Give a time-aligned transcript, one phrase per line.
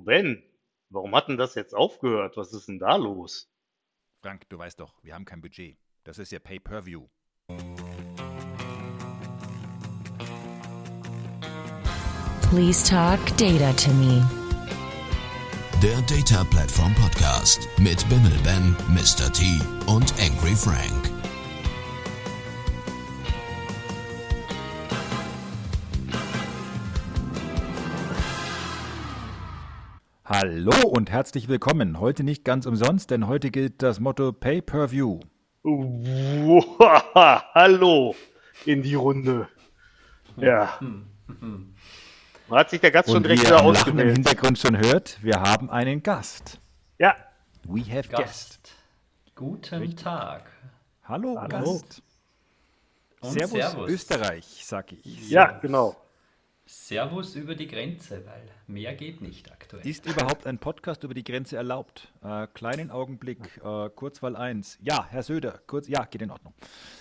[0.00, 0.42] Du Ben,
[0.88, 2.38] warum hat denn das jetzt aufgehört?
[2.38, 3.50] Was ist denn da los?
[4.22, 5.76] Frank, du weißt doch, wir haben kein Budget.
[6.04, 7.06] Das ist ja Pay-Per-View.
[12.48, 14.26] Please talk data to me.
[15.82, 19.30] Der Data Platform Podcast mit Bimmel Ben, Mr.
[19.30, 21.09] T und Angry Frank.
[30.42, 32.00] Hallo und herzlich willkommen.
[32.00, 35.20] Heute nicht ganz umsonst, denn heute gilt das Motto Pay-Per-View.
[35.62, 37.04] Wow,
[37.54, 38.14] hallo
[38.64, 39.50] in die Runde.
[40.38, 40.80] Ja.
[42.50, 44.14] Hat sich der Gast schon direkt wieder am Lachen im ausgewählt.
[44.14, 46.58] Hintergrund schon hört, wir haben einen Gast.
[46.98, 47.16] Ja,
[47.64, 48.10] We have guest.
[48.10, 48.72] Gast.
[49.34, 50.50] Guten Tag.
[51.04, 51.48] Hallo, Hallo.
[51.48, 52.02] Gast.
[53.20, 53.90] Und Servus, Servus.
[53.90, 55.28] Österreich, sag ich.
[55.28, 55.94] ja, genau.
[56.72, 59.84] Servus über die Grenze, weil mehr geht nicht aktuell.
[59.84, 62.06] Ist überhaupt ein Podcast über die Grenze erlaubt?
[62.22, 64.78] Äh, kleinen Augenblick, äh, Kurzwahl 1.
[64.80, 66.54] Ja, Herr Söder, kurz, ja, geht in Ordnung.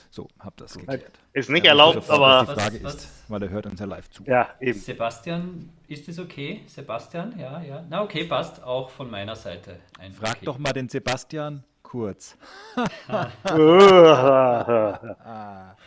[0.10, 1.20] So, hab das geklärt.
[1.34, 3.66] Ist nicht wusste erlaubt, sofort, aber was die Frage Was- ist, was- weil er hört
[3.68, 4.24] uns ja live zu.
[4.24, 4.80] ja, eben.
[4.80, 6.64] Sebastian, ist es okay?
[6.66, 7.86] Sebastian, ja, ja.
[7.88, 9.80] Na okay, passt auch von meiner Seite.
[10.00, 10.46] Ein Frag okay.
[10.46, 12.38] doch mal den Sebastian kurz.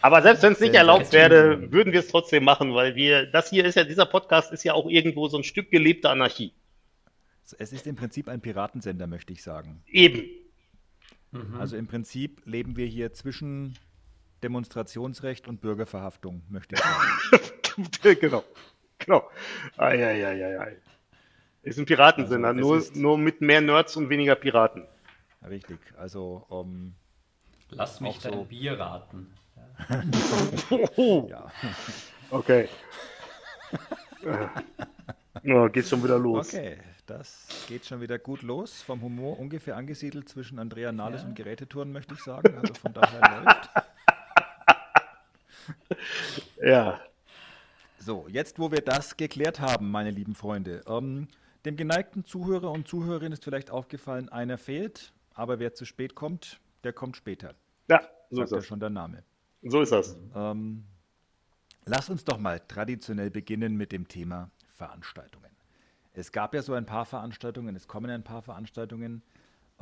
[0.02, 3.50] Aber selbst wenn es nicht erlaubt wäre, würden wir es trotzdem machen, weil wir, das
[3.50, 6.52] hier ist ja, dieser Podcast ist ja auch irgendwo so ein Stück gelebte Anarchie.
[7.58, 9.82] Es ist im Prinzip ein Piratensender, möchte ich sagen.
[9.86, 10.24] Eben.
[11.58, 13.78] Also im Prinzip leben wir hier zwischen
[14.42, 17.88] Demonstrationsrecht und Bürgerverhaftung, möchte ich sagen.
[18.20, 18.44] genau.
[18.98, 19.30] Genau.
[19.76, 20.76] Ei, ei, ei, ei, ei.
[21.62, 24.84] Ist ein Piratensender, Also, nur, ist- nur mit mehr Nerds und weniger Piraten.
[25.48, 25.78] Richtig.
[25.98, 26.94] Also, um,
[27.70, 28.30] Lass mich auch so.
[28.30, 29.32] dein Bier raten.
[31.28, 31.50] Ja.
[32.30, 32.68] okay.
[35.42, 36.48] Ja, geht schon wieder los.
[36.48, 38.82] Okay, das geht schon wieder gut los.
[38.82, 41.28] Vom Humor ungefähr angesiedelt zwischen Andrea Nahles Ja.
[41.28, 42.56] und Gerätetouren, möchte ich sagen.
[42.58, 43.70] Also von daher läuft.
[46.62, 47.00] Ja.
[47.98, 51.28] So, jetzt wo wir das geklärt haben, meine lieben Freunde, ähm,
[51.64, 56.60] dem geneigten Zuhörer und Zuhörerin ist vielleicht aufgefallen, einer fehlt, aber wer zu spät kommt,
[56.84, 57.54] der kommt später,
[57.88, 58.00] Ja,
[58.30, 58.66] so ist sagt ja das.
[58.66, 59.22] schon der Name.
[59.62, 60.16] So ist das.
[60.34, 60.84] Ähm,
[61.84, 65.50] lass uns doch mal traditionell beginnen mit dem Thema Veranstaltungen.
[66.14, 69.22] Es gab ja so ein paar Veranstaltungen, es kommen ein paar Veranstaltungen.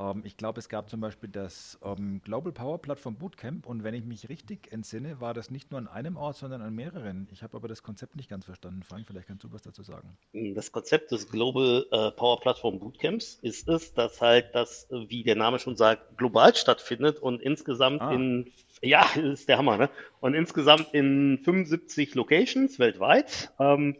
[0.01, 3.93] Ähm, ich glaube, es gab zum Beispiel das ähm, Global Power Plattform Bootcamp und wenn
[3.93, 7.27] ich mich richtig entsinne, war das nicht nur an einem Ort, sondern an mehreren.
[7.31, 8.83] Ich habe aber das Konzept nicht ganz verstanden.
[8.83, 10.17] Frank, vielleicht kannst du was dazu sagen.
[10.33, 15.35] Das Konzept des Global äh, Power Platform Bootcamps ist es, dass halt das, wie der
[15.35, 18.13] Name schon sagt, global stattfindet und insgesamt Ah.
[18.13, 18.51] in,
[18.81, 19.89] ja, ist der Hammer, ne?
[20.21, 23.51] Und insgesamt in 75 Locations weltweit.
[23.59, 23.97] Ähm,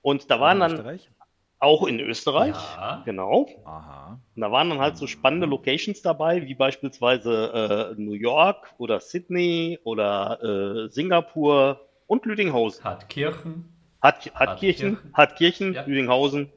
[0.00, 1.10] und da waren In dann Österreich?
[1.58, 3.02] Auch in Österreich, Ja.
[3.04, 3.48] genau.
[3.64, 4.20] Aha.
[4.34, 9.00] Und da waren dann halt so spannende Locations dabei, wie beispielsweise äh, New York oder
[9.00, 12.84] Sydney oder äh, Singapur und Lüdinghausen.
[12.84, 13.72] Hat Kirchen.
[14.02, 15.12] Hat, hat Kirchen, Kirchen.
[15.14, 15.82] hat Kirchen, Ja.
[15.84, 16.52] Lüdinghausen.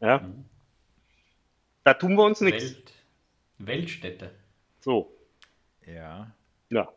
[0.00, 0.20] Ja.
[1.84, 2.74] Da tun wir uns nichts.
[2.74, 2.92] Welt,
[3.58, 4.30] Weltstädte.
[4.80, 5.12] So,
[5.86, 6.30] Ja.
[6.70, 6.88] ja.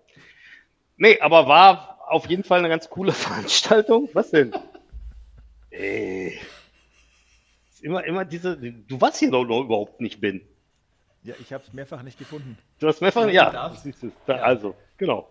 [0.97, 4.09] Nee, aber war auf jeden Fall eine ganz coole Veranstaltung.
[4.13, 4.53] Was denn?
[5.69, 6.39] Ey.
[7.85, 8.57] Immer, immer diese.
[8.57, 10.41] Du warst hier doch noch überhaupt nicht, Ben.
[11.21, 12.57] Ja, ich habe es mehrfach nicht gefunden.
[12.79, 13.27] Du hast mehrfach.
[13.27, 13.83] Ja, Ja, du darfst.
[13.83, 14.11] siehst du.
[14.25, 14.41] Da, Ja.
[14.41, 15.29] Also, genau.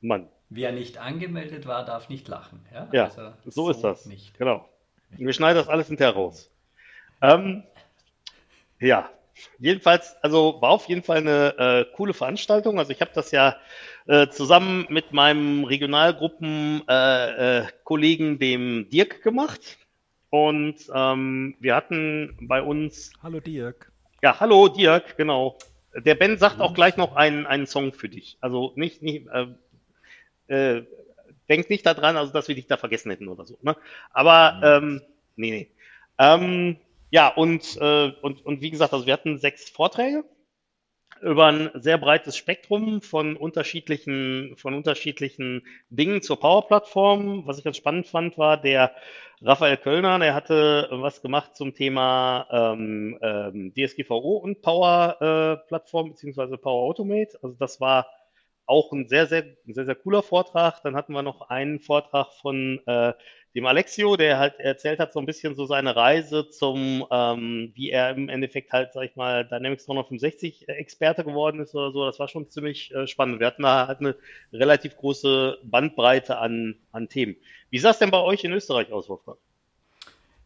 [0.00, 0.28] Mann.
[0.50, 2.64] Wer nicht angemeldet war, darf nicht lachen.
[2.72, 4.06] Ja, Ja, Also so ist das.
[4.06, 4.38] Nicht.
[4.38, 4.68] Genau.
[5.10, 6.48] Wir schneiden das alles hinterher raus.
[7.22, 7.64] Ähm,
[8.78, 9.10] ja,
[9.58, 12.78] jedenfalls, also war auf jeden Fall eine äh, coole Veranstaltung.
[12.78, 13.56] Also ich habe das ja
[14.06, 19.76] äh, zusammen mit meinem Regionalgruppenkollegen, äh, äh, dem Dirk, gemacht.
[20.30, 23.90] Und ähm, wir hatten bei uns, Hallo Dirk.
[24.22, 25.58] ja, hallo Dirk, genau.
[25.94, 28.38] Der Ben sagt auch gleich noch einen, einen Song für dich.
[28.40, 29.46] Also nicht, nicht äh,
[30.46, 30.86] äh,
[31.48, 33.58] denk nicht daran, also dass wir dich da vergessen hätten oder so.
[33.62, 33.76] Ne?
[34.12, 35.02] Aber ähm,
[35.34, 35.70] nee, nee.
[36.18, 36.76] Ähm,
[37.10, 40.24] ja, und, äh, und, und wie gesagt, also wir hatten sechs Vorträge
[41.22, 47.46] über ein sehr breites Spektrum von unterschiedlichen, von unterschiedlichen Dingen zur Power-Plattform.
[47.46, 48.94] Was ich ganz spannend fand, war der
[49.42, 56.82] Raphael Kölner, der hatte was gemacht zum Thema ähm, ähm, DSGVO und Power-Plattform beziehungsweise Power
[56.82, 57.38] Automate.
[57.42, 58.06] Also das war
[58.70, 60.80] auch ein sehr, sehr, sehr, sehr cooler Vortrag.
[60.82, 63.12] Dann hatten wir noch einen Vortrag von äh,
[63.54, 67.90] dem Alexio, der halt erzählt hat so ein bisschen so seine Reise zum, ähm, wie
[67.90, 72.06] er im Endeffekt halt, sag ich mal, Dynamics 365 Experte geworden ist oder so.
[72.06, 73.40] Das war schon ziemlich äh, spannend.
[73.40, 74.14] Wir hatten da halt eine
[74.52, 77.36] relativ große Bandbreite an, an Themen.
[77.70, 79.38] Wie sah es denn bei euch in Österreich aus, Wolfgang?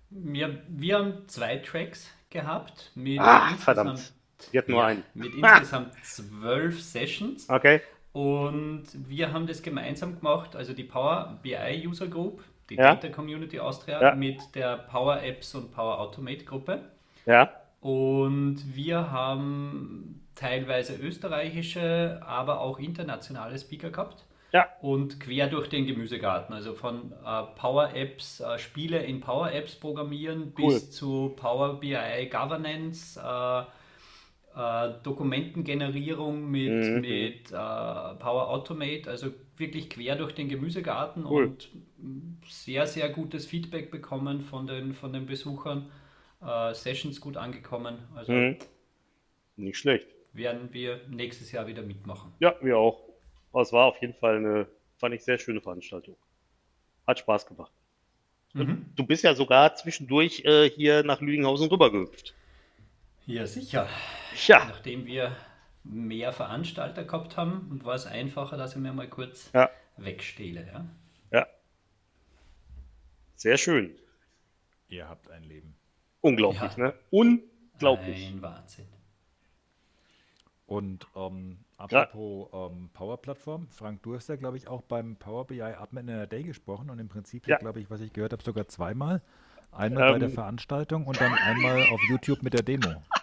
[0.08, 4.14] Wir, wir haben zwei Tracks gehabt mit Ach, verdammt.
[4.52, 5.04] Die hat nur ja, einen.
[5.14, 7.48] Mit insgesamt zwölf Sessions.
[7.48, 7.80] Okay.
[8.14, 12.94] Und wir haben das gemeinsam gemacht, also die Power BI User Group, die Ja.
[12.94, 14.14] Data Community Austria Ja.
[14.14, 16.80] mit der Power Apps und Power Automate Gruppe.
[17.26, 17.50] Ja.
[17.80, 24.24] Und wir haben teilweise österreichische, aber auch internationale Speaker gehabt.
[24.52, 24.68] Ja.
[24.80, 29.74] Und quer durch den Gemüsegarten, also von äh, Power Apps, äh, Spiele in Power Apps
[29.74, 30.74] programmieren Cool.
[30.74, 33.62] bis zu Power BI Governance, äh,
[34.56, 37.00] äh, Dokumentengenerierung mit, Mhm.
[37.00, 41.46] mit äh, Power Automate, also wirklich quer durch den Gemüsegarten Cool.
[41.46, 41.68] und
[42.48, 45.90] sehr, sehr gutes Feedback bekommen von den, von den Besuchern.
[46.44, 47.98] Äh, Sessions gut angekommen.
[48.14, 48.58] Also Mhm.
[49.56, 50.08] Nicht schlecht.
[50.32, 52.32] werden wir nächstes Jahr wieder mitmachen.
[52.40, 53.02] Ja, wir auch.
[53.52, 54.66] Aber es war auf jeden Fall eine,
[54.98, 56.16] fand ich, sehr schöne Veranstaltung.
[57.06, 57.72] Hat Spaß gemacht.
[58.52, 58.86] Mhm.
[58.96, 62.34] Du bist ja sogar zwischendurch äh, hier nach Lüdinghausen rübergehüpft.
[63.26, 63.88] Ja, sicher.
[64.46, 65.34] Ja, Nachdem wir
[65.82, 70.66] mehr Veranstalter gehabt haben, und war es einfacher, dass ich mir mal kurz ja, wegstehle.
[70.66, 70.86] Ja?
[71.30, 71.46] ja.
[73.36, 73.94] Sehr schön.
[74.88, 75.74] Ihr habt ein Leben.
[76.20, 76.84] Unglaublich, Ja.
[76.86, 76.94] ne?
[77.10, 78.28] Unglaublich.
[78.28, 78.86] Ein Wahnsinn.
[80.66, 85.60] Und ähm, apropos ähm, Power-Plattform, Frank, du hast ja, glaube ich, auch beim Power BI
[85.60, 87.58] Admin in a Day gesprochen und im Prinzip, Ja.
[87.58, 89.20] glaube ich, was ich gehört habe, sogar zweimal.
[89.76, 90.34] Einmal bei der Ähm.
[90.34, 93.02] Veranstaltung und dann einmal auf YouTube mit der Demo.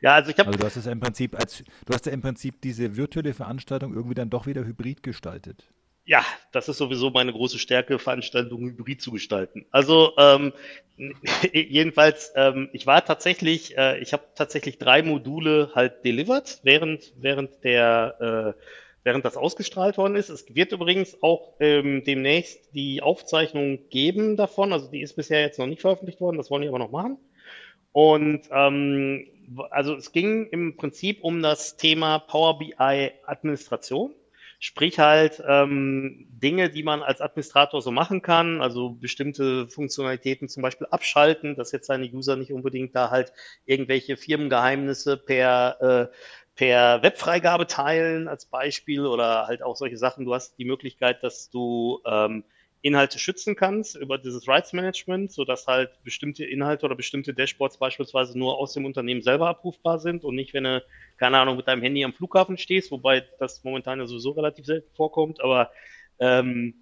[0.00, 2.22] Ja, also ich habe Also du hast es im Prinzip als du hast ja im
[2.22, 5.66] Prinzip diese virtuelle Veranstaltung irgendwie dann doch wieder hybrid gestaltet.
[6.06, 9.66] Ja, das ist sowieso meine große Stärke, Veranstaltungen hybrid zu gestalten.
[9.70, 10.52] Also ähm,
[11.52, 17.62] jedenfalls, ähm, ich war tatsächlich, äh, ich habe tatsächlich drei Module halt delivered, während während
[17.62, 18.60] der äh,
[19.02, 20.28] während das ausgestrahlt worden ist.
[20.28, 24.72] Es wird übrigens auch ähm, demnächst die Aufzeichnung geben davon.
[24.72, 27.18] Also die ist bisher jetzt noch nicht veröffentlicht worden, das wollen die aber noch machen.
[27.92, 29.26] Und ähm,
[29.70, 32.74] also es ging im Prinzip um das Thema Power BI
[33.24, 34.14] Administration.
[34.62, 40.62] Sprich halt ähm, Dinge, die man als Administrator so machen kann, also bestimmte Funktionalitäten zum
[40.62, 43.32] Beispiel abschalten, dass jetzt seine User nicht unbedingt da halt
[43.64, 46.16] irgendwelche Firmengeheimnisse per, äh,
[46.56, 50.24] per Webfreigabe teilen als Beispiel oder halt auch solche Sachen.
[50.24, 52.44] Du hast die Möglichkeit, dass du ähm,
[52.82, 58.38] Inhalte schützen kannst über dieses Rights Management, sodass halt bestimmte Inhalte oder bestimmte Dashboards beispielsweise
[58.38, 60.82] nur aus dem Unternehmen selber abrufbar sind und nicht, wenn du,
[61.18, 64.90] keine Ahnung, mit deinem Handy am Flughafen stehst, wobei das momentan ja sowieso relativ selten
[64.94, 65.70] vorkommt, aber
[66.18, 66.74] ähm,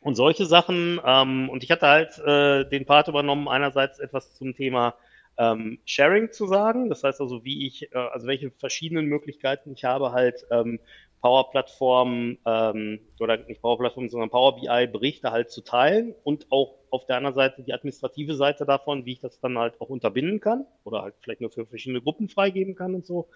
[0.00, 1.00] und solche Sachen.
[1.04, 4.94] Ähm, und ich hatte halt äh, den Part übernommen, einerseits etwas zum Thema
[5.38, 6.88] ähm, Sharing zu sagen.
[6.88, 10.80] Das heißt also, wie ich, äh, also welche verschiedenen Möglichkeiten ich habe, halt ähm,
[11.20, 16.46] Power Plattform ähm, oder nicht Power Plattform, sondern Power BI Berichte halt zu teilen und
[16.50, 19.88] auch auf der anderen Seite die administrative Seite davon, wie ich das dann halt auch
[19.88, 23.28] unterbinden kann oder halt vielleicht nur für verschiedene Gruppen freigeben kann und so.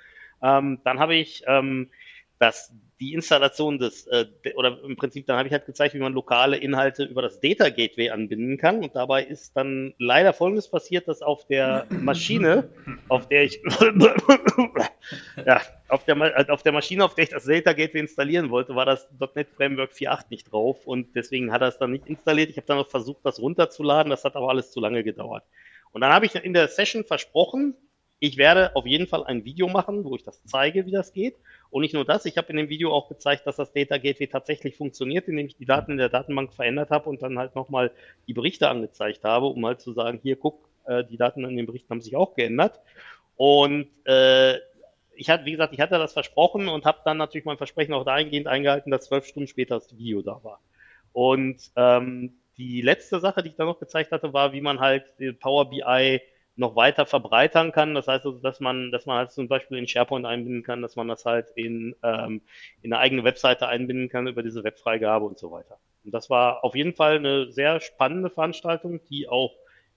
[0.42, 1.90] Ähm, dann habe ich ähm,
[2.38, 5.98] das, die Installation des, äh, de- oder im Prinzip, dann habe ich halt gezeigt, wie
[5.98, 8.78] man lokale Inhalte über das Data Gateway anbinden kann.
[8.78, 12.68] Und dabei ist dann leider Folgendes passiert, dass auf der Maschine,
[13.08, 13.60] auf der ich,
[15.44, 18.76] ja, auf der, äh, auf der Maschine, auf der ich das Data Gateway installieren wollte,
[18.76, 22.50] war das .NET Framework 4.8 nicht drauf und deswegen hat er es dann nicht installiert.
[22.50, 25.42] Ich habe dann noch versucht, das runterzuladen, das hat aber alles zu lange gedauert.
[25.90, 27.74] Und dann habe ich in der Session versprochen,
[28.22, 31.34] ich werde auf jeden Fall ein Video machen, wo ich das zeige, wie das geht.
[31.70, 34.28] Und nicht nur das, ich habe in dem Video auch gezeigt, dass das Data Gateway
[34.28, 37.90] tatsächlich funktioniert, indem ich die Daten in der Datenbank verändert habe und dann halt nochmal
[38.28, 41.66] die Berichte angezeigt habe, um halt zu sagen, hier guck, äh, die Daten in den
[41.66, 42.78] Berichten haben sich auch geändert.
[43.34, 44.58] Und äh,
[45.16, 48.04] ich hatte, wie gesagt, ich hatte das versprochen und habe dann natürlich mein Versprechen auch
[48.04, 50.60] dahingehend eingehalten, dass zwölf Stunden später das Video da war.
[51.12, 55.12] Und ähm, die letzte Sache, die ich da noch gezeigt hatte, war, wie man halt
[55.18, 56.20] die Power BI
[56.56, 57.94] noch weiter verbreitern kann.
[57.94, 60.96] Das heißt also, dass man, dass man halt zum Beispiel in SharePoint einbinden kann, dass
[60.96, 62.42] man das halt in, ähm,
[62.82, 65.78] in eine eigene Webseite einbinden kann über diese Webfreigabe und so weiter.
[66.04, 69.52] Und das war auf jeden Fall eine sehr spannende Veranstaltung, die auch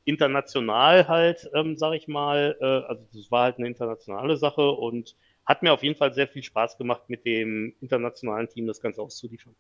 [0.06, 5.16] international halt, ähm, sag ich mal, äh, also das war halt eine internationale Sache und
[5.46, 9.02] hat mir auf jeden Fall sehr viel Spaß gemacht, mit dem internationalen Team das Ganze
[9.02, 9.56] auszuliefern.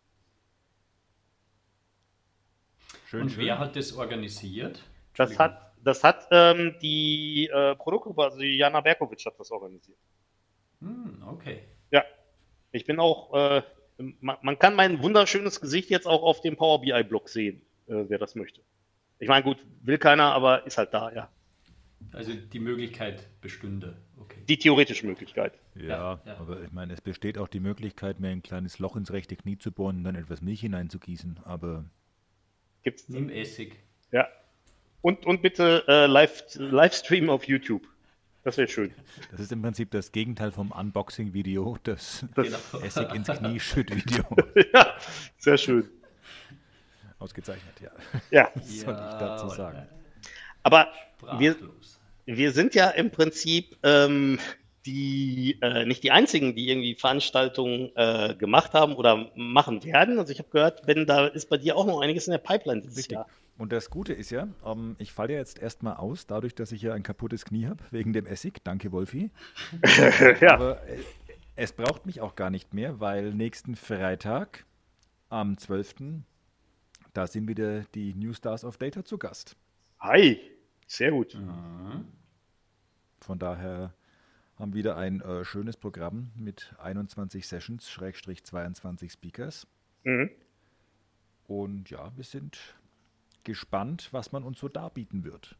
[3.08, 3.46] Schön, Und schön.
[3.46, 4.84] wer hat das organisiert?
[5.16, 9.98] Das hat, das hat ähm, die äh, Produktgruppe, also die Jana Berkovic hat das organisiert.
[10.82, 11.64] Hm, okay.
[11.92, 12.04] Ja,
[12.72, 13.62] ich bin auch, äh,
[14.20, 18.04] man, man kann mein wunderschönes Gesicht jetzt auch auf dem Power BI Blog sehen, äh,
[18.08, 18.62] wer das möchte.
[19.20, 21.30] Ich meine, gut, will keiner, aber ist halt da, ja.
[22.12, 23.98] Also die Möglichkeit bestünde.
[24.20, 24.42] Okay.
[24.48, 25.54] Die theoretische Möglichkeit.
[25.76, 26.38] Ja, Ja, ja.
[26.38, 29.58] aber ich meine, es besteht auch die Möglichkeit, mir ein kleines Loch ins rechte Knie
[29.58, 31.40] zu bohren und dann etwas Milch hineinzugießen.
[31.46, 31.86] Aber
[32.84, 33.80] Gibt's, Nimm Essig.
[34.12, 34.28] ja.
[35.06, 37.84] Und, und bitte äh, live, Livestream auf YouTube.
[38.44, 38.92] Das wäre schön.
[39.30, 42.74] Das ist im Prinzip das Gegenteil vom Unboxing-Video, das, Das-.
[42.82, 44.24] Essig ins Knie Schütt-Video.
[44.74, 44.96] ja,
[45.38, 45.88] sehr schön.
[47.20, 47.92] Ausgezeichnet, ja.
[48.32, 49.88] Ja, Was soll ich dazu sagen?
[50.64, 50.92] aber
[51.38, 51.56] wir,
[52.26, 54.40] wir sind ja im Prinzip ähm,
[54.86, 60.20] die äh, nicht die einzigen, die irgendwie Veranstaltungen äh, gemacht haben oder machen werden.
[60.20, 62.82] Also ich habe gehört, Ben, da ist bei dir auch noch einiges in der Pipeline
[62.82, 63.16] dieses Richtig.
[63.16, 63.28] Jahr.
[63.58, 66.82] Und das Gute ist ja, ähm, ich falle ja jetzt erstmal aus, dadurch, dass ich
[66.82, 68.64] ja ein kaputtes Knie habe, wegen dem Essig.
[68.64, 69.32] Danke, Wolfi.
[70.42, 70.56] Ja.
[70.56, 71.00] Aber äh,
[71.56, 74.66] es braucht mich auch gar nicht mehr, weil nächsten Freitag
[75.30, 75.96] am 12.
[77.14, 79.56] Da sind wieder die New Stars of Data zu Gast.
[80.00, 80.40] Hi,
[80.86, 81.38] sehr gut.
[83.22, 83.94] Von daher
[84.58, 89.68] haben wieder ein äh, schönes Programm mit 21 Sessions, Schrägstrich 22 Speakers.
[90.04, 90.30] Mhm.
[91.48, 92.58] Und ja, wir sind
[93.44, 95.56] gespannt, was man uns so darbieten wird.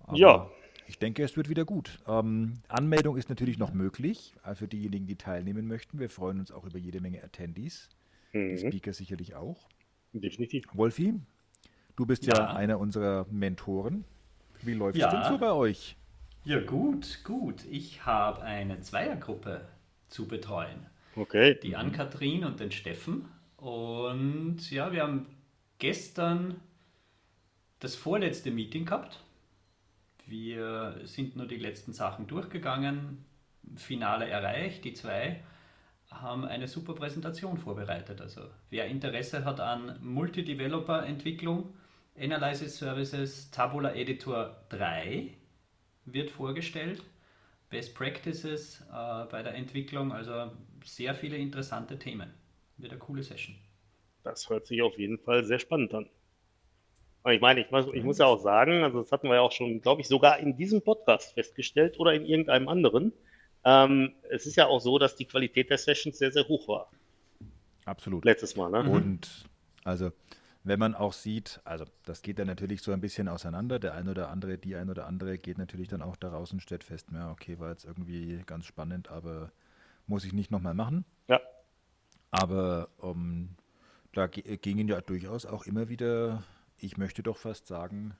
[0.00, 0.50] Aber Ja.
[0.88, 2.00] Ich denke, es wird wieder gut.
[2.08, 6.00] Ähm, Anmeldung ist natürlich noch möglich äh, für diejenigen, die teilnehmen möchten.
[6.00, 7.88] Wir freuen uns auch über jede Menge Attendees.
[8.34, 8.58] Die Mhm.
[8.58, 9.68] Speaker sicherlich auch.
[10.12, 10.64] Definitiv.
[10.72, 11.14] Wolfi,
[11.96, 12.54] du bist ja, Ja.
[12.54, 14.04] einer unserer Mentoren.
[14.62, 15.10] Wie läuft es Ja.
[15.10, 15.96] denn so bei euch?
[16.44, 17.64] Ja, gut, gut.
[17.70, 19.68] Ich habe eine Zweiergruppe
[20.08, 20.86] zu betreuen.
[21.14, 21.58] Okay.
[21.62, 23.26] Die Ann-Kathrin und den Steffen.
[23.56, 25.26] Und ja, wir haben
[25.78, 26.60] gestern
[27.78, 29.20] das vorletzte Meeting gehabt.
[30.26, 33.24] Wir sind nur die letzten Sachen durchgegangen,
[33.76, 35.42] Finale erreicht, die zwei
[36.10, 38.20] haben eine super Präsentation vorbereitet.
[38.20, 41.72] Also wer Interesse hat an Multi-Developer-Entwicklung,
[42.18, 45.36] Analysis Services, Tabula Editor 3
[46.04, 47.02] wird vorgestellt.
[47.70, 50.52] Best Practices äh, bei der Entwicklung, also
[50.84, 52.30] sehr viele interessante Themen.
[52.76, 53.56] Wird eine coole Session.
[54.24, 56.08] Das hört sich auf jeden Fall sehr spannend an.
[57.22, 59.40] Aber ich meine, ich muss, ich muss ja auch sagen, also das hatten wir ja
[59.40, 63.12] auch schon, glaube ich, sogar in diesem Podcast festgestellt oder in irgendeinem anderen.
[63.64, 66.90] Ähm, es ist ja auch so, dass die Qualität der Sessions sehr, sehr hoch war.
[67.84, 68.24] Absolut.
[68.24, 68.90] Letztes Mal, ne?
[68.90, 69.44] Und
[69.84, 70.12] also,
[70.64, 73.78] wenn man auch sieht, also das geht dann natürlich so ein bisschen auseinander.
[73.78, 76.84] Der ein oder andere, die ein oder andere geht natürlich dann auch daraus und stellt
[76.84, 79.52] fest, ja, okay, war jetzt irgendwie ganz spannend, aber
[80.06, 81.04] muss ich nicht nochmal machen.
[81.28, 81.40] Ja.
[82.30, 83.50] Aber ähm,
[84.12, 86.42] da ge- gingen ja durchaus auch immer wieder,
[86.78, 88.16] ich möchte doch fast sagen,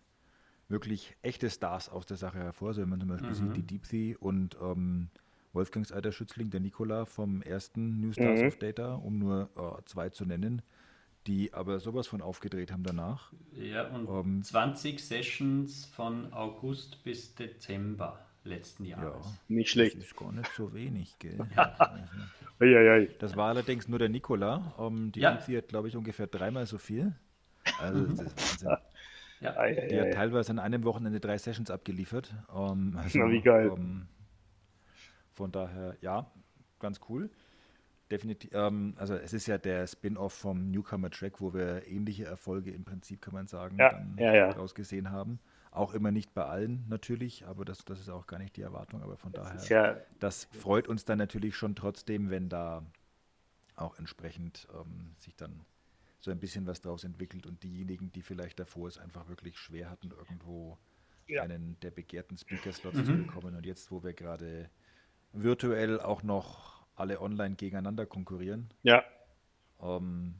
[0.68, 2.68] wirklich echte Stars aus der Sache hervor.
[2.70, 5.10] Also wenn man zum Beispiel sieht, die Deepsea und ähm,
[5.52, 8.46] Wolfgangs alter Schützling, der Nikola vom ersten New Stars Mhm.
[8.46, 10.62] of Data, um nur äh, zwei zu nennen,
[11.26, 13.32] die aber sowas von aufgedreht haben danach.
[13.52, 19.26] Ja, und Ähm, 20 Sessions von August bis Dezember letzten Ja, Jahres.
[19.48, 19.96] Nicht das schlecht.
[19.98, 21.38] ist gar nicht so wenig, gell?
[22.58, 23.12] Also.
[23.18, 24.74] Das war allerdings nur der Nikola.
[24.78, 25.30] Ähm, die Ja.
[25.32, 27.14] Deepsea hat, glaube ich, ungefähr dreimal so viel.
[27.78, 28.76] Also das ist Wahnsinn.
[29.40, 29.52] Ja,
[29.88, 32.32] Die hat teilweise an einem Wochenende drei Sessions abgeliefert.
[32.54, 33.72] Ähm, also, Na, wie geil.
[33.76, 34.06] Ähm,
[35.32, 36.30] von daher, ja,
[36.78, 37.30] ganz cool.
[38.12, 42.70] Definitiv, ähm, also es ist ja der Spin-off vom Newcomer Track, wo wir ähnliche Erfolge
[42.70, 44.48] im Prinzip, kann man sagen, Ja, dann ja, ja.
[44.48, 45.38] daraus gesehen haben.
[45.70, 49.02] Auch immer nicht bei allen natürlich, aber das, das ist auch gar nicht die Erwartung.
[49.02, 52.84] Aber von daher, Ist ja, das freut uns dann natürlich schon trotzdem, wenn da
[53.76, 55.64] auch entsprechend ähm, sich dann
[56.18, 59.88] so ein bisschen was draus entwickelt und diejenigen, die vielleicht davor es einfach wirklich schwer
[59.88, 60.76] hatten, irgendwo
[61.40, 63.56] einen der begehrten Speaker-Slots zu bekommen.
[63.56, 64.68] Und jetzt, wo wir gerade
[65.32, 69.04] virtuell auch noch alle online gegeneinander konkurrieren, ja,
[69.80, 70.34] ähm,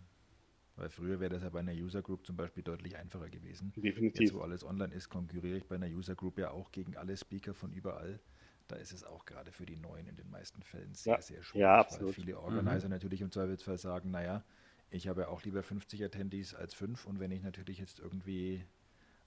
[0.77, 3.75] weil früher wäre das ja bei einer User Group zum Beispiel deutlich einfacher gewesen.
[3.77, 4.15] definitiv.
[4.15, 7.17] Jetzt, wo alles online ist, konkurriere ich bei einer User Group ja auch gegen alle
[7.17, 8.21] Speaker von überall.
[8.69, 11.43] Da ist es auch gerade für die Neuen in den meisten Fällen sehr, Ja, sehr
[11.43, 12.07] schwierig, ja, weil absolut.
[12.07, 14.45] viele Organizer natürlich im Zweifelsfall sagen, naja,
[14.91, 18.65] ich habe ja auch lieber 50 Attendees als 5 und wenn ich natürlich jetzt irgendwie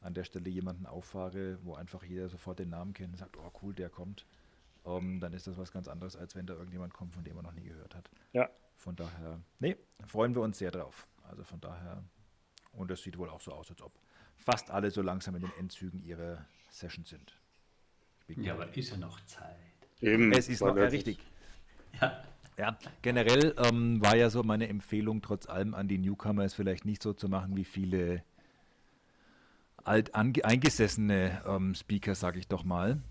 [0.02, 3.52] an der Stelle jemanden auffahre, wo einfach jeder sofort den Namen kennt und sagt, oh
[3.62, 4.26] cool, der kommt,
[4.86, 7.46] ähm, dann ist das was ganz anderes, als wenn da irgendjemand kommt, von dem man
[7.46, 8.10] noch nie gehört hat.
[8.34, 9.76] Ja, Von daher, nee,
[10.06, 11.08] freuen wir uns sehr drauf.
[11.24, 12.04] Also von daher,
[12.74, 13.94] und es sieht wohl auch so aus, als ob
[14.38, 17.40] fast alle so langsam in den Endzügen ihrer Session sind.
[18.28, 19.56] Ich bin ja, aber ist ja noch Zeit.
[20.02, 20.32] eben.
[20.34, 21.20] es ist noch ja, das richtig.
[22.02, 22.24] Ja,
[22.58, 26.86] Ja, generell ähm, war ja so meine Empfehlung, trotz allem an die Newcomer, es vielleicht
[26.86, 28.24] nicht so zu machen wie viele
[29.84, 33.02] alt ange- eingesessene ähm, Speaker, sage ich doch mal.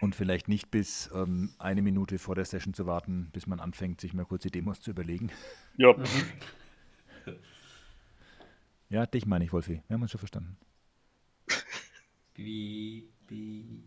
[0.00, 4.00] Und vielleicht nicht bis ähm, eine Minute vor der Session zu warten, bis man anfängt,
[4.00, 5.30] sich mal kurz die Demos zu überlegen.
[5.76, 5.94] Ja,
[8.88, 9.82] Ja, dich meine ich, Wolfi.
[9.88, 10.56] Wir haben uns schon verstanden.
[12.36, 13.82] wie, wie,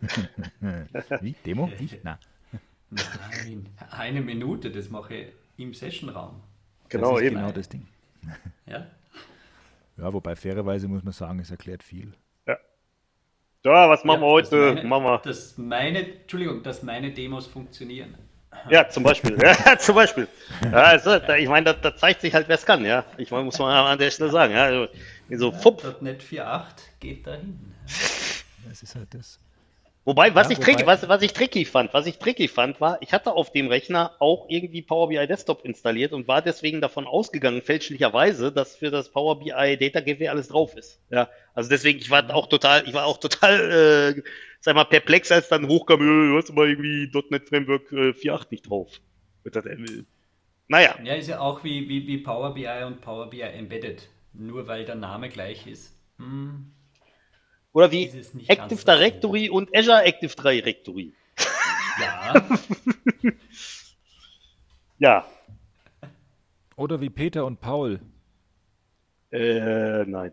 [1.20, 1.34] Wie?
[1.44, 1.70] Demo?
[1.78, 1.98] Ich?
[2.02, 2.18] Na.
[2.90, 6.42] nein, eine Minute, das mache ich im Sessionraum.
[6.88, 7.36] genau, das ist eben.
[7.36, 7.86] genau das Ding.
[8.66, 8.86] Ja,
[9.96, 12.12] Ja, wobei fairerweise muss man sagen, es erklärt viel.
[13.66, 14.60] Ja, was machen wir Ja, heute?
[14.60, 15.18] Dass meine, machen wir.
[15.18, 18.14] Dass meine, Entschuldigung, dass meine Demos funktionieren.
[18.70, 19.36] Ja, zum Beispiel.
[19.42, 20.28] Ja, zum Beispiel.
[20.62, 23.04] Ja, also, da, ich meine, da, da zeigt sich halt, wer es kann, ja.
[23.16, 24.64] Ich meine, muss man an der Stelle sagen, ja.
[24.66, 24.88] Also,
[25.30, 26.00] so fupp.
[26.00, 26.62] .NET 4.8
[27.00, 27.74] geht dahin.
[28.68, 29.40] Das ist halt das.
[30.06, 32.80] Wobei, was Ja, ich tricky, wobei- was, was ich tricky fand, was ich tricky fand,
[32.80, 36.80] war, ich hatte auf dem Rechner auch irgendwie Power BI Desktop installiert und war deswegen
[36.80, 41.00] davon ausgegangen, fälschlicherweise, dass für das Power BI Data Gateway alles drauf ist.
[41.10, 44.22] Ja, also deswegen, ich war auch total, ich war auch total, äh,
[44.60, 48.52] sag mal, perplex, als dann hochkam, äh, du hast aber irgendwie .NET Framework äh, 4.8
[48.52, 49.00] nicht drauf.
[50.68, 54.08] Naja, Ja, ist ja auch wie, wie, wie Power BI und Power BI Embedded.
[54.32, 55.96] Nur weil der Name gleich ist.
[56.18, 56.72] Hm,
[57.76, 58.82] oder wie es Active.
[58.84, 61.12] Directory und Azure Active Directory.
[62.00, 62.34] ja,
[64.98, 65.26] Ja,
[66.76, 68.00] Oder wie Peter und Paul.
[69.30, 70.32] äh, nein.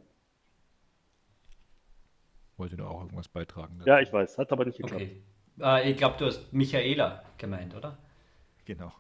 [2.56, 3.82] Wollte nur auch irgendwas beitragen.
[3.86, 5.02] Ja, ich weiß, hat aber nicht geklappt.
[5.02, 5.22] okay.
[5.60, 7.98] Äh, ich glaube, du hast Michaela gemeint, oder?
[8.64, 8.94] Genau.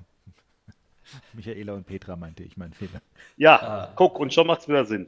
[1.33, 3.01] Michaela und Petra meinte ich, mein Fehler.
[3.37, 3.93] Ja, Ah.
[3.95, 5.07] guck, und schon macht's wieder Sinn.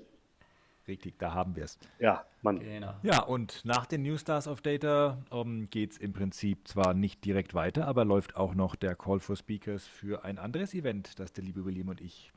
[0.87, 1.79] Richtig, da haben wir es.
[1.99, 2.59] Ja, Mann.
[2.59, 2.93] Genau.
[3.01, 7.25] Ja, und nach den New Stars of Data ähm, geht es im Prinzip zwar nicht
[7.25, 11.33] direkt weiter, aber läuft auch noch der Call for Speakers für ein anderes Event, das
[11.33, 12.31] der liebe William und ich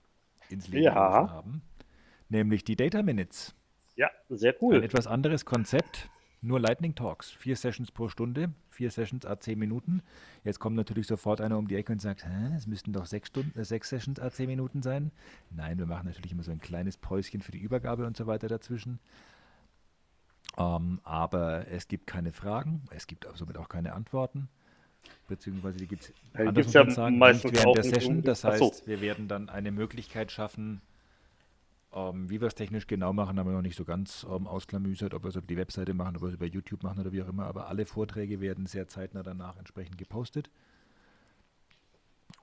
[0.49, 0.93] ins Leben Ja.
[0.95, 1.63] gerufen haben.
[2.31, 3.55] Nämlich die Data Minutes.
[3.97, 4.83] Ja, sehr Ein cool.
[4.85, 6.09] etwas anderes Konzept,
[6.41, 7.31] nur Lightning Talks.
[7.31, 10.03] Vier Sessions pro Stunde, vier Sessions a zehn Minuten.
[10.45, 13.29] Jetzt kommt natürlich sofort einer um die Ecke und sagt, Hä, es müssten doch sechs,
[13.29, 15.11] Stunden, äh, sechs Sessions a zehn Minuten sein.
[15.51, 18.49] Nein, wir machen natürlich immer so ein kleines Päuschen für die Übergabe und so weiter
[18.49, 19.01] dazwischen.
[20.57, 24.49] Ähm, aber es gibt keine Fragen, es gibt somit auch keine Antworten.
[25.29, 28.23] Beziehungsweise die gibt es Ja, muss ja sagen, meistens nicht während der Session.
[28.23, 28.71] Das Ach so.
[28.71, 30.81] heißt, wir werden dann eine Möglichkeit schaffen,
[31.93, 35.15] ähm, wie wir es technisch genau machen, haben wir noch nicht so ganz ähm, ausklamüsert,
[35.15, 37.23] ob wir es über die Webseite machen, ob wir es über YouTube machen oder wie
[37.23, 37.47] auch immer.
[37.47, 40.51] Aber alle Vorträge werden sehr zeitnah danach entsprechend gepostet.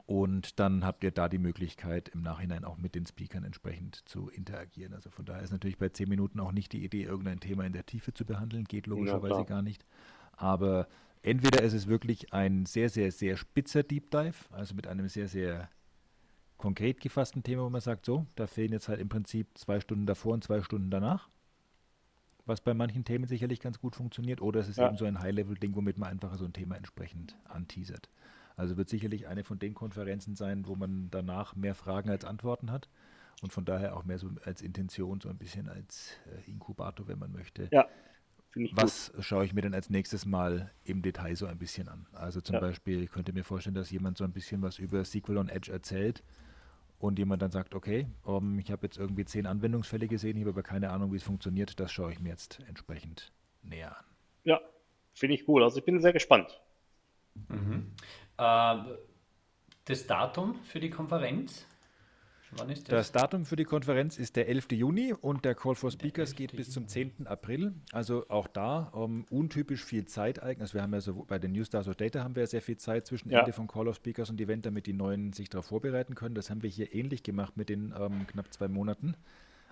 [0.08, 4.30] Und dann habt ihr da die Möglichkeit, im Nachhinein auch mit den Speakern entsprechend zu
[4.30, 4.94] interagieren.
[4.94, 7.74] Also von daher ist natürlich bei zehn Minuten auch nicht die Idee, irgendein Thema in
[7.74, 8.66] der Tiefe zu behandeln.
[8.66, 9.46] Geht logischerweise klar.
[9.46, 9.84] gar nicht.
[10.34, 10.88] Aber
[11.24, 15.28] entweder ist es wirklich ein sehr, sehr, sehr spitzer Deep Dive, also mit einem sehr,
[15.28, 15.70] sehr
[16.58, 20.06] konkret gefassten Thema, wo man sagt, so, da fehlen jetzt halt im Prinzip zwei Stunden
[20.06, 21.30] davor und zwei Stunden danach.
[22.46, 24.40] Was bei manchen Themen sicherlich ganz gut funktioniert.
[24.42, 24.88] Oder es ist Ja.
[24.88, 28.10] eben so ein High-Level-Ding, womit man einfach so ein Thema entsprechend anteasert.
[28.56, 32.72] Also wird sicherlich eine von den Konferenzen sein, wo man danach mehr Fragen als Antworten
[32.72, 32.88] hat.
[33.42, 37.20] Und von daher auch mehr so als Intention, so ein bisschen als äh, Inkubator, wenn
[37.20, 37.68] man möchte.
[37.72, 37.86] Ja,
[38.56, 38.80] ich gut.
[38.82, 42.06] Was schaue ich mir dann als nächstes Mal im Detail so ein bisschen an?
[42.14, 42.60] Also zum Ja.
[42.62, 45.72] Beispiel, ich könnte mir vorstellen, dass jemand so ein bisschen was über SQL on Edge
[45.72, 46.24] erzählt
[47.00, 50.52] und jemand dann sagt, okay, ähm, ich habe jetzt irgendwie zehn Anwendungsfälle gesehen, ich habe
[50.52, 53.32] aber keine Ahnung, wie es funktioniert, das schaue ich mir jetzt entsprechend
[53.62, 54.06] näher an.
[54.44, 54.62] Ja,
[55.14, 55.64] finde ich cool.
[55.64, 56.62] Also ich bin sehr gespannt.
[58.38, 58.76] Äh,
[59.86, 61.66] das Datum für die Konferenz?
[62.52, 63.22] Wann ist Das das?
[63.24, 64.72] Datum für die Konferenz ist der 11.
[64.72, 67.28] Juni und der Call for Speakers geht bis zum 10.
[67.28, 67.74] April.
[67.92, 70.62] Also auch da ähm, untypisch viel Zeit eigentlich.
[70.62, 72.62] Also wir haben ja so bei den New Stars of Data haben wir ja sehr
[72.62, 73.40] viel Zeit zwischen Ja.
[73.40, 76.36] Ende von Call of Speakers und Event, damit die Neuen sich darauf vorbereiten können.
[76.36, 79.16] Das haben wir hier ähnlich gemacht mit den ähm, knapp zwei Monaten.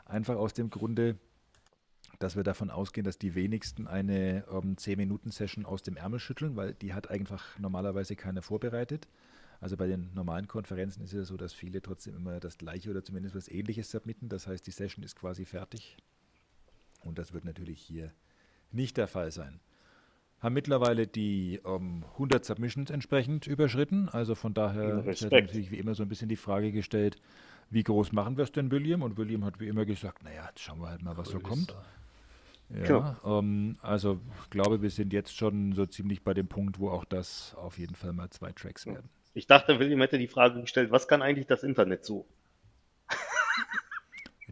[0.06, 1.16] Einfach aus dem Grunde,
[2.20, 6.74] dass wir davon ausgehen, dass die wenigsten eine ähm, 10-Minuten-Session aus dem Ärmel schütteln, weil
[6.74, 9.08] die hat einfach normalerweise keiner vorbereitet.
[9.64, 12.90] Also bei den normalen Konferenzen ist es ja so, dass viele trotzdem immer das gleiche
[12.90, 14.28] oder zumindest was ähnliches submitten.
[14.28, 15.96] Das heißt, die Session ist quasi fertig.
[17.06, 18.12] Und das wird natürlich hier
[18.74, 19.62] nicht der Fall sein.
[20.42, 24.10] Haben mittlerweile die ähm, 100 Submissions entsprechend überschritten.
[24.10, 27.16] Also von daher ist natürlich wie immer so ein bisschen die Frage gestellt,
[27.70, 29.02] wie groß machen wir es denn, William?
[29.02, 31.74] Und William hat wie immer gesagt, naja, jetzt schauen wir halt mal, was so kommt.
[32.70, 36.90] Ja, ähm, also ich glaube, wir sind jetzt schon so ziemlich bei dem Punkt, wo
[36.90, 39.10] auch das auf jeden Fall mal zwei Tracks werden.
[39.34, 42.26] Ich dachte, William hätte die Frage gestellt, was kann eigentlich das Internet so?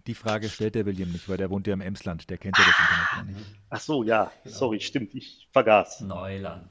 [0.08, 2.64] Die Frage stellt der William nicht, weil der wohnt ja im Emsland, der kennt ja
[2.66, 3.60] das Internet gar nicht.
[3.70, 6.02] Ach so, ja, sorry, stimmt, ich vergaß.
[6.02, 6.68] Neuland.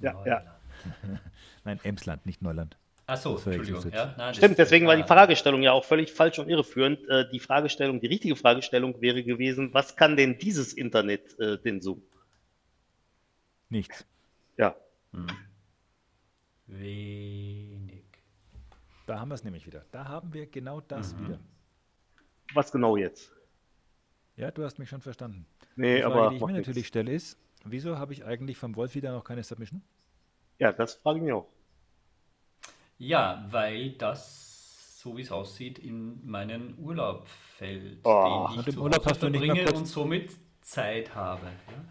[0.00, 0.48] Ja, Neuland.
[1.64, 2.76] Nein, Emsland, nicht Neuland.
[3.06, 3.92] Achso, Das war Entschuldigung.
[3.92, 7.06] Ja, nein, Stimmt, deswegen war die Fragestellung ja auch völlig falsch und irreführend.
[7.08, 11.82] Äh, die Fragestellung, die richtige Fragestellung wäre gewesen, was kann denn dieses Internet äh, denn
[11.82, 12.00] so?
[13.68, 14.06] Nichts.
[14.56, 14.74] Ja,
[16.66, 18.04] Wenig.
[19.06, 19.84] Da haben wir es nämlich wieder.
[19.92, 21.38] Da haben wir genau das wieder.
[22.54, 23.32] was genau jetzt?
[24.36, 25.46] Ja, du hast mich schon verstanden.
[25.76, 26.66] Nee, die Frage, aber die ich mir nix.
[26.66, 29.82] natürlich stelle, ist, wieso habe ich eigentlich vom Wolf wieder noch keine Submission?
[30.58, 31.46] Ja, das frage ich mich auch.
[32.98, 38.48] Ja, weil das so wie es aussieht, in meinen Urlaub fällt, Oh.
[38.50, 40.30] den ich zu Urlaub Hause hast du nicht mal verbringe und somit
[40.62, 41.44] Zeit habe.
[41.46, 41.84] Ja?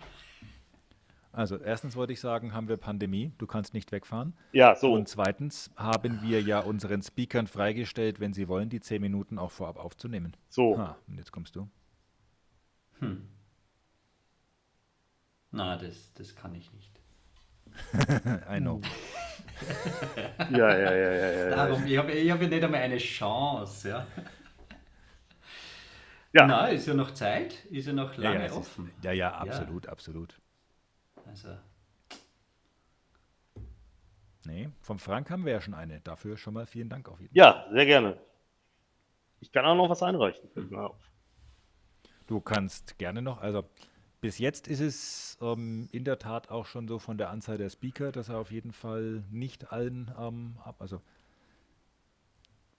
[1.34, 4.34] Also erstens wollte ich sagen, haben wir Pandemie, du kannst nicht wegfahren.
[4.52, 4.94] Ja, so.
[4.94, 9.50] Und zweitens haben wir ja unseren Speakern freigestellt, wenn sie wollen, die zehn Minuten auch
[9.50, 10.38] vorab aufzunehmen.
[10.50, 10.78] So.
[10.78, 11.68] Ha, und jetzt kommst du.
[15.52, 16.92] Na, das, das kann ich nicht.
[18.50, 18.80] I know.
[20.52, 21.32] Ja, ja, ja, ja, ja.
[21.50, 21.56] ja.
[21.56, 23.90] Darum, ich habe ich hab ja nicht einmal eine Chance.
[23.90, 24.08] Ja?
[26.34, 26.48] Ja.
[26.48, 28.92] Na, ist ja noch Zeit, ist ja noch Ja, lange ja, ist- offen.
[29.04, 30.40] ja, ja, absolut, absolut.
[31.26, 31.58] Also,
[34.46, 36.02] Nee, vom Frank haben wir ja schon eine.
[36.02, 37.38] Dafür schon mal vielen Dank auf jeden Fall.
[37.38, 38.18] Ja, sehr gerne.
[39.40, 40.50] Ich kann auch noch was einreichen.
[40.76, 40.98] Auf.
[42.28, 43.64] Du kannst gerne noch, also
[44.22, 47.70] bis jetzt ist es ähm, in der Tat auch schon so von der Anzahl der
[47.70, 51.02] Speaker, dass er auf jeden Fall nicht allen ähm, ab, also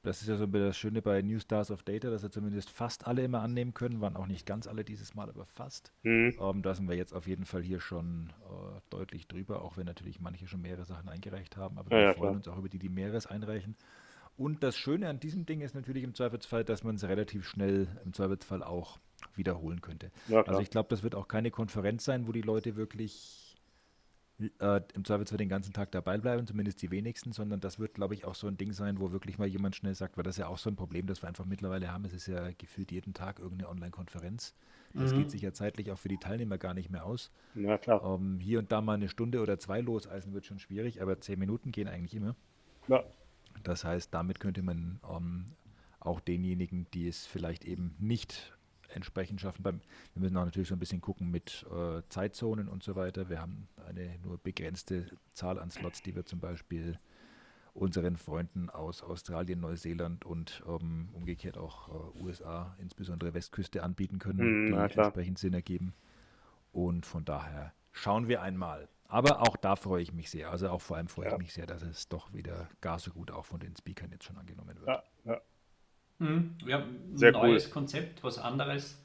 [0.05, 3.07] das ist ja so das Schöne bei New Stars of Data, dass er zumindest fast
[3.07, 5.93] alle immer annehmen können, waren auch nicht ganz alle dieses Mal, aber fast.
[6.03, 6.35] Hm.
[6.39, 9.87] Ähm, da sind wir jetzt auf jeden Fall hier schon äh, deutlich drüber, auch wenn
[9.87, 12.37] natürlich manche schon mehrere Sachen eingereicht haben, aber Ja, wir ja, freuen klar.
[12.37, 13.77] uns auch über die, die mehreres einreichen.
[14.37, 17.89] Und das Schöne an diesem Ding ist natürlich im Zweifelsfall, dass man es relativ schnell
[18.05, 18.99] im Zweifelsfall auch
[19.37, 20.11] wiederholen könnte.
[20.29, 23.44] Ja, also ich glaube, das wird auch keine Konferenz sein, wo die Leute wirklich
[24.61, 28.15] äh, im Zweifelsfall den ganzen Tag dabei bleiben, zumindest die wenigsten, sondern das wird, glaube
[28.15, 30.41] ich, auch so ein Ding sein, wo wirklich mal jemand schnell sagt, weil das ist
[30.41, 32.05] ja auch so ein Problem, das wir einfach mittlerweile haben.
[32.05, 34.55] Es ist ja gefühlt jeden Tag irgendeine Online-Konferenz.
[34.97, 37.33] Das geht sich ja zeitlich auch für die Teilnehmer gar nicht mehr aus.
[37.57, 38.03] Ja, klar.
[38.05, 41.39] Ähm, hier und da mal eine Stunde oder zwei loseisen wird schon schwierig, aber zehn
[41.39, 42.37] Minuten gehen eigentlich immer.
[42.87, 43.03] Ja.
[43.65, 45.47] Das heißt, damit könnte man ähm,
[45.99, 48.54] auch denjenigen, die es vielleicht eben nicht
[48.95, 49.81] entsprechend schaffen, beim,
[50.15, 53.29] wir müssen auch natürlich so ein bisschen gucken mit äh, Zeitzonen und so weiter.
[53.29, 56.99] Wir haben eine nur begrenzte Zahl an Slots, die wir zum Beispiel
[57.75, 64.71] unseren Freunden aus Australien, Neuseeland und ähm, umgekehrt auch äh, USA, insbesondere Westküste, anbieten können,
[64.71, 65.93] na die entsprechend Sinn ergeben.
[66.71, 68.89] Und von daher schauen wir einmal.
[69.07, 70.51] Aber auch da freue ich mich sehr.
[70.51, 71.33] Also auch vor allem freue Ja.
[71.33, 74.25] ich mich sehr, dass es doch wieder gar so gut auch von den Speakern jetzt
[74.25, 74.89] schon angenommen wird.
[74.89, 75.41] Ja, ja.
[76.19, 76.55] Mhm.
[76.67, 77.73] Ja, ein Sehr neues cool.
[77.73, 79.01] Konzept, was anderes.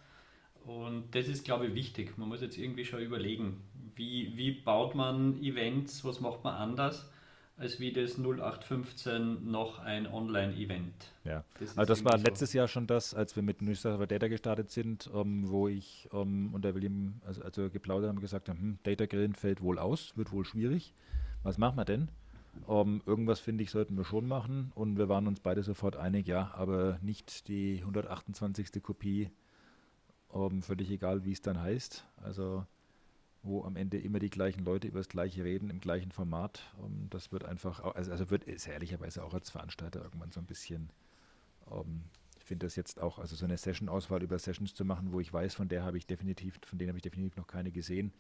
[0.66, 2.18] Und das ist, glaube ich, wichtig.
[2.18, 3.62] Man muss jetzt irgendwie schon überlegen,
[3.96, 7.10] wie, wie baut man Events, was macht man anders,
[7.58, 10.94] als wie das 0815 noch ein Online-Event.
[11.26, 11.44] Ja.
[11.60, 12.24] Das also das war so.
[12.24, 16.54] letztes Jahr schon das, als wir mit Newsletter Data gestartet sind, ähm, wo ich ähm,
[16.54, 19.80] und der William, also, also geplaudert haben, und gesagt haben, hm, Data Grillen fällt wohl
[19.80, 20.94] aus, wird wohl schwierig.
[21.44, 22.10] Was machen wir denn?
[22.68, 26.28] Ähm, irgendwas finde ich, sollten wir schon machen und wir waren uns beide sofort einig,
[26.28, 28.84] ja, aber nicht die 128.
[28.84, 29.32] Kopie,
[30.34, 32.06] ähm, völlig egal, wie es dann heißt.
[32.18, 32.66] Also
[33.42, 36.62] wo am Ende immer die gleichen Leute über das gleiche reden, im gleichen Format.
[36.84, 40.46] Ähm, das wird einfach, also, also wird es ehrlicherweise auch als Veranstalter irgendwann so ein
[40.46, 40.90] bisschen,
[42.38, 45.32] ich finde das jetzt auch, also so eine Session-Auswahl über Sessions zu machen, wo ich
[45.32, 48.12] weiß, von der habe ich definitiv, von denen habe ich definitiv noch keine gesehen,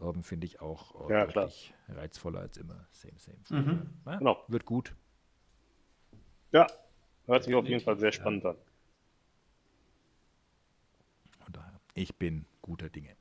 [0.00, 1.44] ähm, finde ich auch äh, Ja, klar.
[1.46, 2.86] deutlich reizvoller als immer.
[2.92, 3.62] Same, same.
[3.62, 3.90] Mhm.
[4.06, 4.44] Ja, Genau.
[4.48, 4.94] Wird gut.
[6.52, 6.66] Ja,
[7.26, 8.56] hört sich auf jeden Fall sehr spannend an.
[11.40, 13.16] Von daher, ich bin guter Dinge.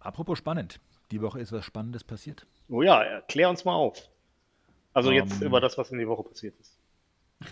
[0.00, 0.80] Apropos spannend.
[1.10, 2.46] Die Woche ist was Spannendes passiert.
[2.68, 4.10] Oh ja, erklär uns mal auf.
[4.92, 5.46] Also jetzt Ähm.
[5.48, 6.78] über das, was in die Woche passiert ist.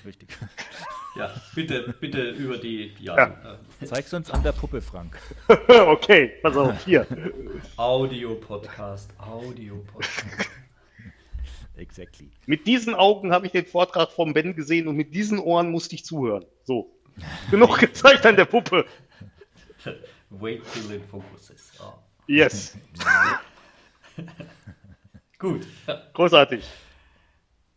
[0.04, 0.36] Richtig.
[1.14, 3.58] Ja, bitte, bitte über die ja, Ja.
[3.80, 5.18] äh, Zeig's uns an der Puppe, Frank.
[5.68, 7.06] okay, pass auf, hier.
[7.76, 10.48] Audio-Podcast, Audio-Podcast.
[11.76, 12.30] Exactly.
[12.46, 15.94] Mit diesen Augen habe ich den Vortrag vom Ben gesehen und mit diesen Ohren musste
[15.94, 16.44] ich zuhören.
[16.64, 16.90] So.
[17.50, 18.86] Genug gezeigt an der Puppe.
[20.30, 21.72] Wait till it focuses.
[21.78, 21.92] Ah.
[22.26, 22.74] Yes.
[25.38, 25.66] Gut.
[26.14, 26.64] Großartig.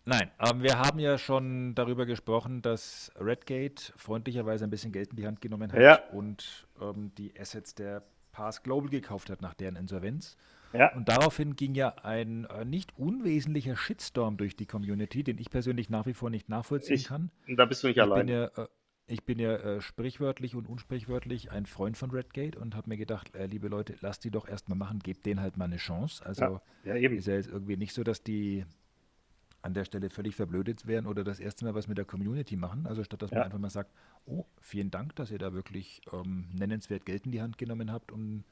[0.05, 5.15] Nein, ähm, wir haben ja schon darüber gesprochen, dass Redgate freundlicherweise ein bisschen Geld in
[5.15, 5.99] die Hand genommen hat Ja.
[6.11, 10.37] und ähm, die Assets der Pass Global gekauft hat nach deren Insolvenz.
[10.73, 10.93] Ja.
[10.93, 15.89] Und daraufhin ging ja ein äh, nicht unwesentlicher Shitstorm durch die Community, den ich persönlich
[15.89, 17.31] nach wie vor nicht nachvollziehen Ich, kann.
[17.47, 18.27] da bist du nicht Ich bin allein.
[18.27, 18.67] ja, äh,
[19.07, 23.33] ich bin ja äh, sprichwörtlich und unsprichwörtlich ein Freund von Redgate und habe mir gedacht,
[23.35, 26.25] äh, liebe Leute, lasst die doch erstmal machen, gebt denen halt mal eine Chance.
[26.25, 28.65] Also Ja, ja, ist ja jetzt irgendwie nicht so, dass die
[29.65, 32.85] an der Stelle völlig verblödet wären oder das erste Mal was mit der Community machen.
[32.87, 33.45] Also statt dass man Ja.
[33.45, 33.91] einfach mal sagt,
[34.25, 38.11] oh, vielen Dank, dass ihr da wirklich ähm, nennenswert Geld in die Hand genommen habt,
[38.11, 38.43] um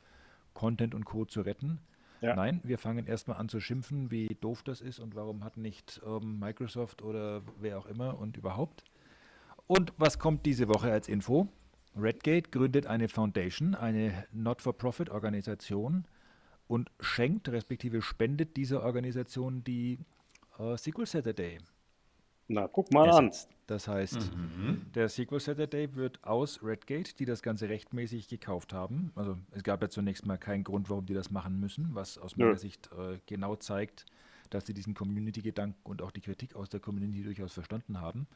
[0.54, 1.26] Content und Co.
[1.26, 1.80] zu retten.
[2.21, 2.36] Ja.
[2.36, 6.02] Nein, wir fangen erstmal an zu schimpfen, wie doof das ist und warum hat nicht
[6.06, 8.84] ähm, Microsoft oder wer auch immer und überhaupt.
[9.67, 11.47] Und was kommt diese Woche als Info?
[11.95, 16.06] Redgate gründet eine Foundation, eine Not-for-Profit-Organisation
[16.67, 19.99] und schenkt respektive spendet dieser Organisation die
[20.59, 21.59] äh, SQL Saturday
[22.47, 23.49] Na, guck mal ersetzt.
[23.49, 23.55] an.
[23.67, 24.91] Das heißt, mhm.
[24.93, 29.11] der SQL Saturday wird aus Redgate, die das Ganze rechtmäßig gekauft haben.
[29.15, 32.35] Also es gab ja zunächst mal keinen Grund, warum die das machen müssen, was aus
[32.35, 32.57] meiner ja.
[32.57, 34.05] Sicht äh, genau zeigt,
[34.49, 38.27] dass sie diesen Community-Gedanken und auch die Kritik aus der Community durchaus verstanden haben.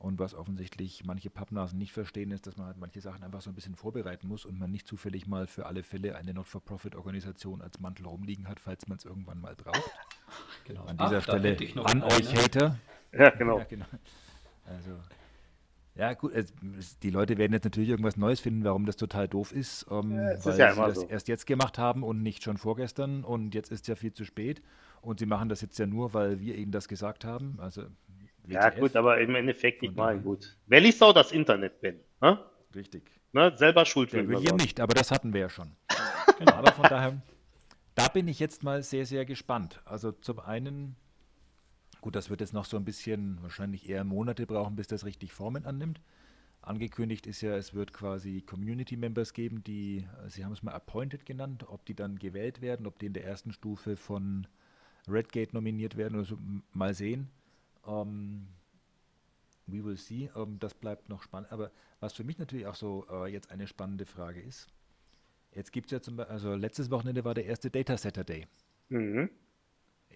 [0.00, 3.50] Und was offensichtlich manche Pappnasen nicht verstehen, ist, dass man halt manche Sachen einfach so
[3.50, 7.80] ein bisschen vorbereiten muss und man nicht zufällig mal für alle Fälle eine Not-for-Profit-Organisation als
[7.80, 9.90] Mantel rumliegen hat, falls man es irgendwann mal braucht.
[10.64, 10.84] Genau.
[10.84, 12.04] An dieser Ach, Stelle an eine.
[12.04, 12.78] euch Hater.
[13.12, 13.58] Ja, genau.
[13.58, 13.86] Ja, genau.
[14.64, 14.92] Also,
[15.96, 16.54] ja, gut, es,
[17.00, 20.44] die Leute werden jetzt natürlich irgendwas Neues finden, warum das total doof ist, ähm, ja,
[20.44, 21.08] weil ja sie das so.
[21.08, 24.62] erst jetzt gemacht haben und nicht schon vorgestern und jetzt ist ja viel zu spät
[25.02, 27.58] und sie machen das jetzt ja nur, weil wir ihnen das gesagt haben.
[27.58, 27.82] Also
[28.50, 28.62] WTF.
[28.62, 30.56] Ja, gut, aber im Endeffekt, ich meine, gut.
[30.66, 32.00] Wer liest auch das Internet, Ben?
[32.20, 32.38] Ne?
[32.74, 33.10] Richtig.
[33.32, 33.52] Ne?
[33.56, 34.12] Selber schuld.
[34.12, 35.72] Ja, wir nicht, aber das hatten wir ja schon.
[36.38, 37.20] genau, aber von daher,
[37.94, 39.80] da bin ich jetzt mal sehr, sehr gespannt.
[39.84, 40.96] Also zum einen,
[42.00, 45.32] gut, das wird jetzt noch so ein bisschen, wahrscheinlich eher Monate brauchen, bis das richtig
[45.32, 46.00] Formen annimmt.
[46.62, 51.24] Angekündigt ist ja, es wird quasi Community Members geben, die, Sie haben es mal Appointed
[51.24, 54.46] genannt, ob die dann gewählt werden, ob die in der ersten Stufe von
[55.08, 56.38] Redgate nominiert werden oder so,
[56.72, 57.30] mal sehen.
[57.86, 58.48] Ähm,
[59.66, 60.30] we will see.
[60.34, 61.52] Ähm, das bleibt noch spannend.
[61.52, 64.68] Aber was für mich natürlich auch so äh, jetzt eine spannende Frage ist,
[65.52, 68.46] jetzt gibt es ja zum Beispiel, also letztes Wochenende war der erste Data Saturday.
[68.88, 69.30] Mhm.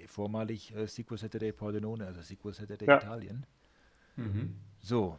[0.07, 2.97] Vormalig äh, SQL Saturday Pordenone, also SQL Saturday ja.
[2.97, 3.47] Italien.
[4.17, 4.57] Mhm.
[4.81, 5.19] So.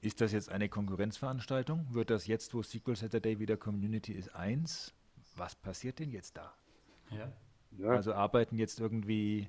[0.00, 1.92] Ist das jetzt eine Konkurrenzveranstaltung?
[1.92, 4.94] Wird das jetzt, wo SQL Saturday wieder Community ist, eins?
[5.34, 6.54] Was passiert denn jetzt da?
[7.10, 7.32] Ja.
[7.78, 7.88] ja.
[7.88, 9.48] Also arbeiten jetzt irgendwie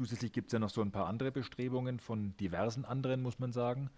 [0.00, 3.52] Zusätzlich gibt es ja noch so ein paar andere Bestrebungen von diversen anderen, muss man
[3.52, 3.90] sagen,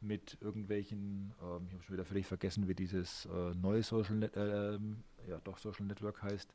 [0.00, 4.34] mit irgendwelchen, ähm, ich habe schon wieder völlig vergessen, wie dieses äh, neue Social, Net
[4.38, 4.78] äh,
[5.28, 6.50] ja doch Social Network heißt,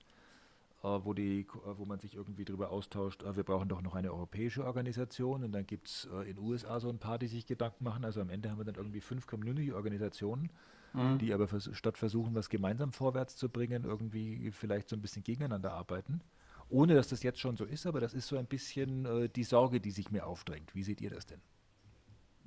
[0.81, 1.45] äh, wo, die, äh,
[1.77, 5.51] wo man sich irgendwie darüber austauscht, äh, wir brauchen doch noch eine europäische Organisation und
[5.51, 8.05] dann gibt es äh, in den USA so ein paar, die sich Gedanken machen.
[8.05, 10.49] Also am Ende haben wir dann irgendwie fünf Community-Organisationen,
[10.93, 11.19] mhm.
[11.19, 15.23] die aber vers statt versuchen, was gemeinsam vorwärts zu bringen, irgendwie vielleicht so ein bisschen
[15.23, 16.21] gegeneinander arbeiten
[16.69, 19.43] ohne dass das jetzt schon so ist, aber das ist so ein bisschen äh, die
[19.43, 20.73] Sorge, die sich mir aufdrängt.
[20.75, 21.41] Wie seht ihr das denn?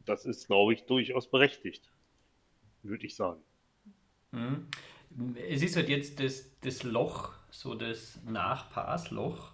[0.04, 1.90] Das ist, glaube ich, durchaus berechtigt,
[2.82, 3.40] würde ich sagen.
[4.32, 4.68] Mhm.
[5.48, 9.52] Es ist halt jetzt das, das Loch, so das Nachpassloch.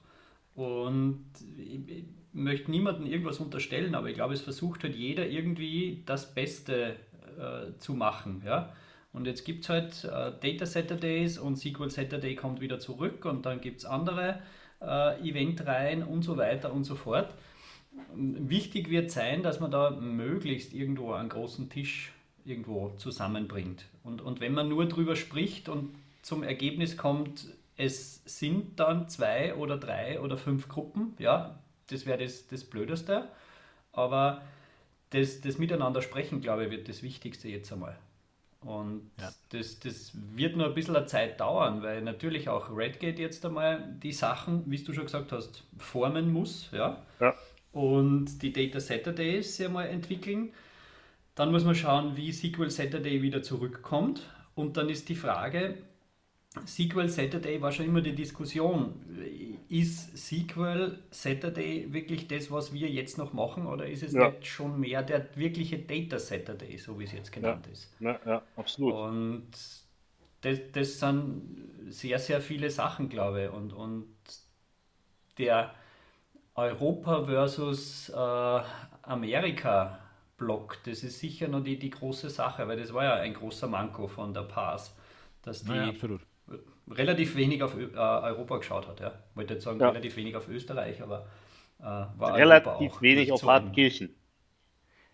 [0.54, 1.24] Und
[1.56, 6.96] ich möchte niemandem irgendwas unterstellen, aber ich glaube, es versucht halt jeder irgendwie das Beste
[7.38, 8.42] äh, zu machen.
[8.44, 8.72] Ja?
[9.14, 13.46] Und jetzt gibt es halt äh, Data Saturdays und SQL Saturday kommt wieder zurück und
[13.46, 14.42] dann gibt es andere
[14.82, 17.32] äh, Eventreihen und so weiter und so fort.
[18.12, 22.12] Wichtig wird sein, dass man da möglichst irgendwo einen großen Tisch
[22.44, 23.86] irgendwo zusammenbringt.
[24.02, 27.46] Und, und wenn man nur drüber spricht und zum Ergebnis kommt,
[27.76, 33.28] es sind dann zwei oder drei oder fünf Gruppen, ja, das wäre das, das Blödeste.
[33.92, 34.42] Aber
[35.10, 37.96] das, das Miteinander sprechen, glaube ich, wird das Wichtigste jetzt einmal.
[38.64, 39.30] Und ja.
[39.50, 43.94] das, das wird nur ein bisschen eine Zeit dauern, weil natürlich auch Redgate jetzt einmal
[44.02, 46.70] die Sachen, wie du schon gesagt hast, formen muss.
[46.72, 47.02] Ja?
[47.20, 47.34] ja.
[47.72, 50.52] Und die Data Saturdays ja mal entwickeln.
[51.34, 54.22] Dann muss man schauen, wie SQL Saturday wieder zurückkommt.
[54.54, 55.76] Und dann ist die Frage,
[56.66, 58.94] SQL Saturday war schon immer die Diskussion.
[59.68, 64.30] Ist SQL Saturday wirklich das, was wir jetzt noch machen, oder ist es ja.
[64.30, 67.72] nicht schon mehr der wirkliche Data Saturday, so wie es jetzt genannt ja.
[67.72, 67.92] ist?
[67.98, 68.94] Ja, ja, absolut.
[68.94, 69.48] Und
[70.42, 73.50] das, das sind sehr, sehr viele Sachen, glaube ich.
[73.50, 74.14] Und, und
[75.38, 75.74] der
[76.54, 78.60] Europa versus äh,
[79.02, 79.98] Amerika
[80.36, 83.66] Block, das ist sicher noch die, die große Sache, weil das war ja ein großer
[83.66, 84.94] Manko von der Pass,
[85.42, 86.20] dass die ja, absolut
[86.90, 89.00] relativ wenig auf äh, Europa geschaut hat.
[89.00, 89.12] Ja.
[89.30, 89.88] Ich wollte jetzt sagen, ja.
[89.88, 91.26] relativ wenig auf Österreich, aber
[91.80, 94.14] äh, war relativ wenig auf so Hartkirchen.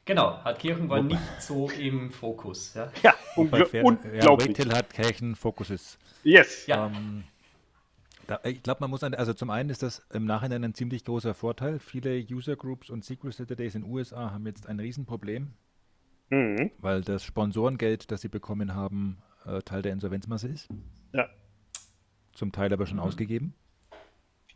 [0.04, 2.74] Genau, Hartkirchen war nicht so im Fokus.
[2.74, 4.58] Ja, ja ungl unglaublich.
[4.58, 5.98] Ja, Hartkirchen Fokus ist.
[6.24, 6.66] Yes.
[6.66, 6.86] Ja.
[6.86, 7.24] Ähm,
[8.26, 11.04] da, ich glaube, man muss, an, also zum einen ist das im Nachhinein ein ziemlich
[11.04, 11.78] großer Vorteil.
[11.78, 15.52] Viele User Groups und Secret Saturdays in den USA haben jetzt ein Riesenproblem,
[16.30, 16.70] mhm.
[16.78, 20.68] weil das Sponsorengeld, das sie bekommen haben, äh, Teil der Insolvenzmasse ist.
[21.12, 21.28] Ja.
[22.32, 23.02] Zum Teil aber schon mhm.
[23.02, 23.54] ausgegeben.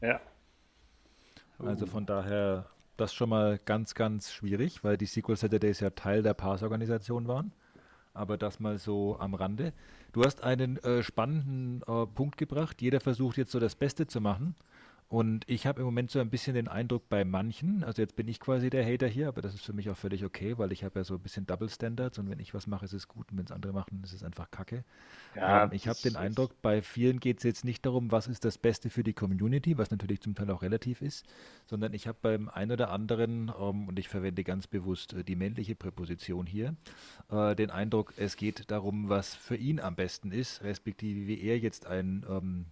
[0.00, 0.20] Ja.
[1.58, 6.22] Also von daher das schon mal ganz, ganz schwierig, weil die SQL Saturdays ja Teil
[6.22, 7.52] der Pass-Organisation waren.
[8.12, 9.72] Aber das mal so am Rande.
[10.12, 12.80] Du hast einen äh, spannenden äh, Punkt gebracht.
[12.80, 14.54] Jeder versucht jetzt so das Beste zu machen.
[15.08, 18.26] Und ich habe im Moment so ein bisschen den Eindruck bei manchen, also jetzt bin
[18.26, 20.82] ich quasi der Hater hier, aber das ist für mich auch völlig okay, weil ich
[20.82, 23.30] habe ja so ein bisschen Double Standards und wenn ich was mache, ist es gut
[23.30, 24.82] und wenn es andere machen, ist es einfach kacke.
[25.36, 28.44] Ja, ähm, ich habe den Eindruck, bei vielen geht es jetzt nicht darum, was ist
[28.44, 31.26] das Beste für die Community, was natürlich zum Teil auch relativ ist,
[31.66, 35.36] sondern ich habe beim einen oder anderen, ähm, und ich verwende ganz bewusst äh, die
[35.36, 36.74] männliche Präposition hier,
[37.30, 41.58] äh, den Eindruck, es geht darum, was für ihn am besten ist, respektive wie er
[41.58, 42.66] jetzt ein ähm,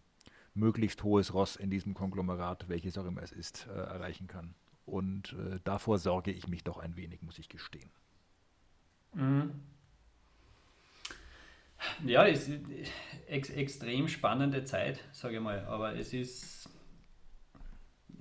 [0.54, 4.54] möglichst hohes Ross in diesem Konglomerat, welches auch immer es ist, äh, erreichen kann.
[4.84, 7.90] Und äh, davor sorge ich mich doch ein wenig, muss ich gestehen.
[12.04, 12.60] Ja, es ist
[13.26, 15.64] ex extrem spannende Zeit, sage ich mal.
[15.66, 16.68] Aber es ist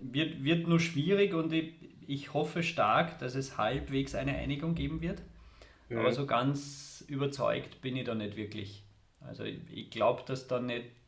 [0.01, 1.73] wird, wird nur schwierig und ich,
[2.07, 5.21] ich hoffe stark, dass es halbwegs eine Einigung geben wird.
[5.99, 8.83] Aber so ganz überzeugt bin ich da nicht wirklich.
[9.19, 11.00] Also ich, ich glaube, dass da nicht äh,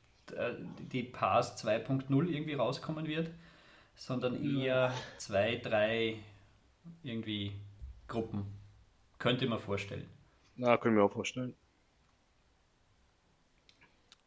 [0.91, 3.29] die Pass 2.0 irgendwie rauskommen wird,
[3.95, 6.19] sondern eher zwei, drei
[7.03, 7.53] irgendwie
[8.07, 8.45] Gruppen.
[9.19, 10.07] Könnte mir vorstellen.
[10.55, 11.55] Na, können wir auch vorstellen.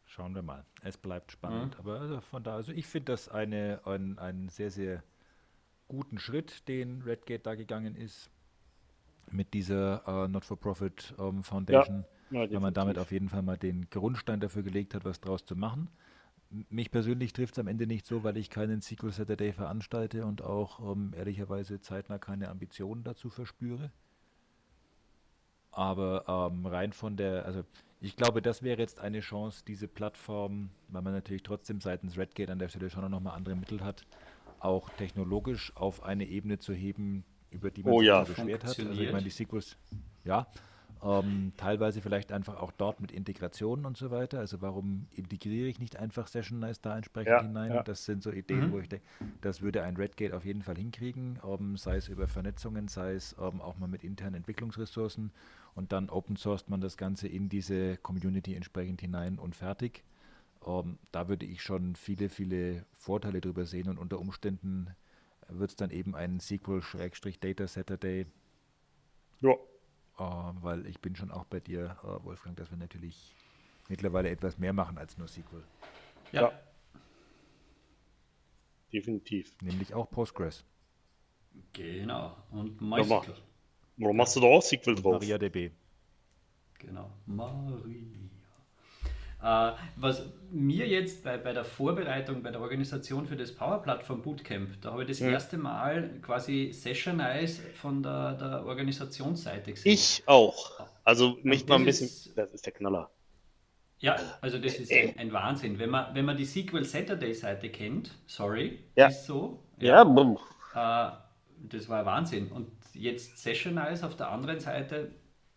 [0.05, 0.65] Schauen wir mal.
[0.81, 1.77] Es bleibt spannend.
[1.77, 5.03] Aber also von da, also ich finde das eine, ein, einen sehr, sehr
[5.87, 8.31] guten Schritt, den Redgate da gegangen ist.
[9.29, 11.99] Mit dieser äh, Not-for-Profit ähm, Foundation.
[11.99, 15.45] Ja, weil man damit auf jeden Fall mal den Grundstein dafür gelegt hat, was draus
[15.45, 15.89] zu machen.
[16.69, 20.41] Mich persönlich trifft es am Ende nicht so, weil ich keinen Sequel Saturday veranstalte und
[20.41, 23.91] auch ähm, ehrlicherweise zeitnah keine Ambitionen dazu verspüre.
[25.71, 27.63] Aber ähm, rein von der, also
[27.99, 32.49] ich glaube, das wäre jetzt eine Chance, diese Plattform, weil man natürlich trotzdem seitens Redgate
[32.49, 34.05] an der Stelle schon noch mal andere Mittel hat,
[34.59, 38.23] auch technologisch auf eine Ebene zu heben, über die man Oh sich ja.
[38.23, 38.79] beschwert hat.
[38.79, 39.77] Also ich meine, die Sequels,
[40.23, 40.47] ja,
[41.03, 44.39] ähm, teilweise vielleicht einfach auch dort mit Integrationen und so weiter.
[44.39, 47.73] Also warum integriere ich nicht einfach Session Nice da entsprechend Ja, hinein?
[47.75, 47.83] ja.
[47.83, 49.05] Das sind so Ideen, wo ich denke,
[49.41, 53.35] das würde ein Redgate auf jeden Fall hinkriegen, ähm, sei es über Vernetzungen, sei es
[53.39, 55.31] ähm, auch mal mit internen Entwicklungsressourcen
[55.75, 60.03] und dann open sourced man das Ganze in diese Community entsprechend hinein und fertig.
[60.65, 64.95] Ähm, da würde ich schon viele, viele Vorteile drüber sehen und unter Umständen
[65.49, 68.25] wird es dann eben ein Sequel-Data Saturday
[69.41, 69.57] Ja.
[70.17, 70.21] Äh,
[70.61, 73.33] weil ich bin schon auch bei dir, äh, Wolfgang, dass wir natürlich
[73.89, 75.63] mittlerweile etwas mehr machen als nur SQL,
[76.31, 76.51] Ja, Ja.
[78.91, 79.53] Definitiv.
[79.61, 80.63] nämlich auch Postgres.
[81.73, 82.35] genau.
[82.51, 82.79] Und.
[82.81, 83.35] MySQL.
[83.97, 85.15] Warum machst du da auch SQL drauf?
[85.21, 85.71] MariaDB.
[86.79, 87.11] Genau.
[87.25, 88.29] Maria.
[89.41, 94.21] Äh, was mir jetzt bei, bei der Vorbereitung, bei der Organisation für das Power Plattform
[94.23, 99.91] Bootcamp, da habe ich das erste Mal quasi Sessionize von der, der Organisationsseite gesehen.
[99.91, 100.71] Ich auch.
[101.03, 102.07] Also mich mal ein bisschen.
[102.07, 103.11] ist- Das ist der Knaller.
[103.99, 105.79] Ja, also das ist ein, ein Wahnsinn.
[105.79, 109.07] Wenn man, wenn man die SQL Saturday Seite kennt, sorry, Ja.
[109.07, 109.63] ist so.
[109.79, 110.37] Ja, bumm.
[110.75, 111.09] Äh,
[111.59, 112.51] das war Wahnsinn.
[112.51, 115.11] Und jetzt Sessionize auf der anderen Seite,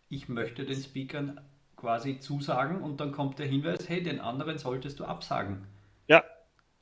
[0.08, 1.40] ich möchte den Speakern
[1.80, 5.66] quasi zusagen und dann kommt der Hinweis, hey, den anderen solltest du absagen.
[6.06, 6.22] Ja,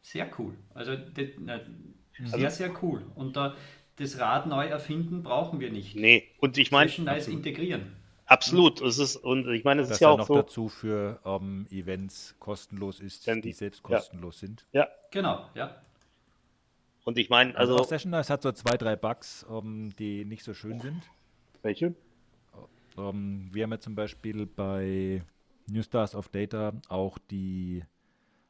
[0.03, 0.55] Sehr cool.
[0.75, 1.61] Also das, na,
[2.25, 3.05] sehr, Also- sehr cool.
[3.15, 3.55] Und da,
[3.97, 5.95] das Rad neu erfinden brauchen wir nicht.
[5.97, 6.29] nee.
[6.41, 7.95] Und ich meine, Sessionize integrieren.
[8.27, 8.81] absolut.
[8.81, 10.35] Es ist, und ich meine, es Das ist ja ja auch noch so.
[10.37, 13.97] dazu für ähm, Events kostenlos ist, die die- selbst ja.
[13.97, 14.67] kostenlos sind.
[14.73, 14.89] Ja.
[15.11, 15.77] Genau, ja.
[17.05, 17.85] Und ich meine, Also, also.
[17.85, 21.03] auch Sessionize hat so zwei, drei Bugs, ähm, die nicht so schön sind.
[21.63, 21.95] welche?
[22.99, 25.23] Ähm, wir haben ja zum Beispiel bei
[25.71, 27.85] New Stars of Data auch die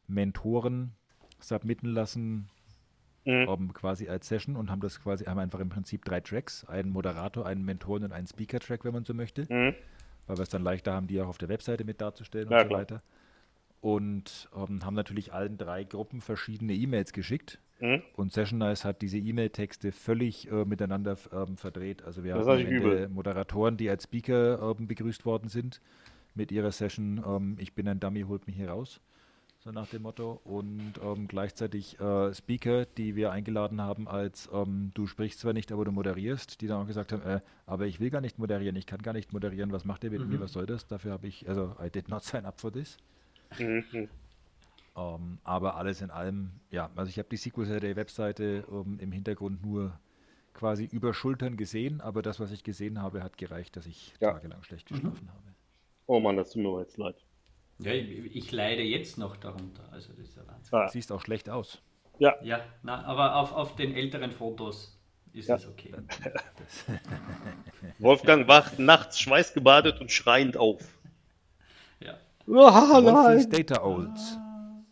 [0.07, 0.93] Mentoren
[1.41, 2.49] submitten lassen,
[3.25, 3.47] Mhm.
[3.49, 6.91] ähm, quasi als Session und haben das quasi, haben einfach im Prinzip drei Tracks, einen
[6.91, 9.75] Moderator, einen Mentoren und einen Speaker-Track, wenn man so möchte, Mhm.
[10.27, 12.63] weil wir es dann leichter haben, die auch auf der Webseite mit darzustellen Ja, und
[12.63, 12.81] so klar.
[12.81, 13.03] weiter.
[13.81, 17.61] Und ähm, haben natürlich allen drei Gruppen verschiedene E-Mails geschickt.
[17.81, 18.03] Mhm.
[18.17, 22.03] Und Sessionize hat diese E-Mail-Texte völlig äh, miteinander ähm, verdreht.
[22.03, 23.13] Also wir Das haben.
[23.13, 25.81] Moderatoren, die als Speaker ähm, begrüßt worden sind
[26.35, 29.01] mit ihrer Session ähm, Ich bin ein Dummy, holt mich hier raus.
[29.61, 30.41] So nach dem Motto.
[30.45, 35.73] Und ähm, gleichzeitig äh, Speaker, die wir eingeladen haben als ähm, Du sprichst zwar nicht,
[35.73, 38.77] aber du moderierst, die dann auch gesagt haben, äh, aber ich will gar nicht moderieren,
[38.77, 40.87] ich kann gar nicht moderieren, was macht ihr mit mir, was soll das?
[40.87, 42.97] Dafür habe ich, also I did not sign up for this.
[43.59, 44.09] Mhm.
[44.97, 49.13] Ähm, aber alles in allem, ja, also ich habe die SQL Saturday Webseite ähm, im
[49.13, 49.99] Hintergrund nur
[50.55, 54.33] quasi über Schultern gesehen, aber das, was ich gesehen habe, hat gereicht, dass ich Ja.
[54.33, 55.55] tagelang schlecht geschlafen habe.
[56.07, 57.17] Oh Mann, das tut mir jetzt leid.
[57.79, 59.91] ja ich, ich leide jetzt noch darunter.
[59.93, 60.79] Also das ist ja Wahnsinn.
[60.79, 61.81] Ah, Siehst auch schlecht aus.
[62.19, 64.99] ja, Ja, na, aber auf, auf den älteren Fotos
[65.33, 65.57] ist Ja.
[65.57, 65.93] es okay.
[67.99, 70.98] Wolfgang wacht nachts schweißgebadet und schreiend auf.
[72.51, 72.69] Ja.
[72.69, 74.39] Ah, Wolfies Data Olds.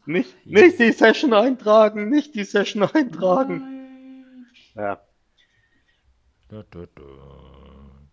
[0.05, 4.47] Nicht, nicht die Session eintragen, nicht die Session eintragen.
[4.75, 5.01] Ja,
[6.49, 7.03] Da, da, da.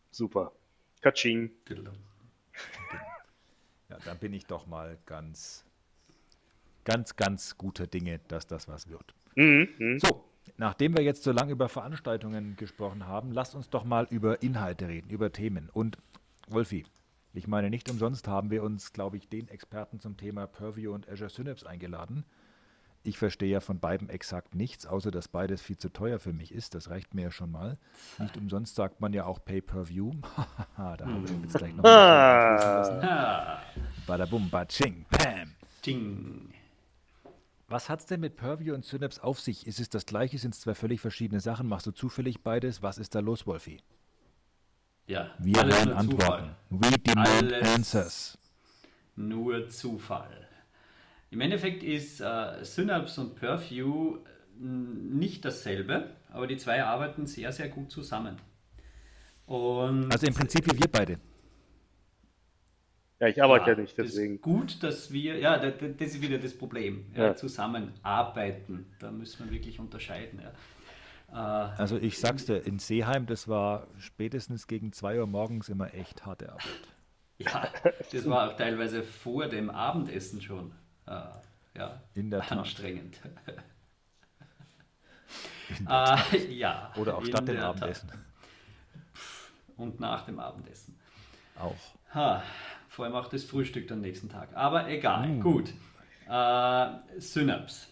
[0.10, 0.54] super.
[1.02, 1.52] Katsching.
[3.90, 5.66] Ja, dann bin ich doch mal ganz,
[6.86, 9.14] ganz, ganz guter Dinge, dass das was wird.
[9.36, 10.00] Mhm, mhm.
[10.00, 10.24] So,
[10.58, 14.88] nachdem wir jetzt so lange über Veranstaltungen gesprochen haben, lasst uns doch mal über Inhalte
[14.88, 15.70] reden, über Themen.
[15.74, 15.98] Und
[16.48, 16.86] Wolfi,
[17.34, 21.10] ich meine, nicht umsonst haben wir uns, glaube ich, den Experten zum Thema Purview und
[21.10, 22.26] Azure Synapse eingeladen.
[23.06, 26.54] Ich verstehe ja von beiden exakt nichts, außer dass beides viel zu teuer für mich
[26.54, 26.74] ist.
[26.74, 27.78] Das reicht mir ja schon mal.
[28.18, 30.14] Nicht umsonst sagt man ja auch Pay-Per-View.
[30.78, 33.62] da haben wir jetzt gleich noch mal Ah,
[34.08, 35.52] Badabum, Batsching, Pam.
[35.86, 36.54] Ding.
[37.68, 39.68] Was hat es denn mit Purview und Synapse auf sich?
[39.68, 40.38] Ist es das gleiche?
[40.38, 41.68] Sind es zwei völlig verschiedene Sachen?
[41.68, 42.84] Machst du zufällig beides?
[42.84, 43.80] Was ist da los, Wolfi?
[45.08, 46.50] Ja, Wir alles werden nur antworten.
[46.70, 46.92] Zufall.
[46.92, 48.38] We demand Alles answers.
[49.16, 50.48] Nur Zufall.
[51.30, 57.52] Im Endeffekt ist äh, Synapse und Purview äh, nicht dasselbe, aber die zwei arbeiten sehr,
[57.52, 58.38] sehr gut zusammen.
[59.46, 61.20] Und Also im Prinzip wie wir beide.
[63.20, 64.42] Ja, ich arbeite ja, Ja, nicht, das ist deswegen.
[64.42, 67.36] gut, dass wir, ja, da- da- das ist wieder das Problem, ja, Ja.
[67.36, 68.86] zusammenarbeiten.
[69.00, 70.40] Da müssen wir wirklich unterscheiden.
[70.42, 70.52] Ja.
[71.34, 75.94] Äh, Also ich sag's dir, in Seeheim, das war spätestens gegen 2 Uhr morgens immer
[75.94, 76.66] echt harte Arbeit.
[77.40, 77.68] ja,
[78.12, 80.72] das war auch teilweise vor dem Abendessen schon.
[81.08, 81.22] Äh,
[81.76, 83.20] ja, In der anstrengend.
[85.90, 87.70] äh, ja, Oder auch in statt dem der Tat.
[87.78, 88.12] Abendessen.
[89.78, 90.98] Und nach dem Abendessen.
[91.58, 91.76] Auch.
[92.14, 92.44] Ha,
[92.88, 94.56] vor allem auch das Frühstück am nächsten Tag.
[94.56, 95.40] Aber egal, Mm.
[95.42, 95.74] gut.
[96.30, 97.88] Äh, Synapse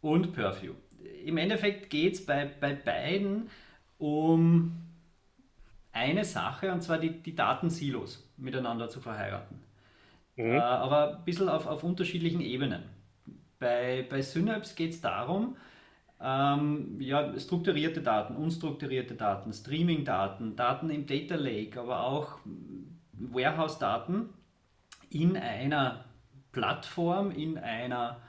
[0.00, 0.74] und Purview.
[1.24, 3.50] Im Endeffekt geht es bei, bei beiden
[3.98, 4.72] um
[5.92, 9.58] eine Sache, und zwar die, die Datensilos miteinander zu verheiraten.
[10.36, 12.82] Äh, aber ein bisschen auf, auf unterschiedlichen Ebenen.
[13.58, 15.56] Bei, bei Synapse geht es darum,
[16.20, 22.38] ähm, ja, strukturierte Daten, unstrukturierte Daten, Streaming-Daten, Daten im Data Lake, aber auch
[23.12, 24.28] Warehouse-Daten
[25.10, 26.04] in einer
[26.52, 28.20] Plattform, in einer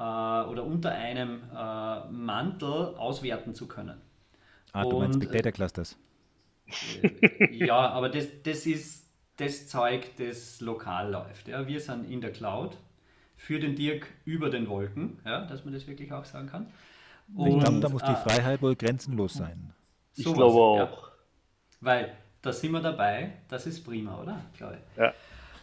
[0.00, 4.00] oder unter einem äh, Mantel auswerten zu können.
[4.72, 5.98] Ah, du meinst Und, Big Data Clusters.
[7.50, 11.48] Ja, aber das, das ist das Zeug, das lokal läuft.
[11.48, 11.66] Ja.
[11.66, 12.76] Wir sind in der Cloud
[13.36, 16.66] für den Dirk über den Wolken, ja, dass man das wirklich auch sagen kann.
[17.28, 19.72] Ich glaube, Und, da muss die äh, Freiheit wohl grenzenlos sein.
[20.16, 20.84] Ich sowas, glaube ja.
[20.84, 21.08] auch.
[21.80, 24.40] Weil da sind wir dabei, das ist prima, oder?
[24.56, 24.98] Glaube ich.
[24.98, 25.12] Ja.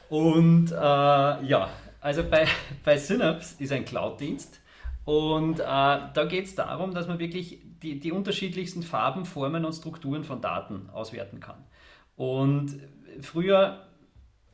[0.10, 1.70] Und äh, ja,
[2.06, 2.48] also bei,
[2.84, 4.62] bei Synapse ist ein Cloud-Dienst
[5.06, 9.74] und äh, da geht es darum, dass man wirklich die, die unterschiedlichsten Farben, Formen und
[9.74, 11.64] Strukturen von Daten auswerten kann.
[12.16, 12.80] Und
[13.22, 13.88] früher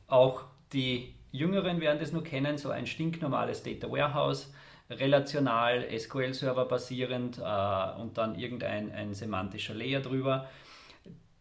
[0.06, 4.50] auch die Jüngeren werden das nur kennen, so ein stinknormales Data Warehouse,
[4.88, 10.48] relational, SQL-Server basierend äh, und dann irgendein ein semantischer Layer drüber.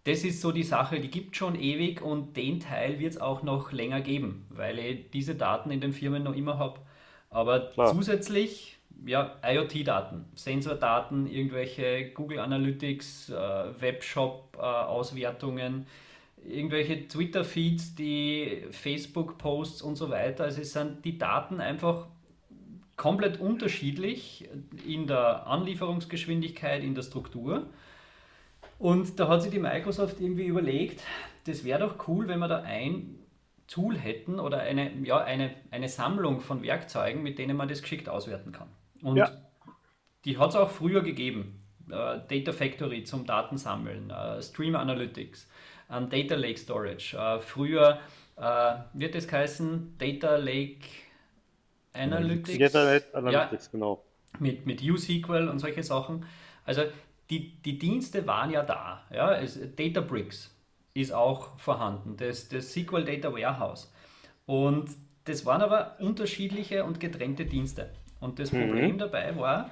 [0.04, 3.44] Das ist so die Sache, die gibt schon ewig und den Teil wird es auch
[3.44, 6.80] noch länger geben, weil ich diese Daten in den Firmen noch immer habe.
[7.30, 7.94] Aber Klar.
[7.94, 15.86] zusätzlich, ja, IoT-Daten, Sensordaten, irgendwelche Google Analytics, äh, Webshop-Auswertungen,
[16.48, 20.46] irgendwelche Twitter-Feeds, die Facebook-Posts und so weiter.
[20.46, 22.08] Also es sind die Daten einfach
[22.98, 24.50] komplett unterschiedlich
[24.88, 27.68] in der Anlieferungsgeschwindigkeit, in der Struktur.
[28.82, 31.04] Und da hat sich die Microsoft irgendwie überlegt,
[31.46, 33.20] das wäre doch cool, wenn wir da ein
[33.68, 38.10] Tool hätten oder eine, ja, eine, eine Sammlung von Werkzeugen, mit denen man das geschickt
[38.10, 38.70] auswerten kann.
[39.04, 39.30] Und Ja.
[40.26, 41.62] die hat es auch früher gegeben.
[41.92, 45.48] Äh, Data Factory zum Datensammeln, äh, Stream Analytics,
[45.92, 47.16] ähm, Data Lake Storage.
[47.16, 48.00] Äh, früher
[48.36, 50.88] äh, wird es heißen Data Lake
[51.94, 52.58] Analytics.
[52.58, 54.04] Internet Analytics, genau.
[54.40, 56.26] mit, mit USQL und solche Sachen.
[56.66, 56.84] Also
[57.32, 59.04] die, die Dienste waren ja da.
[59.12, 59.34] Ja?
[59.34, 60.54] Es, Databricks
[60.94, 63.92] ist auch vorhanden, das, das SQL Data Warehouse.
[64.46, 64.92] Und
[65.24, 67.90] das waren aber unterschiedliche und getrennte Dienste.
[68.20, 69.72] Und das Problem dabei war,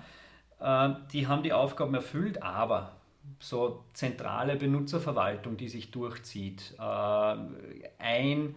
[0.60, 2.94] äh, die haben die Aufgaben erfüllt, aber
[3.40, 7.36] so zentrale Benutzerverwaltung, die sich durchzieht, äh,
[8.00, 8.56] ein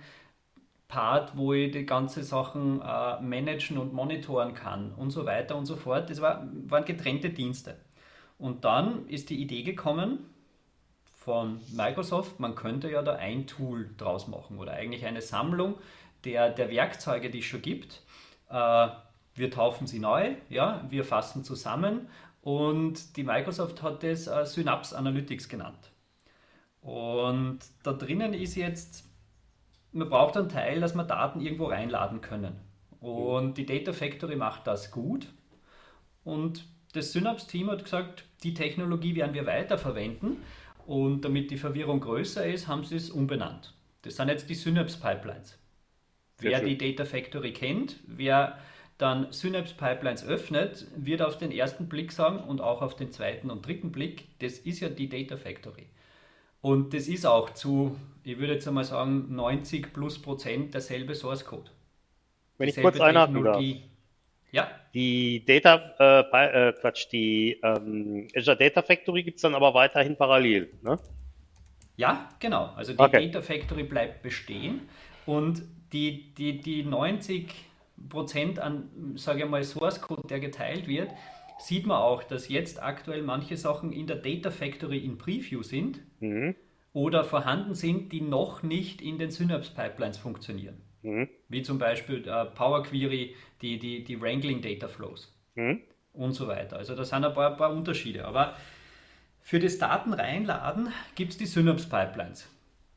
[0.86, 5.66] Part, wo ich die ganze Sachen äh, managen und monitoren kann und so weiter und
[5.66, 6.08] so fort.
[6.10, 7.76] Das war, waren getrennte Dienste.
[8.42, 10.18] Und dann ist die Idee gekommen
[11.14, 15.76] von Microsoft, man könnte ja da ein Tool draus machen oder eigentlich eine Sammlung
[16.24, 18.02] der, der Werkzeuge, die es schon gibt.
[18.50, 18.88] Äh,
[19.34, 22.08] wir taufen sie neu, ja, wir fassen zusammen
[22.40, 25.92] und die Microsoft hat das äh, Synapse Analytics genannt.
[26.80, 29.04] Und da drinnen ist jetzt
[29.92, 32.58] man braucht einen Teil, dass wir Daten irgendwo reinladen können.
[33.00, 35.28] Und die Data Factory macht das gut.
[36.24, 40.38] Und das Synapse-Team hat gesagt, die Technologie werden wir weiterverwenden.
[40.86, 43.74] Und damit die Verwirrung größer ist, haben sie es umbenannt.
[44.02, 45.58] Das sind jetzt die Synapse Pipelines.
[46.38, 48.58] Wer die Data Factory kennt, wer
[48.98, 53.50] dann Synapse Pipelines öffnet, wird auf den ersten Blick sagen und auch auf den zweiten
[53.50, 55.86] und dritten Blick, das ist ja die Data Factory.
[56.60, 61.44] Und das ist auch zu, ich würde jetzt einmal sagen, 90 plus Prozent derselbe Source
[61.44, 61.70] Code.
[62.58, 63.62] Wenn ich kurz einhaken darf.
[64.52, 64.70] Ja.
[64.94, 70.16] Die Data, äh, äh, Quatsch, die ähm, Azure Data Factory gibt es dann aber weiterhin
[70.16, 70.98] parallel, ne?
[71.96, 72.66] Ja, genau.
[72.76, 73.26] Also die Okay.
[73.26, 74.88] Data Factory bleibt bestehen
[75.26, 77.52] und die, die, die 90
[78.08, 81.10] Prozent an, sage ich mal, Source Code, der geteilt wird,
[81.58, 86.00] sieht man auch, dass jetzt aktuell manche Sachen in der Data Factory in Preview sind
[86.20, 86.54] Mhm.
[86.92, 90.80] oder vorhanden sind, die noch nicht in den Synapse Pipelines funktionieren.
[91.02, 91.28] Mhm.
[91.48, 95.80] Wie zum Beispiel äh, Power Query, die, die, die Wrangling Data Flows Mhm.
[96.14, 96.76] und so weiter.
[96.76, 98.24] Also da sind ein paar, paar Unterschiede.
[98.24, 98.54] Aber
[99.40, 102.48] für das Daten reinladen gibt es die Synapse Pipelines.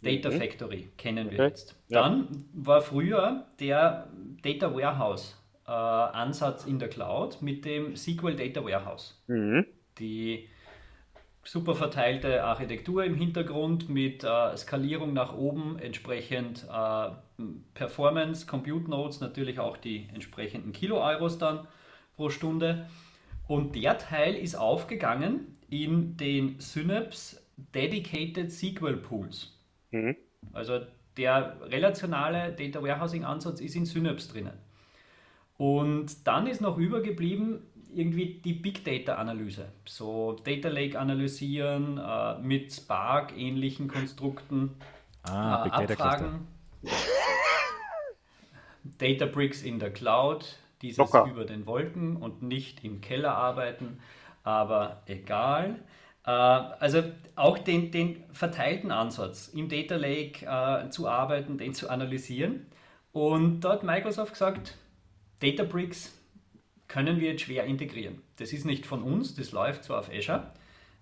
[0.02, 1.48] Data Factory kennen wir Okay.
[1.48, 1.76] jetzt.
[1.90, 2.02] Ja.
[2.04, 4.08] Dann war früher der
[4.44, 5.36] Data Warehouse
[5.68, 9.20] äh, Ansatz in der Cloud mit dem SQL Data Warehouse.
[9.28, 9.66] Mhm.
[9.98, 10.48] Die
[11.46, 17.10] super verteilte Architektur im Hintergrund mit äh, Skalierung nach oben, entsprechend äh,
[17.76, 21.68] Performance, Compute Nodes, natürlich auch die entsprechenden Kilo-Euros dann
[22.16, 22.88] pro Stunde.
[23.48, 27.40] Und der Teil ist aufgegangen in den Synapse
[27.76, 29.56] Dedicated SQL Pools.
[29.92, 30.16] Mhm.
[30.52, 30.80] Also
[31.16, 34.58] der relationale Data Warehousing Ansatz ist in Synapse drinnen.
[35.58, 37.62] Und dann ist noch übergeblieben
[37.96, 39.72] irgendwie die Big Data Analyse.
[39.86, 44.76] So Data Lake analysieren äh, mit Spark ähnlichen Konstrukten,
[45.24, 46.48] Ah, äh, Big Data abfragen.
[49.00, 51.26] Databricks in der Cloud, dieses Docker.
[51.30, 54.00] über den Wolken und nicht im Keller arbeiten,
[54.44, 55.80] aber egal.
[56.26, 57.04] Äh, Also
[57.36, 62.68] auch den, den verteilten Ansatz im Data Lake äh, zu arbeiten, den zu analysieren.
[63.12, 64.78] Und da hat Microsoft gesagt,
[65.40, 66.14] Databricks
[66.88, 68.22] können wir jetzt schwer integrieren.
[68.38, 70.52] Das ist nicht von uns, das läuft zwar auf Azure,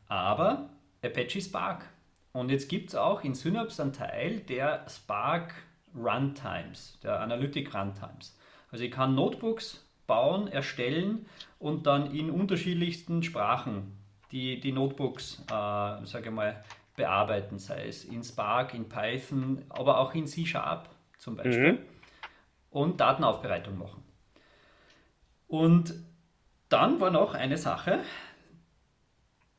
[0.07, 0.69] aber
[1.03, 1.86] Apache Spark.
[2.31, 5.53] Und jetzt gibt es auch in Synapse einen Teil der Spark
[5.95, 8.38] Runtimes, der Analytic Runtimes.
[8.71, 11.27] Also ich kann Notebooks bauen, erstellen
[11.59, 13.97] und dann in unterschiedlichsten Sprachen
[14.31, 16.63] die, die Notebooks, äh, sage ich mal,
[16.95, 21.79] bearbeiten, sei es in Spark, in Python, aber auch in C-Sharp zum Beispiel.
[22.71, 24.03] Und Datenaufbereitung machen.
[25.54, 25.93] Und
[26.70, 27.99] dann war noch eine Sache,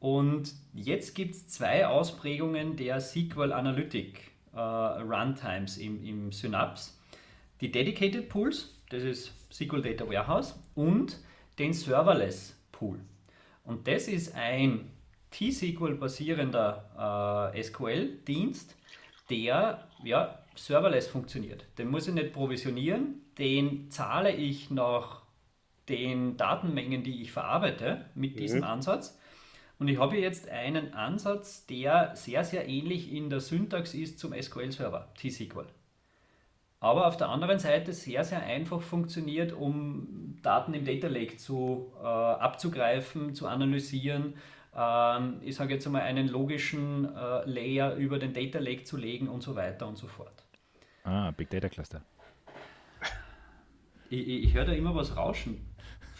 [0.00, 6.94] Und jetzt gibt es zwei Ausprägungen der SQL Analytic äh, Runtimes im, im Synapse.
[7.60, 11.20] Die Dedicated Pools, das ist SQL Data Warehouse, und
[11.58, 12.98] den Serverless Pool.
[13.64, 14.90] Und das ist ein
[15.30, 18.76] T-SQL-basierender äh, SQL-Dienst,
[19.28, 21.66] der ja, serverless funktioniert.
[21.78, 25.22] Den muss ich nicht provisionieren, den zahle ich nach
[25.88, 29.18] den Datenmengen, die ich verarbeite mit diesem Ansatz.
[29.78, 34.32] Und ich habe jetzt einen Ansatz, der sehr, sehr ähnlich in der Syntax ist zum
[34.32, 35.66] SQL-Server, T-SQL.
[36.80, 41.92] Aber auf der anderen Seite sehr, sehr einfach funktioniert, um Daten im Data Lake zu,
[42.00, 44.34] äh, abzugreifen, zu analysieren.
[44.76, 49.28] Ähm, ich sage jetzt einmal, einen logischen äh, Layer über den Data Lake zu legen
[49.28, 50.44] und so weiter und so fort.
[51.04, 52.02] Ah, Big Data Cluster.
[54.10, 55.66] Ich, ich, ich höre da immer was rauschen.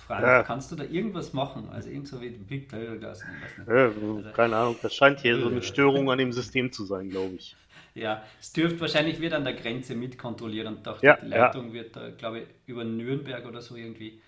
[0.07, 0.43] Frank, Ja.
[0.43, 1.69] kannst du da irgendwas machen?
[1.71, 3.27] Also irgend so wie Big Data Cluster.
[3.67, 7.35] Äh, keine Ahnung, das scheint hier so eine Störung an dem System zu sein, glaube
[7.35, 7.57] ich.
[7.97, 11.47] Ja, es dürfte wahrscheinlich wird an der Grenze mitkontrolliert und dachte, Ja, die ja.
[11.47, 14.21] Leitung wird da, glaube ich, über Nürnberg oder so irgendwie.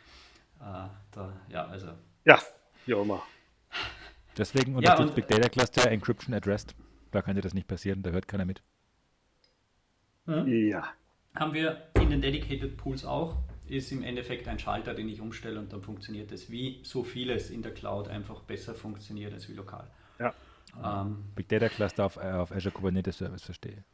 [0.60, 1.88] Äh, da, ja, also.
[2.24, 2.38] Ja,
[2.86, 3.22] wie auch immer.
[4.38, 6.74] Deswegen unterstützt und- Big Data Cluster Encryption Rest.
[7.10, 8.62] Da kann dir das nicht passieren, da hört keiner mit.
[10.26, 10.88] Ja.
[11.34, 15.58] Haben wir in den Dedicated Pools auch, ist im Endeffekt ein Schalter, den ich umstelle
[15.58, 19.54] und dann funktioniert es, wie so vieles in der Cloud einfach besser funktioniert als wie
[19.54, 19.86] lokal.
[20.18, 20.34] Ja.
[20.82, 23.84] Ähm, Big Data Cluster auf, äh, auf Azure Kubernetes Service verstehe.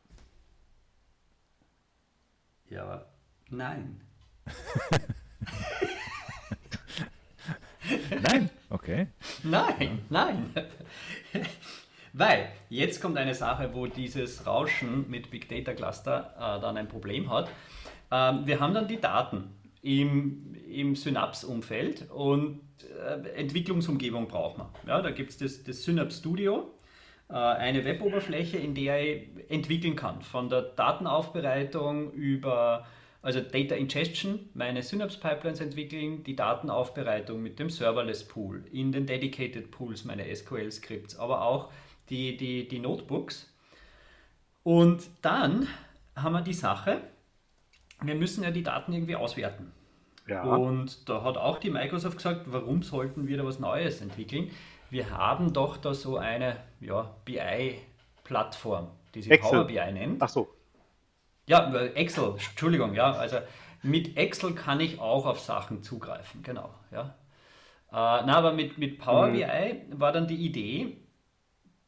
[2.69, 3.07] ja, aber
[3.51, 4.01] nein.
[8.23, 9.09] Nein, okay.
[9.43, 10.51] Nein, nein.
[12.13, 16.89] Weil jetzt kommt eine Sache, wo dieses Rauschen mit Big Data Cluster äh, dann ein
[16.89, 17.51] Problem hat.
[18.11, 19.55] Ähm, wir haben dann die Daten
[19.85, 22.61] im, im Synapse-Umfeld und
[23.07, 24.69] äh, Entwicklungsumgebung braucht man.
[24.87, 26.71] Ja, da gibt es das, das Synapse Studio,
[27.29, 32.87] äh, eine Weboberfläche, in der ich entwickeln kann, von der Datenaufbereitung über
[33.21, 39.07] also Data Ingestion, meine Synapse Pipelines entwickeln, die Datenaufbereitung mit dem Serverless Pool, in den
[39.07, 41.71] Dedicated Pools meine SQL Scripts, aber auch
[42.09, 43.51] die, die, die Notebooks.
[44.63, 45.69] Und dann
[46.17, 47.01] haben wir die Sache,
[48.03, 49.73] wir müssen ja die Daten irgendwie auswerten.
[50.27, 50.43] Ja.
[50.43, 54.51] Und da hat auch die Microsoft gesagt, warum sollten wir da was Neues entwickeln?
[54.91, 59.51] Wir haben doch da so eine ja, BI-Plattform, die sich Excel.
[59.51, 60.23] Power BI nennt.
[60.23, 60.49] Ach so.
[61.47, 63.13] Ja, Excel, Entschuldigung, ja.
[63.13, 63.39] Also
[63.83, 66.71] mit Excel kann ich auch auf Sachen zugreifen, genau.
[66.91, 67.15] Ja.
[67.91, 69.33] Äh, na, aber mit, mit Power mhm.
[69.35, 70.97] BI war dann die Idee,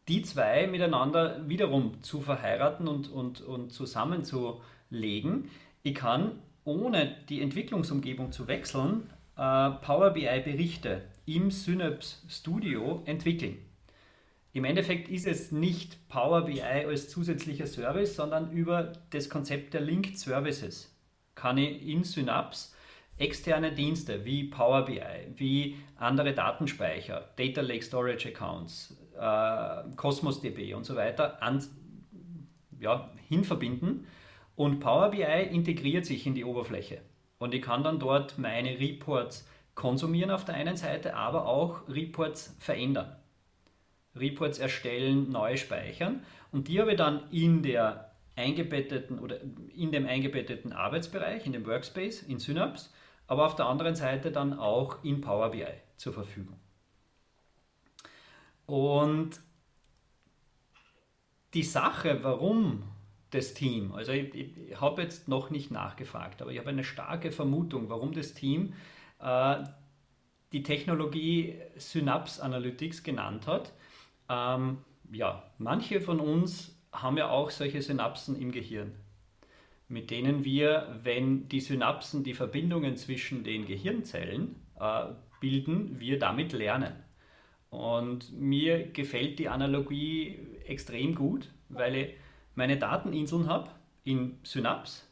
[0.08, 5.50] die zwei miteinander wiederum zu verheiraten und, und, und zusammenzulegen.
[5.86, 13.58] Ich kann, ohne die Entwicklungsumgebung zu wechseln, äh, Power BI-Berichte im Synapse Studio entwickeln.
[14.52, 19.80] Im Endeffekt ist es nicht Power BI als zusätzlicher Service, sondern über das Konzept der
[19.80, 20.92] Linked Services
[21.36, 22.74] kann ich in Synapse
[23.16, 25.00] externe Dienste wie Power BI,
[25.36, 31.64] wie andere Datenspeicher, Data Lake Storage Accounts, äh, Cosmos DB und so weiter an,
[32.80, 34.04] ja, hinverbinden
[34.56, 37.00] und Power BI integriert sich in die Oberfläche
[37.38, 42.56] und ich kann dann dort meine Reports konsumieren auf der einen Seite, aber auch Reports
[42.58, 43.14] verändern.
[44.16, 49.40] Reports erstellen, neu speichern und die habe ich dann in der eingebetteten oder
[49.74, 52.90] in dem eingebetteten Arbeitsbereich, in dem Workspace, in Synapse,
[53.26, 56.58] aber auf der anderen Seite dann auch in Power BI zur Verfügung.
[58.66, 59.40] Und
[61.54, 62.82] die Sache, warum
[63.36, 67.30] das Team, also ich, ich habe jetzt noch nicht nachgefragt, aber ich habe eine starke
[67.30, 68.72] Vermutung, warum das Team
[69.20, 69.64] äh,
[70.52, 73.72] die Technologie Synapse Analytics genannt hat,
[74.28, 74.78] ähm,
[75.12, 78.92] ja, manche von uns haben ja auch solche Synapsen im Gehirn,
[79.88, 85.06] mit denen wir, wenn die Synapsen die Verbindungen zwischen den Gehirnzellen äh,
[85.40, 86.94] bilden, wir damit lernen.
[87.70, 92.14] Und mir gefällt die Analogie extrem gut, weil ich
[92.56, 93.70] meine Dateninseln habe
[94.02, 95.02] in Synapse,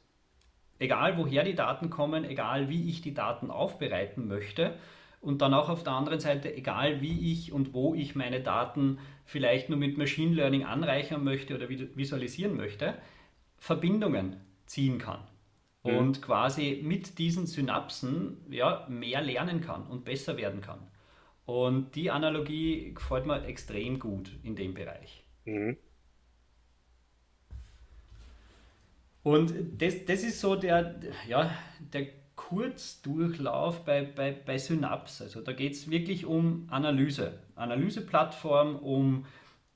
[0.78, 4.74] egal woher die Daten kommen, egal wie ich die Daten aufbereiten möchte
[5.20, 8.98] und dann auch auf der anderen Seite, egal wie ich und wo ich meine Daten
[9.24, 12.94] vielleicht nur mit Machine Learning anreichern möchte oder visualisieren möchte,
[13.58, 14.36] Verbindungen
[14.66, 15.20] ziehen kann.
[15.84, 15.96] Mhm.
[15.96, 20.80] Und quasi mit diesen Synapsen ja, mehr lernen kann und besser werden kann.
[21.46, 25.24] Und die Analogie gefällt mir extrem gut in dem Bereich.
[25.44, 25.76] Mhm.
[29.24, 30.94] Und das, das ist so der,
[31.26, 31.50] ja,
[31.92, 32.06] der
[32.36, 35.24] Kurzdurchlauf bei, bei, bei Synapse.
[35.24, 39.24] Also da geht es wirklich um Analyse, Analyseplattform, um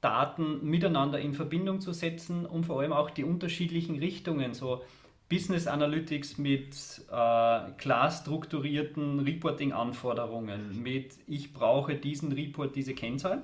[0.00, 4.82] Daten miteinander in Verbindung zu setzen und vor allem auch die unterschiedlichen Richtungen, so
[5.28, 6.74] Business Analytics mit
[7.10, 13.42] äh, klar strukturierten Reporting-Anforderungen, mit ich brauche diesen Report, diese Kennzahl.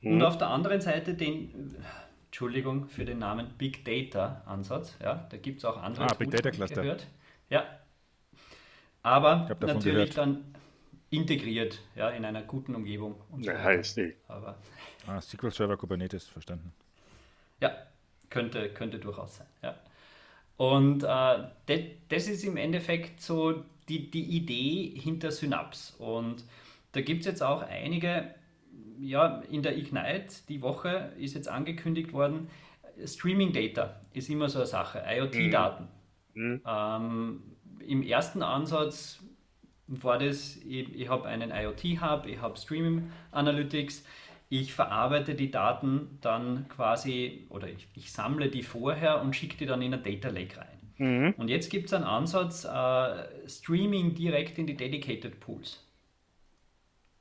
[0.00, 0.14] Mhm.
[0.14, 1.74] Und auf der anderen Seite den,
[2.28, 6.30] Entschuldigung für den Namen Big Data Ansatz, ja, da gibt es auch andere ah, Big
[6.30, 6.82] Data Cluster.
[6.82, 7.06] Gehört.
[7.50, 7.64] Ja,
[9.02, 10.54] aber natürlich dann
[11.10, 13.14] integriert ja, in einer guten Umgebung.
[13.30, 14.16] Und so ja, heißt nicht.
[14.28, 14.56] Aber,
[15.06, 16.72] ah, SQL Server Kubernetes, verstanden.
[17.60, 17.74] Ja,
[18.28, 19.46] könnte, könnte durchaus sein.
[19.62, 19.74] Ja.
[20.58, 25.96] Und äh, das, das ist im Endeffekt so die, die Idee hinter Synapse.
[26.02, 26.44] Und
[26.92, 28.34] da gibt es jetzt auch einige,
[28.98, 32.48] ja, in der Ignite, die Woche ist jetzt angekündigt worden,
[33.04, 35.88] Streaming Data ist immer so eine Sache, IoT-Daten.
[36.34, 36.44] Mhm.
[36.44, 36.60] mhm.
[36.66, 37.42] Ähm,
[37.86, 39.22] im ersten Ansatz
[39.86, 44.04] war das, ich, ich habe einen IoT-Hub, ich habe Streaming Analytics,
[44.50, 49.66] ich verarbeite die Daten dann quasi oder ich, ich sammle die vorher und schicke die
[49.66, 50.78] dann in ein Data Lake rein.
[50.98, 51.34] Mhm.
[51.36, 55.87] Und jetzt gibt es einen Ansatz, äh, Streaming direkt in die Dedicated Pools.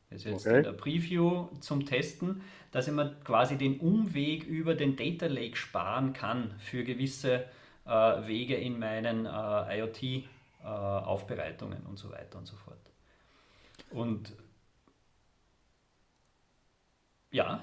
[0.09, 0.57] Das ist jetzt okay.
[0.57, 2.41] in der Preview zum Testen,
[2.71, 7.45] dass ich mir quasi den Umweg über den Data Lake sparen kann für gewisse
[7.85, 10.23] äh, Wege in meinen äh, IoT äh,
[10.63, 12.77] und so weiter und so fort.
[13.89, 14.33] Und
[17.31, 17.61] ja.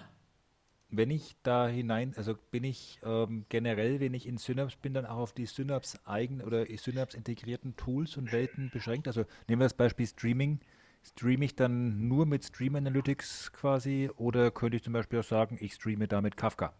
[0.90, 5.06] Wenn ich da hinein, also bin ich ähm, generell, wenn ich in Synapse bin, dann
[5.06, 9.08] auch auf die Synapse eigen oder Synapse integrierten Tools und Welten beschränkt.
[9.08, 10.60] Also nehmen wir das Beispiel Streaming.
[11.06, 15.58] Streame ich dann nur mit Stream Analytics quasi oder könnte ich zum Beispiel auch sagen,
[15.60, 16.72] ich streame damit Kafka?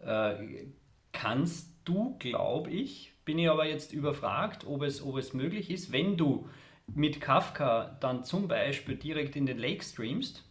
[0.00, 0.66] Äh,
[1.12, 5.92] kannst du, glaube ich, bin ich aber jetzt überfragt, ob es, ob es möglich ist,
[5.92, 6.48] wenn du
[6.94, 10.44] mit Kafka dann zum Beispiel direkt in den Lake streamst,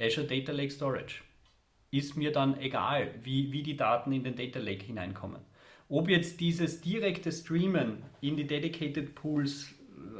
[0.00, 1.22] Azure Data Lake Storage,
[1.90, 5.42] ist mir dann egal, wie, wie die Daten in den Data Lake hineinkommen.
[5.90, 9.74] Ob jetzt dieses direkte Streamen in die Dedicated Pools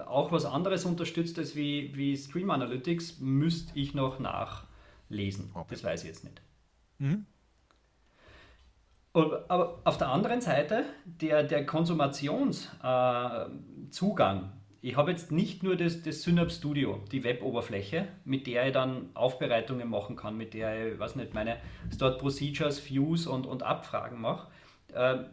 [0.06, 5.50] auch was anderes unterstützt als wie, wie Stream Analytics, müsste ich noch nachlesen.
[5.54, 5.68] Okay.
[5.70, 6.42] Das weiß ich jetzt nicht.
[6.98, 7.26] Mhm.
[9.12, 14.46] Aber auf der anderen Seite, der, der Konsumationszugang, äh,
[14.80, 19.10] ich habe jetzt nicht nur das, das Synapse Studio, die Web-Oberfläche, mit der ich dann
[19.14, 21.56] Aufbereitungen machen kann, mit der ich, weiß nicht, meine
[21.92, 24.46] Start Procedures, Views und, und Abfragen mache.
[24.92, 25.24] Äh,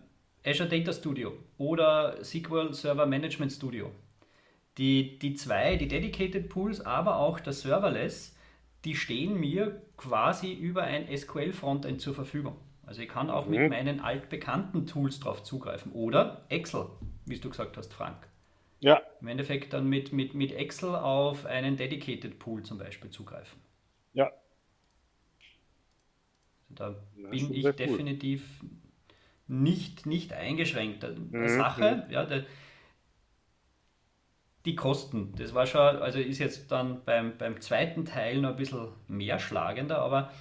[0.43, 3.91] Azure Data Studio oder SQL Server Management Studio.
[4.78, 8.36] Die, die zwei, die Dedicated Pools, aber auch der Serverless,
[8.84, 12.57] die stehen mir quasi über ein SQL-Frontend zur Verfügung.
[12.86, 13.51] Also ich kann auch mhm.
[13.51, 15.91] mit meinen altbekannten Tools drauf zugreifen.
[15.91, 16.88] Oder Excel,
[17.26, 18.28] wie du gesagt hast, Frank.
[18.80, 19.01] Ja.
[19.21, 23.59] Im Endeffekt dann mit, mit, mit Excel auf einen Dedicated Pool zum Beispiel zugreifen.
[24.13, 24.32] Ja.
[26.69, 28.69] Also da ja, bin ich definitiv cool.
[29.47, 31.03] nicht, nicht eingeschränkt.
[31.03, 31.47] Der mhm.
[31.49, 32.45] Sache, ja, der,
[34.66, 38.55] die Kosten, das war schon, also ist jetzt dann beim, beim zweiten Teil noch ein
[38.55, 40.32] bisschen mehr schlagender, aber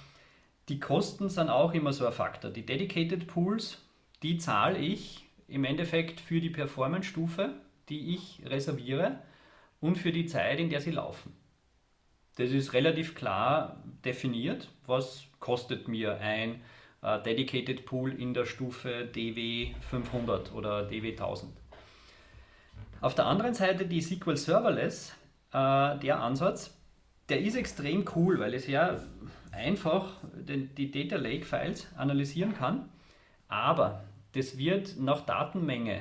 [0.67, 2.49] die Kosten sind auch immer so ein Faktor.
[2.49, 3.83] Die Dedicated Pools,
[4.23, 7.53] die zahle ich im Endeffekt für die Performance-Stufe,
[7.89, 9.19] die ich reserviere
[9.79, 11.33] und für die Zeit, in der sie laufen.
[12.37, 16.61] Das ist relativ klar definiert, was kostet mir ein
[17.01, 21.53] äh, Dedicated Pool in der Stufe DW 500 oder DW 1000.
[23.05, 25.13] Auf der anderen Seite die SQL Serverless,
[25.53, 26.75] äh, der Ansatz,
[27.29, 28.99] der ist extrem cool, weil es ja
[29.51, 32.89] einfach den, die Data Lake Files analysieren kann,
[33.47, 35.99] aber das wird nach Datenmenge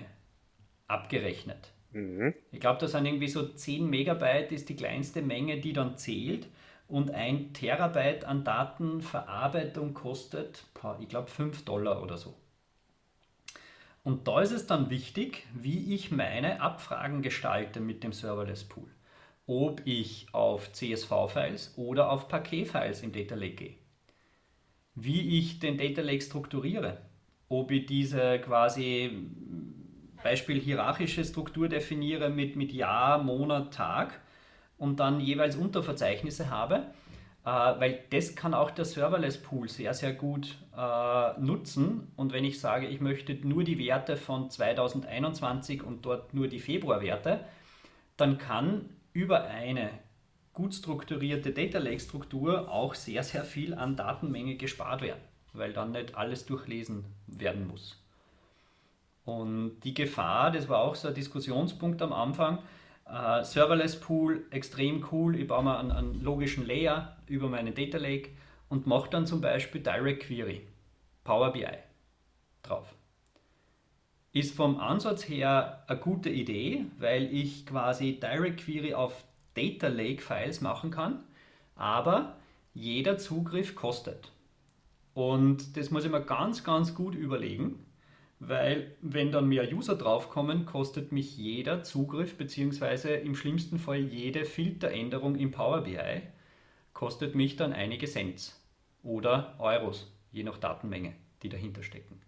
[0.89, 1.75] abgerechnet.
[1.93, 2.33] Mhm.
[2.51, 6.49] Ich glaube, das sind irgendwie so 10 Megabyte ist die kleinste Menge, die dann zählt
[6.89, 10.65] und ein Terabyte an Datenverarbeitung kostet,
[11.01, 12.35] ich glaube, 5 Dollar oder so.
[14.05, 18.89] Und da ist es dann wichtig, wie ich meine Abfragen gestalte mit dem Serverless Pool
[19.47, 23.75] ob ich auf CSV-Files oder auf Paket-Files im Data Lake gehe.
[24.95, 26.99] Wie ich den Data Lake strukturiere,
[27.49, 29.29] ob ich diese quasi
[30.23, 34.21] Beispiel hierarchische Struktur definiere mit, mit Jahr, Monat, Tag
[34.79, 36.87] und dann jeweils Unterverzeichnisse habe,
[37.51, 42.13] weil das kann auch der Serverless Pool sehr, sehr gut äh, nutzen.
[42.17, 46.61] Und wenn ich sage, ich möchte nur die Werte von 2021 und dort nur die
[46.61, 47.45] Februarwerte,
[48.17, 49.91] dann kann über eine
[50.55, 55.21] gut strukturierte Data Lake Struktur auch sehr, sehr viel an Datenmenge gespart werden,
[55.53, 58.01] weil dann nicht alles durchlesen werden muss.
[59.25, 62.59] Und die Gefahr, das war auch so ein Diskussionspunkt am Anfang,
[63.07, 67.99] äh, Serverless Pool, extrem cool, ich baue mir einen, einen logischen Layer über meinen Data
[67.99, 68.31] Lake
[68.69, 70.63] und mache dann zum Beispiel Direct Query,
[71.23, 71.67] Power BI
[72.63, 72.95] drauf.
[74.33, 79.25] Ist vom Ansatz her eine gute Idee, weil ich quasi Direct Query auf
[79.55, 81.21] Data Lake Files machen kann,
[81.77, 82.37] aber
[82.75, 84.33] jeder Zugriff kostet.
[85.15, 87.85] Und das muss ich mir ganz, ganz gut überlegen,
[88.41, 93.21] weil wenn dann mehr User draufkommen, kostet mich jeder Zugriff bzw.
[93.23, 96.23] im schlimmsten Fall jede Filteränderung im Power BI
[96.95, 98.55] kostet mich dann einige Cent
[99.03, 102.21] oder Euros, je nach Datenmenge, die dahinter stecken.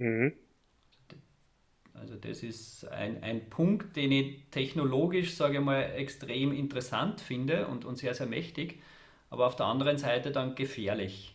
[0.00, 0.38] Mhm.
[1.94, 7.66] Also das ist ein, ein Punkt, den ich technologisch, sage ich mal, extrem interessant finde
[7.66, 8.80] und, und sehr, sehr mächtig,
[9.30, 11.34] aber auf der anderen Seite dann gefährlich,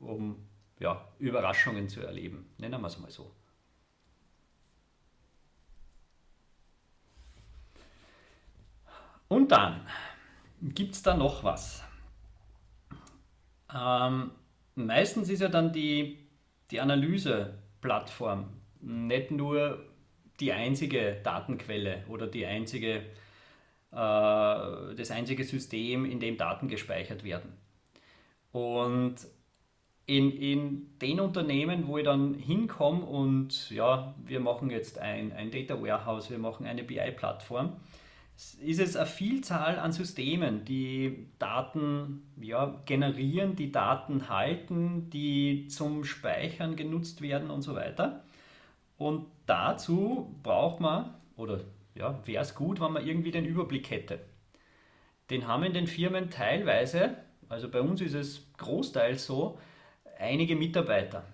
[0.00, 0.36] um
[0.78, 2.46] ja, Überraschungen zu erleben.
[2.58, 3.34] Nennen wir es mal so.
[9.28, 9.86] Und dann
[10.60, 11.82] gibt es da noch was.
[13.74, 14.30] Ähm,
[14.74, 16.18] meistens ist ja dann die,
[16.70, 19.84] die Analyseplattform nicht nur
[20.40, 23.04] die einzige Datenquelle oder die einzige, äh,
[23.92, 27.52] das einzige System, in dem Daten gespeichert werden.
[28.52, 29.16] Und
[30.06, 35.50] in, in den Unternehmen, wo ich dann hinkomme und ja, wir machen jetzt ein, ein
[35.50, 37.76] Data Warehouse, wir machen eine BI-Plattform,
[38.36, 46.04] ist es eine Vielzahl an Systemen, die Daten ja, generieren, die Daten halten, die zum
[46.04, 48.24] Speichern genutzt werden und so weiter.
[48.98, 51.60] Und dazu braucht man, oder
[51.94, 54.20] ja, wäre es gut, wenn man irgendwie den Überblick hätte.
[55.30, 57.16] Den haben in den Firmen teilweise,
[57.48, 59.58] also bei uns ist es großteils so,
[60.24, 61.24] einige Mitarbeiter.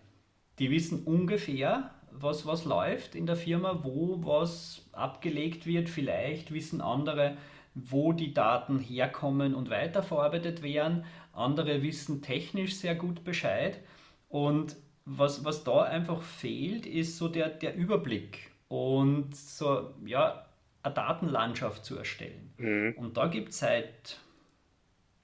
[0.59, 5.89] Die wissen ungefähr, was, was läuft in der Firma, wo was abgelegt wird.
[5.89, 7.37] Vielleicht wissen andere,
[7.75, 11.05] wo die Daten herkommen und weiterverarbeitet werden.
[11.33, 13.81] Andere wissen technisch sehr gut Bescheid.
[14.29, 20.47] Und was, was da einfach fehlt, ist so der, der Überblick und so, ja,
[20.83, 22.55] eine Datenlandschaft zu erstellen.
[22.59, 22.95] Mhm.
[22.97, 24.19] Und da gibt es seit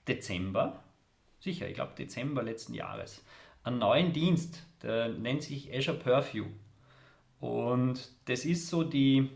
[0.08, 0.82] Dezember,
[1.40, 3.24] sicher, ich glaube Dezember letzten Jahres,
[3.66, 6.46] einen neuen Dienst, der nennt sich Azure Purview.
[7.40, 9.28] Und das ist so die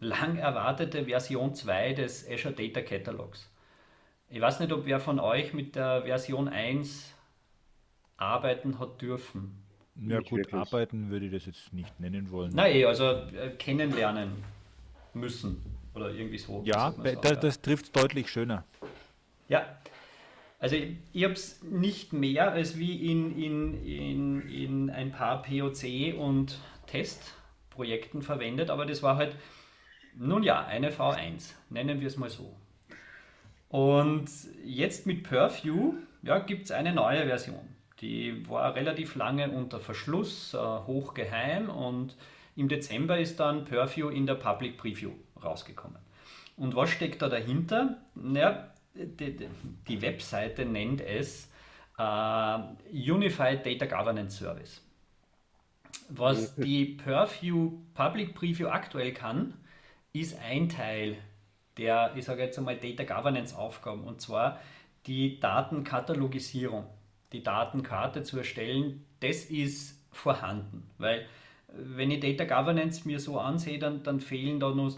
[0.00, 3.50] lang erwartete Version 2 des Azure Data Catalogs.
[4.28, 7.12] Ich weiß nicht, ob wer von euch mit der Version 1
[8.16, 9.62] arbeiten hat dürfen.
[9.94, 10.54] Ja nicht gut, wirklich.
[10.54, 12.52] arbeiten würde ich das jetzt nicht nennen wollen.
[12.54, 14.32] Nein, eh, also äh, kennenlernen
[15.14, 15.62] müssen
[15.94, 16.62] oder irgendwie so.
[16.66, 16.90] Ja,
[17.22, 18.64] das, das trifft deutlich schöner.
[19.48, 19.78] Ja,
[20.66, 25.40] also ich, ich habe es nicht mehr als wie in, in, in, in ein paar
[25.42, 26.58] POC und
[26.88, 29.36] Testprojekten verwendet, aber das war halt,
[30.16, 32.52] nun ja, eine V1, nennen wir es mal so.
[33.68, 34.28] Und
[34.64, 37.68] jetzt mit Purview ja, gibt es eine neue Version.
[38.00, 42.16] Die war relativ lange unter Verschluss, äh, hochgeheim und
[42.56, 45.98] im Dezember ist dann Purview in der Public Preview rausgekommen.
[46.56, 47.98] Und was steckt da dahinter?
[48.16, 49.48] Naja, die,
[49.88, 51.50] die Webseite nennt es
[51.98, 52.58] äh,
[52.92, 54.82] Unified Data Governance Service.
[56.08, 59.54] Was die Purview Public Preview aktuell kann,
[60.12, 61.16] ist ein Teil
[61.76, 64.60] der, ich sage jetzt einmal, Data Governance Aufgaben und zwar
[65.06, 66.86] die Datenkatalogisierung
[67.32, 70.88] die Datenkarte zu erstellen, das ist vorhanden.
[70.98, 71.26] Weil
[71.68, 74.94] wenn ich Data Governance mir so ansehe, dann, dann fehlen da nur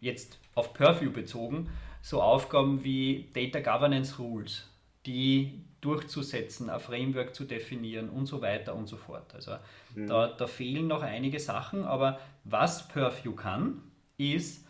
[0.00, 1.70] jetzt auf Purview bezogen
[2.02, 4.68] so Aufgaben wie Data Governance Rules,
[5.06, 9.34] die durchzusetzen, ein Framework zu definieren und so weiter und so fort.
[9.34, 9.52] Also
[9.94, 10.06] mhm.
[10.06, 13.82] da, da fehlen noch einige Sachen, aber was Purview kann,
[14.18, 14.66] ist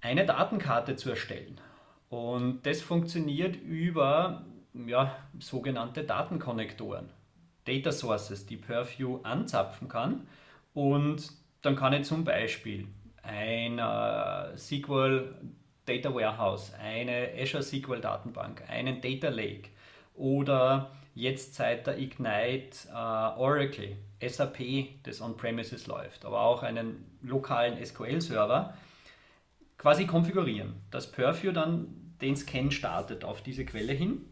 [0.00, 1.60] eine Datenkarte zu erstellen.
[2.08, 4.44] Und das funktioniert über
[4.86, 7.10] ja, sogenannte Datenkonnektoren,
[7.64, 10.28] Data Sources, die Purview anzapfen kann.
[10.72, 11.32] Und
[11.62, 12.86] dann kann ich zum Beispiel
[13.22, 15.34] ein äh, SQL
[15.88, 19.70] Data Warehouse, eine Azure SQL Datenbank, einen Data Lake
[20.14, 27.84] oder jetzt seit der Ignite äh, Oracle, SAP, das on-premises läuft, aber auch einen lokalen
[27.84, 28.74] SQL-Server
[29.78, 34.24] quasi konfigurieren, dass Purview dann den Scan startet auf diese Quelle hin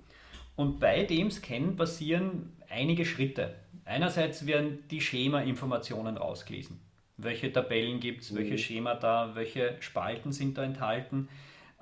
[0.57, 3.55] und bei dem Scan passieren einige Schritte.
[3.85, 6.81] Einerseits werden die Schema-Informationen rausgelesen.
[7.17, 8.39] Welche Tabellen gibt es, mhm.
[8.39, 11.29] welche Schema da, welche Spalten sind da enthalten.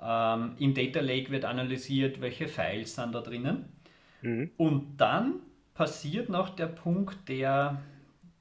[0.01, 3.65] Ähm, Im Data Lake wird analysiert, welche Files sind da drinnen.
[4.21, 4.51] Mhm.
[4.57, 5.41] Und dann
[5.73, 7.81] passiert noch der Punkt der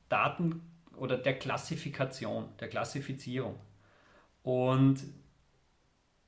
[0.08, 0.62] Daten
[0.96, 3.56] oder der Klassifikation, der Klassifizierung.
[4.42, 5.02] Und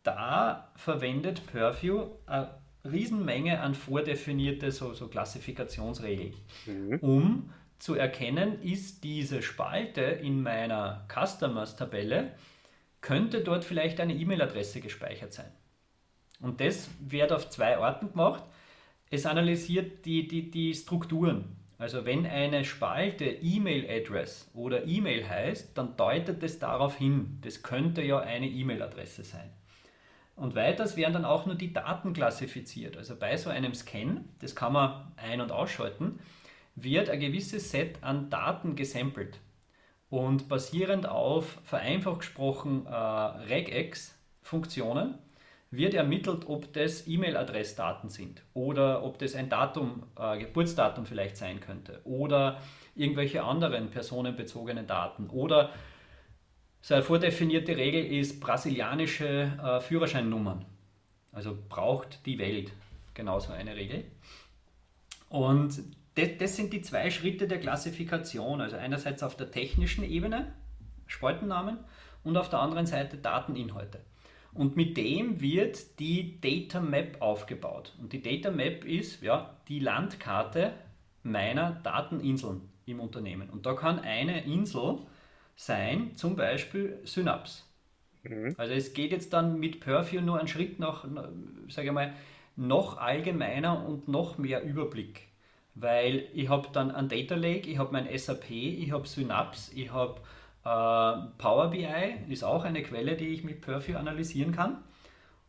[0.02, 2.50] da verwendet Purview eine
[2.84, 6.34] Riesenmenge an vordefinierte so, so Klassifikationsregeln,
[6.66, 6.98] mhm.
[7.00, 12.32] um zu erkennen, ist diese Spalte in meiner Customers-Tabelle,
[13.06, 15.52] könnte dort vielleicht eine E-Mail-Adresse gespeichert sein.
[16.40, 18.42] Und das wird auf zwei Orten gemacht.
[19.10, 21.54] Es analysiert die, die, die Strukturen.
[21.78, 28.02] Also wenn eine Spalte E-Mail-Address oder E-Mail heißt, dann deutet es darauf hin, das könnte
[28.02, 29.52] ja eine E-Mail-Adresse sein.
[30.34, 32.96] Und weiters werden dann auch nur die Daten klassifiziert.
[32.96, 36.18] Also bei so einem Scan, das kann man ein- und ausschalten,
[36.74, 39.38] wird ein gewisses Set an Daten gesampelt.
[40.16, 45.18] Und basierend auf, vereinfacht gesprochen, äh, Regex-Funktionen
[45.70, 51.60] wird ermittelt, ob das E-Mail-Adressdaten sind oder ob das ein Datum, äh, Geburtsdatum vielleicht sein
[51.60, 52.62] könnte oder
[52.94, 55.68] irgendwelche anderen personenbezogenen Daten oder
[56.80, 60.64] so eine vordefinierte Regel ist brasilianische äh, Führerscheinnummern.
[61.32, 62.72] Also braucht die Welt
[63.12, 64.04] genauso eine Regel.
[65.28, 65.78] Und
[66.16, 68.60] das, das, sind die zwei Schritte der Klassifikation.
[68.60, 70.52] Also einerseits auf der technischen Ebene,
[71.06, 71.78] Spaltennamen,
[72.24, 74.00] und auf der anderen Seite Dateninhalte.
[74.52, 77.94] Und mit dem wird die Data Map aufgebaut.
[78.00, 80.72] Und die Data Map ist ja die Landkarte
[81.22, 83.50] meiner Dateninseln im Unternehmen.
[83.50, 84.98] Und da kann eine Insel
[85.54, 87.62] sein, zum Beispiel Synapse.
[88.22, 88.54] Mhm.
[88.56, 91.06] Also es geht jetzt dann mit Purview nur einen Schritt nach,
[91.68, 92.14] sage ich mal,
[92.56, 95.25] noch allgemeiner und noch mehr Überblick.
[95.78, 99.92] Weil ich habe dann ein Data Lake, ich habe mein SAP, ich habe Synapse, ich
[99.92, 100.20] habe
[100.64, 101.86] äh, Power BI,
[102.28, 104.82] ist auch eine Quelle, die ich mit Purview analysieren kann.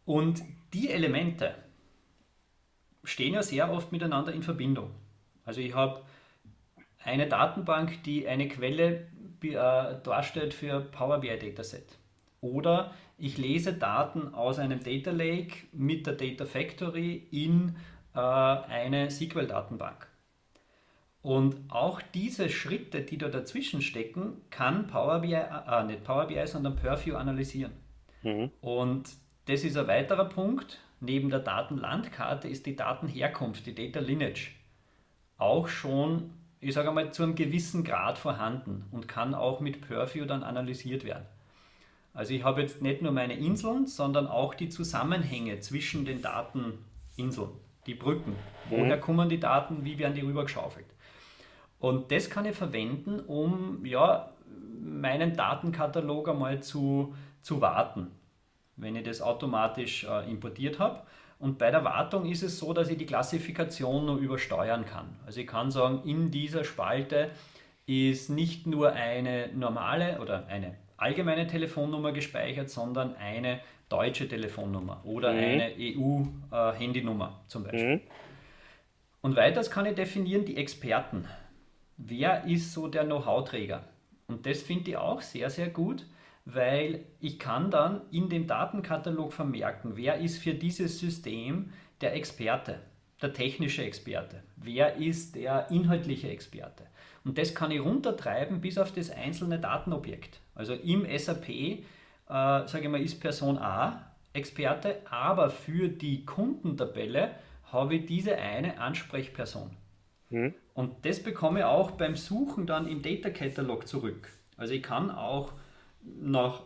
[0.06, 1.56] Und die Elemente
[3.06, 4.92] stehen ja sehr oft miteinander in Verbindung.
[5.46, 6.02] Also ich habe
[7.04, 9.08] eine Datenbank, die eine Quelle
[9.42, 11.98] äh, darstellt für Power BI Dataset.
[12.42, 17.78] Oder ich lese Daten aus einem Data Lake mit der Data Factory in
[18.14, 20.08] äh, eine SQL-Datenbank.
[21.22, 26.46] Und auch diese Schritte, die da dazwischen stecken, kann Power BI, äh, nicht Power BI,
[26.46, 27.74] sondern Purview analysieren.
[28.24, 28.52] Mhm.
[28.62, 29.10] Und
[29.46, 30.80] das ist ein weiterer Punkt.
[31.00, 34.52] Neben der Datenlandkarte ist die Datenherkunft, die Data Lineage,
[35.38, 40.26] auch schon, ich sage mal, zu einem gewissen Grad vorhanden und kann auch mit Purview
[40.26, 41.26] dann analysiert werden.
[42.14, 47.52] Also ich habe jetzt nicht nur meine Inseln, sondern auch die Zusammenhänge zwischen den Dateninseln,
[47.86, 48.36] die Brücken.
[48.72, 49.02] Woher mhm.
[49.02, 50.88] kommen die Daten, wie werden die rübergeschaufelt?
[51.80, 54.32] Und das kann ich verwenden, um ja,
[54.82, 58.12] meinen Datenkatalog einmal zu, zu warten,
[58.76, 61.04] wenn ich das automatisch äh, importiert habe.
[61.40, 65.16] Und bei der Wartung ist es so, dass ich die Klassifikation nur übersteuern kann.
[65.26, 67.30] Also ich kann sagen, in dieser Spalte
[67.86, 75.32] ist nicht nur eine normale oder eine allgemeine Telefonnummer gespeichert, sondern eine deutsche Telefonnummer oder
[75.32, 75.40] mhm.
[75.40, 77.98] eine EU-Handynummer zum Beispiel.
[77.98, 78.02] Mhm.
[79.22, 81.26] Und weiters kann ich definieren die Experten.
[81.98, 83.84] Wer ist so der Know-how-Träger?
[84.28, 86.06] Und das finde ich auch sehr, sehr gut,
[86.46, 92.80] weil ich kann dann in dem Datenkatalog vermerken, wer ist für dieses System der Experte,
[93.22, 96.86] der technische Experte, wer ist der inhaltliche Experte.
[97.26, 100.40] Und das kann ich runtertreiben bis auf das einzelne Datenobjekt.
[100.56, 101.80] Also im SAP, äh,
[102.28, 107.32] sage ich mal, ist Person A Experte, aber für die Kundentabelle
[107.72, 109.72] habe ich diese eine Ansprechperson.
[110.30, 110.54] Mhm.
[110.78, 114.30] Und das bekomme ich auch beim Suchen dann im Data Catalog zurück.
[114.58, 115.54] Also ich kann auch
[116.04, 116.62] nach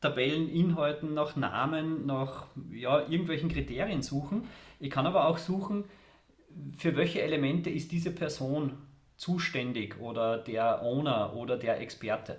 [0.00, 4.44] Tabelleninhalten, nach Namen, nach ja, irgendwelchen Kriterien suchen.
[4.78, 5.86] Ich kann aber auch suchen,
[6.76, 8.74] für welche Elemente ist diese Person
[9.16, 12.38] zuständig oder der Owner oder der Experte.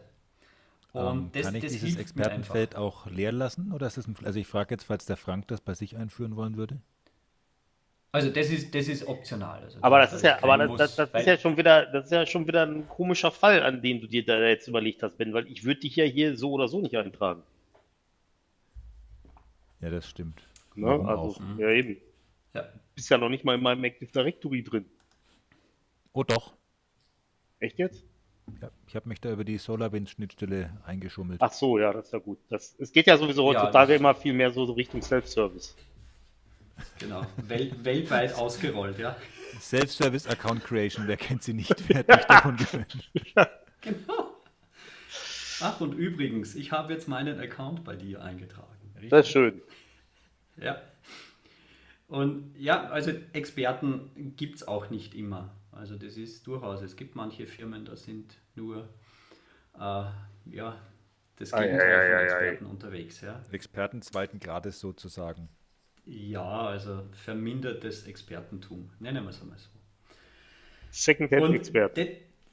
[0.93, 3.73] Und ähm, das, kann ich das dieses Expertenfeld auch leer lassen?
[3.73, 6.37] Oder ist das ein, also ich frage jetzt, falls der Frank das bei sich einführen
[6.37, 6.79] wollen würde.
[8.11, 9.61] Also das ist, das ist optional.
[9.63, 12.11] Also aber das, ist ja, aber das, das, das ist ja schon wieder, das ist
[12.11, 15.33] ja schon wieder ein komischer Fall, an den du dir da jetzt überlegt hast, Ben,
[15.33, 17.43] weil ich würde dich ja hier so oder so nicht eintragen.
[19.81, 20.41] Ja, das stimmt.
[20.75, 20.89] Ne?
[20.89, 21.97] Also, ja eben.
[22.53, 22.67] Ja.
[22.95, 24.85] Bist ja noch nicht mal in meinem Active Directory drin.
[26.13, 26.53] Oh doch.
[27.59, 28.03] Echt jetzt?
[28.59, 31.39] Ja, ich habe mich da über die SolarWinds-Schnittstelle eingeschummelt.
[31.41, 32.39] Ach so, ja, das ist ja gut.
[32.49, 35.75] Das, es geht ja sowieso heutzutage ja, immer viel mehr so Richtung Self-Service.
[36.99, 39.15] Genau, Wel weltweit ausgerollt, ja.
[39.59, 42.97] Self-Service Account Creation, wer kennt sie nicht, wer hat mich davon gehört?
[43.81, 44.35] Genau.
[45.61, 48.91] Ach, und übrigens, ich habe jetzt meinen Account bei dir eingetragen.
[48.95, 49.09] Richtig?
[49.09, 49.61] Das ist schön.
[50.57, 50.81] Ja.
[52.07, 55.53] Und ja, also Experten gibt es auch nicht immer.
[55.71, 58.89] Also das ist durchaus, es gibt manche Firmen, da sind nur
[59.75, 60.05] äh,
[60.51, 60.81] ja,
[61.35, 63.21] das Gegenteil ah, ja, ja, von Experten ja, unterwegs.
[63.21, 63.41] Ja.
[63.51, 65.49] Experten zweiten Grades sozusagen.
[66.05, 69.69] Ja, also vermindertes Expertentum, nennen wir es einmal so.
[70.91, 71.99] Secondhand-Expert.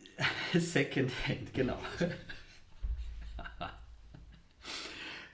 [0.55, 1.79] Secondhand, genau.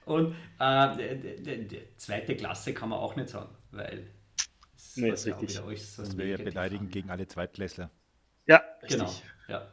[0.04, 4.08] Und äh, die, die, zweite Klasse kann man auch nicht sagen, weil
[4.96, 5.54] Nee, ist richtig.
[5.54, 5.70] So
[6.02, 7.90] das wäre ja beleidigend gegen alle Zweitklässler.
[8.46, 9.04] Ja, genau.
[9.04, 9.22] Richtig.
[9.48, 9.72] Ja.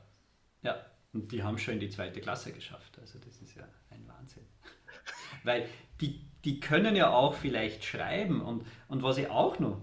[0.61, 2.97] ja, und die haben schon in die zweite Klasse geschafft.
[2.99, 4.45] Also das ist ja ein Wahnsinn.
[5.43, 5.67] Weil
[5.99, 9.81] die, die können ja auch vielleicht schreiben und, und was ich auch noch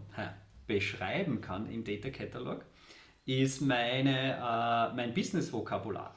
[0.67, 2.65] beschreiben kann im Data Catalog,
[3.25, 6.15] ist meine, äh, mein Business-Vokabular.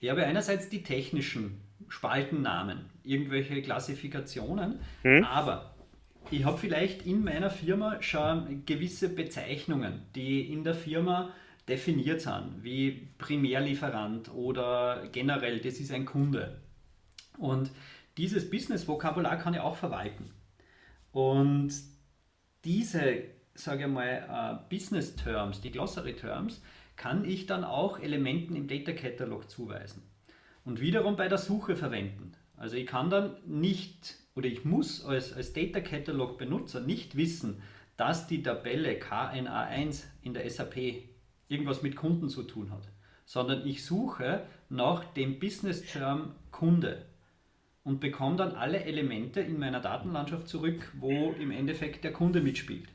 [0.00, 5.24] Ich habe einerseits die technischen Spaltennamen, irgendwelche Klassifikationen, hm?
[5.24, 5.74] aber
[6.30, 11.30] ich habe vielleicht in meiner Firma schon gewisse Bezeichnungen, die in der Firma
[11.68, 16.60] definiert sind, wie Primärlieferant oder generell, das ist ein Kunde.
[17.38, 17.70] Und
[18.16, 20.30] dieses Business-Vokabular kann ich auch verwalten.
[21.12, 21.72] Und
[22.64, 26.62] diese, sage ich mal, uh, Business-Terms, die Glossary-Terms,
[26.96, 30.02] kann ich dann auch Elementen im Data Catalog zuweisen
[30.64, 32.32] und wiederum bei der Suche verwenden.
[32.56, 37.62] Also ich kann dann nicht oder ich muss als, als Data Catalog Benutzer nicht wissen,
[37.96, 40.76] dass die Tabelle KNA1 in der SAP
[41.48, 42.88] irgendwas mit Kunden zu tun hat,
[43.24, 47.06] sondern ich suche nach dem Business Term Kunde
[47.84, 52.88] und bekomme dann alle Elemente in meiner Datenlandschaft zurück, wo im Endeffekt der Kunde mitspielt.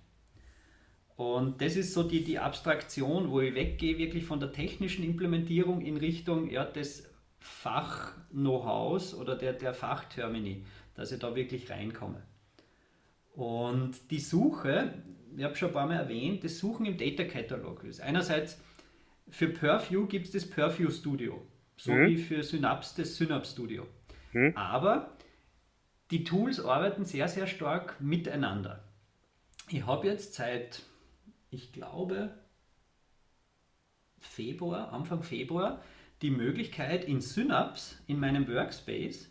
[1.15, 5.81] Und das ist so die, die Abstraktion, wo ich weggehe wirklich von der technischen Implementierung
[5.81, 7.09] in Richtung ja, des
[7.39, 10.63] Fach-Know-hows oder der, der Fachtermini
[10.99, 12.21] dass ich da wirklich reinkomme.
[13.31, 14.95] Und die Suche,
[15.37, 18.61] ich habe schon ein paar Mal erwähnt, das Suchen im Data Catalog ist einerseits
[19.29, 21.41] für Purview gibt es das Purview Studio.
[21.77, 22.07] so mhm.
[22.07, 23.87] wie für Synapse das Synapse Studio.
[24.33, 24.55] Mhm.
[24.55, 25.11] Aber
[26.11, 28.83] die Tools arbeiten sehr, sehr stark miteinander.
[29.69, 30.81] Ich habe jetzt seit,
[31.51, 32.33] ich glaube,
[34.19, 35.81] Februar, Anfang Februar,
[36.21, 39.29] die Möglichkeit in Synapse, in meinem Workspace,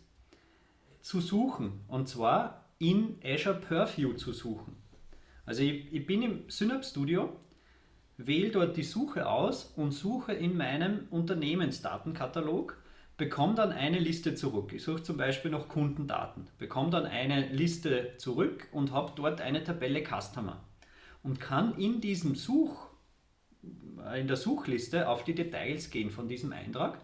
[1.01, 1.81] zu suchen.
[1.87, 4.77] Und zwar in Azure Purview zu suchen.
[5.45, 7.35] Also ich, ich bin im Synapse Studio,
[8.17, 12.78] wähle dort die Suche aus und suche in meinem Unternehmensdatenkatalog,
[13.19, 14.73] bekomme dann eine Liste zurück.
[14.73, 19.63] Ich suche zum Beispiel noch Kundendaten, bekomme dann eine Liste zurück und habe dort eine
[19.63, 20.63] Tabelle Customer
[21.21, 22.87] und kann in diesem Such
[24.17, 26.99] in der Suchliste auf die Details gehen von diesem Eintrag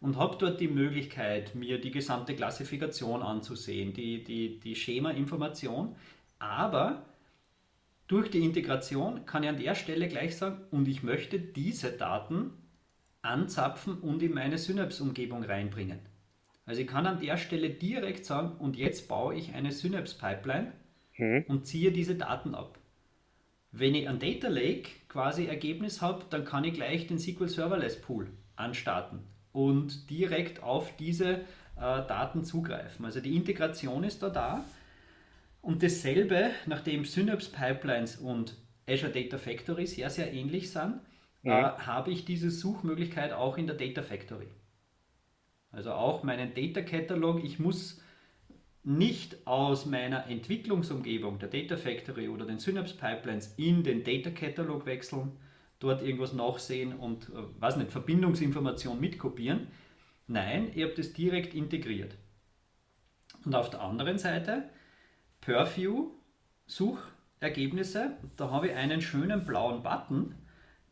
[0.00, 5.94] und habe dort die Möglichkeit, mir die gesamte Klassifikation anzusehen, die, die, die Schema-Information.
[6.38, 7.04] Aber
[8.08, 12.54] durch die Integration kann ich an der Stelle gleich sagen, und ich möchte diese Daten
[13.22, 16.00] anzapfen und in meine Synapse-Umgebung reinbringen.
[16.66, 20.72] Also ich kann an der Stelle direkt sagen, und jetzt baue ich eine Synapse-Pipeline
[21.16, 21.44] mhm.
[21.48, 22.78] und ziehe diese Daten ab.
[23.72, 28.00] Wenn ich ein Data Lake quasi Ergebnis habe, dann kann ich gleich den SQL Serverless
[28.00, 29.20] Pool anstarten
[29.52, 31.40] und direkt auf diese
[31.76, 33.04] äh, Daten zugreifen.
[33.04, 34.64] Also die Integration ist da da.
[35.62, 38.56] Und dasselbe, nachdem Synapse Pipelines und
[38.88, 41.00] Azure Data Factory sehr, sehr ähnlich sind,
[41.42, 41.76] ja.
[41.76, 44.48] äh, habe ich diese Suchmöglichkeit auch in der Data Factory.
[45.72, 48.00] Also auch meinen Data Catalog, ich muss
[48.82, 54.86] nicht aus meiner Entwicklungsumgebung, der Data Factory oder den Synapse Pipelines in den Data Catalog
[54.86, 55.32] wechseln,
[55.78, 59.68] dort irgendwas nachsehen und, äh, weiß nicht, Verbindungsinformation mitkopieren.
[60.26, 62.16] Nein, ihr habt es direkt integriert.
[63.44, 64.70] Und auf der anderen Seite,
[65.40, 66.10] Purview,
[66.66, 70.34] Suchergebnisse, da habe ich einen schönen blauen Button,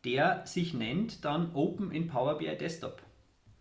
[0.05, 3.01] der sich nennt dann Open in Power BI Desktop.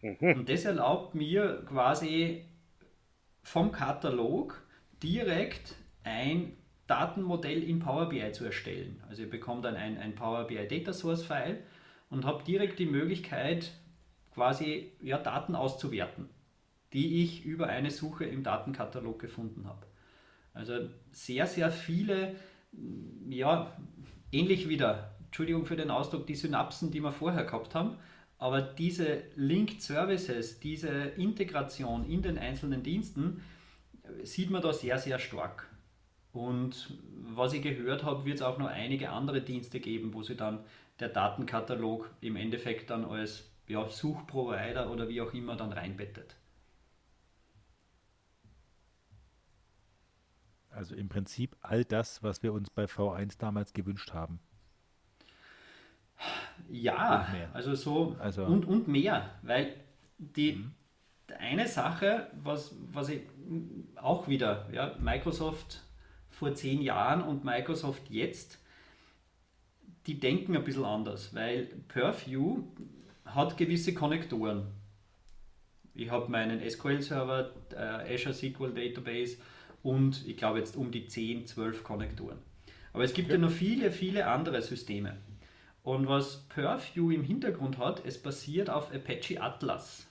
[0.02, 0.16] Mhm.
[0.20, 2.44] Und das erlaubt mir quasi
[3.42, 4.62] vom Katalog
[5.02, 5.74] direkt
[6.04, 6.52] ein
[6.86, 9.02] Datenmodell in Power BI zu erstellen.
[9.08, 11.62] Also ihr bekommt dann ein, ein Power BI Data Source File
[12.10, 13.72] und habt direkt die Möglichkeit,
[14.32, 16.28] quasi ja, Daten auszuwerten,
[16.92, 19.86] die ich über eine Suche im Datenkatalog gefunden habe.
[20.54, 22.36] Also sehr, sehr viele,
[23.28, 23.76] ja,
[24.32, 27.96] ähnlich wieder, Entschuldigung für den Ausdruck, die Synapsen, die wir vorher gehabt haben,
[28.38, 33.42] aber diese Linked Services, diese Integration in den einzelnen Diensten,
[34.22, 35.68] sieht man da sehr, sehr stark.
[36.32, 40.36] Und was ich gehört habe, wird es auch noch einige andere Dienste geben, wo sie
[40.36, 40.60] dann
[41.00, 46.36] der Datenkatalog im Endeffekt dann als ja, Suchprovider oder wie auch immer dann reinbettet.
[50.70, 54.38] Also im Prinzip all das, was wir uns bei V1 damals gewünscht haben.
[56.70, 59.74] Ja, also so also, und, und mehr, weil
[60.18, 60.72] die mhm.
[61.38, 63.22] eine Sache, was, was ich
[63.96, 65.82] auch wieder, ja, Microsoft
[66.28, 68.58] vor zehn Jahren und Microsoft jetzt,
[70.06, 72.64] die denken ein bisschen anders, weil Purview
[73.24, 74.66] hat gewisse Konnektoren.
[75.94, 79.38] Ich habe meinen SQL-Server, äh, Azure SQL Database
[79.82, 82.38] und ich glaube jetzt um die 10, 12 Konnektoren.
[82.92, 85.18] Aber es gibt ja, ja noch viele, viele andere Systeme.
[85.88, 90.06] Und was Purview im Hintergrund hat, es basiert auf Apache Atlas.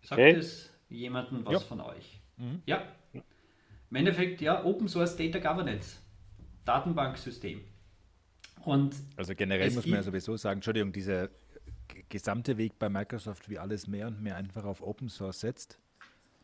[0.00, 0.30] Sagt okay.
[0.30, 1.58] es jemandem was ja.
[1.58, 2.20] von euch?
[2.36, 2.62] Mhm.
[2.66, 2.86] Ja.
[3.12, 5.96] Im Endeffekt, ja, Open Source Data Governance,
[6.64, 7.62] Datenbanksystem.
[8.64, 11.30] Und also generell muss man ja sowieso sagen, Entschuldigung, dieser
[12.08, 15.80] gesamte Weg bei Microsoft, wie alles mehr und mehr einfach auf Open Source setzt,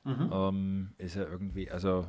[0.02, 0.31] mhm.
[0.32, 2.09] ähm, ist ja irgendwie, also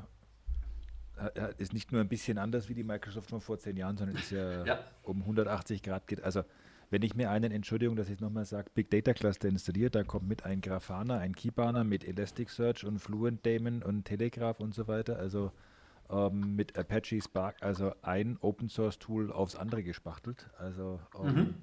[1.58, 4.32] ist nicht nur ein bisschen anders wie die Microsoft von vor zehn Jahren, sondern ist
[4.32, 4.80] ja, ja.
[5.04, 6.24] um 180 Grad geht.
[6.24, 6.44] Also
[6.90, 10.28] wenn ich mir einen, Entschuldigung, dass ich nochmal sage, Big Data Cluster installiert, da kommt
[10.28, 15.18] mit ein Grafana, ein Keybanner mit Elasticsearch und Fluent Daemon und Telegraph und so weiter,
[15.18, 15.52] also
[16.10, 20.50] ähm, mit Apache Spark, also ein Open Source Tool aufs andere gespachtelt.
[20.60, 21.56] Also ähm, mhm.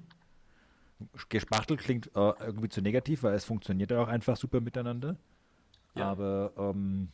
[1.29, 5.15] gespachtelt klingt äh, irgendwie zu negativ, weil es funktioniert ja auch einfach super miteinander.
[5.95, 6.11] Ja.
[6.11, 7.09] Aber ähm,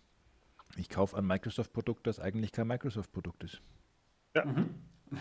[0.77, 3.61] ich kaufe ein Microsoft-Produkt, das eigentlich kein Microsoft-Produkt ist.
[4.35, 4.45] Ja.
[4.45, 4.69] Mhm.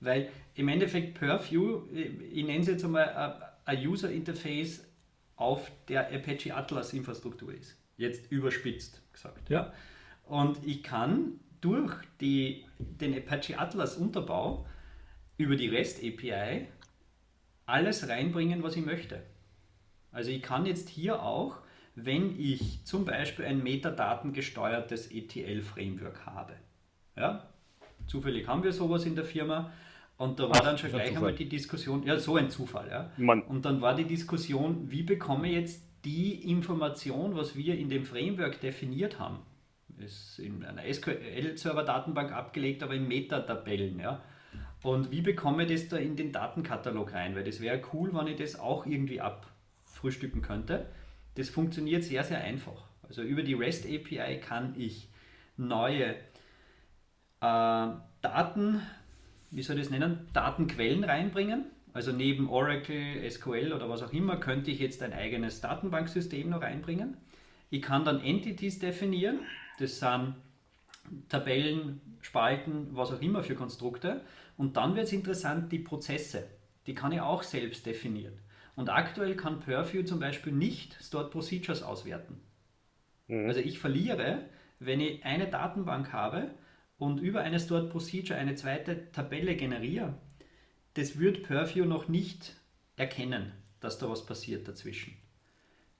[0.00, 4.84] Weil im Endeffekt Purview, ich nenne es jetzt einmal ein User Interface
[5.36, 7.76] auf der Apache Atlas Infrastruktur ist.
[7.96, 9.50] Jetzt überspitzt gesagt.
[9.50, 9.72] Ja.
[10.24, 14.66] Und ich kann durch die, den Apache Atlas Unterbau
[15.36, 16.68] über die REST API
[17.66, 19.22] alles reinbringen, was ich möchte.
[20.12, 21.58] Also ich kann jetzt hier auch
[22.04, 26.54] wenn ich zum Beispiel ein metadatengesteuertes ETL-Framework habe.
[27.16, 27.48] Ja?
[28.06, 29.72] Zufällig haben wir sowas in der Firma.
[30.16, 33.10] Und da war Ach, dann schon gleich einmal die Diskussion, ja, so ein Zufall, ja.
[33.18, 33.42] Mann.
[33.42, 38.04] Und dann war die Diskussion, wie bekomme ich jetzt die Information, was wir in dem
[38.04, 39.38] Framework definiert haben,
[39.98, 44.00] ist in einer SQL-Server-Datenbank abgelegt, aber in Metatabellen.
[44.00, 44.22] Ja?
[44.82, 47.36] Und wie bekomme ich das da in den Datenkatalog rein?
[47.36, 50.86] Weil das wäre cool, wenn ich das auch irgendwie abfrühstücken könnte.
[51.38, 52.88] Das funktioniert sehr, sehr einfach.
[53.04, 55.08] Also über die REST API kann ich
[55.56, 56.16] neue äh,
[57.40, 58.82] Daten,
[59.52, 61.66] wie soll ich das nennen, Datenquellen reinbringen.
[61.92, 66.60] Also neben Oracle, SQL oder was auch immer könnte ich jetzt ein eigenes Datenbanksystem noch
[66.60, 67.16] reinbringen.
[67.70, 69.38] Ich kann dann Entities definieren.
[69.78, 70.34] Das sind
[71.28, 74.22] Tabellen, Spalten, was auch immer für Konstrukte.
[74.56, 76.48] Und dann wird es interessant, die Prozesse.
[76.88, 78.34] Die kann ich auch selbst definieren.
[78.78, 82.40] Und aktuell kann Purview zum Beispiel nicht Stored Procedures auswerten.
[83.26, 83.48] Mhm.
[83.48, 84.44] Also ich verliere,
[84.78, 86.52] wenn ich eine Datenbank habe
[86.96, 90.14] und über eine Stored Procedure eine zweite Tabelle generiere,
[90.94, 92.54] das wird Purview noch nicht
[92.94, 93.50] erkennen,
[93.80, 95.16] dass da was passiert dazwischen.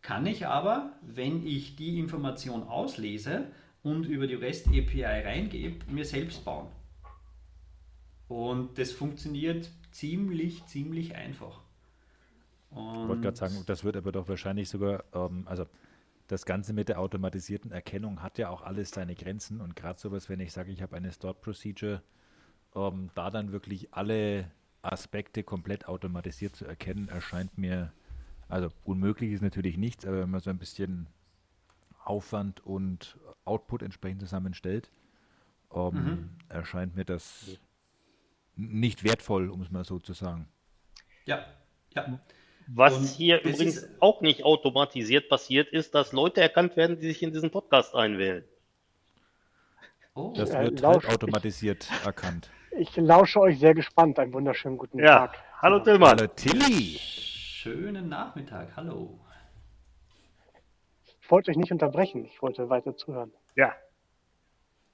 [0.00, 3.50] Kann ich aber, wenn ich die Information auslese
[3.82, 6.68] und über die REST API reingebe, mir selbst bauen.
[8.28, 11.64] Und das funktioniert ziemlich, ziemlich einfach.
[12.70, 15.66] Ich wollte gerade sagen, das wird aber doch wahrscheinlich sogar, ähm, also
[16.27, 20.28] das Ganze mit der automatisierten Erkennung hat ja auch alles seine Grenzen und gerade sowas,
[20.28, 22.03] wenn ich sage, ich habe eine Stored Procedure,
[22.74, 24.51] ähm, da dann wirklich alle
[24.82, 27.93] Aspekte komplett automatisiert zu erkennen, erscheint mir,
[28.49, 31.09] also unmöglich ist natürlich nichts, aber wenn man so ein bisschen
[32.05, 34.90] Aufwand und Output entsprechend zusammenstellt,
[35.73, 36.31] ähm, mhm.
[36.49, 37.59] erscheint mir das
[38.55, 40.49] nicht wertvoll, um es mal so zu sagen.
[41.24, 41.45] Ja,
[41.95, 42.19] ja.
[42.70, 47.07] Was und hier übrigens ist, auch nicht automatisiert passiert, ist, dass Leute erkannt werden, die
[47.07, 48.45] sich in diesen Podcast einwählen.
[50.15, 50.35] Oh.
[50.36, 52.51] Das wird halt automatisiert ich, erkannt.
[52.73, 54.19] Ich lausche euch sehr gespannt.
[54.19, 55.28] Einen wunderschönen guten ja.
[55.28, 55.39] Tag.
[55.62, 56.19] Hallo Tillmann.
[56.19, 56.99] Hallo Tilly.
[56.99, 58.77] Schönen Nachmittag.
[58.77, 59.19] Hallo.
[61.23, 62.27] Ich wollte euch nicht unterbrechen.
[62.27, 63.32] Ich wollte weiter zuhören.
[63.57, 63.74] Ja,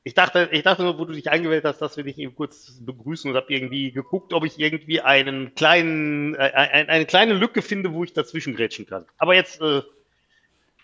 [0.04, 2.78] ich dachte, ich dachte nur, wo du dich eingewählt hast, dass wir dich eben kurz
[2.82, 7.62] begrüßen und habe irgendwie geguckt, ob ich irgendwie einen kleinen, äh, ein, eine kleine Lücke
[7.62, 9.06] finde, wo ich dazwischen grätschen kann.
[9.16, 9.80] Aber jetzt, äh,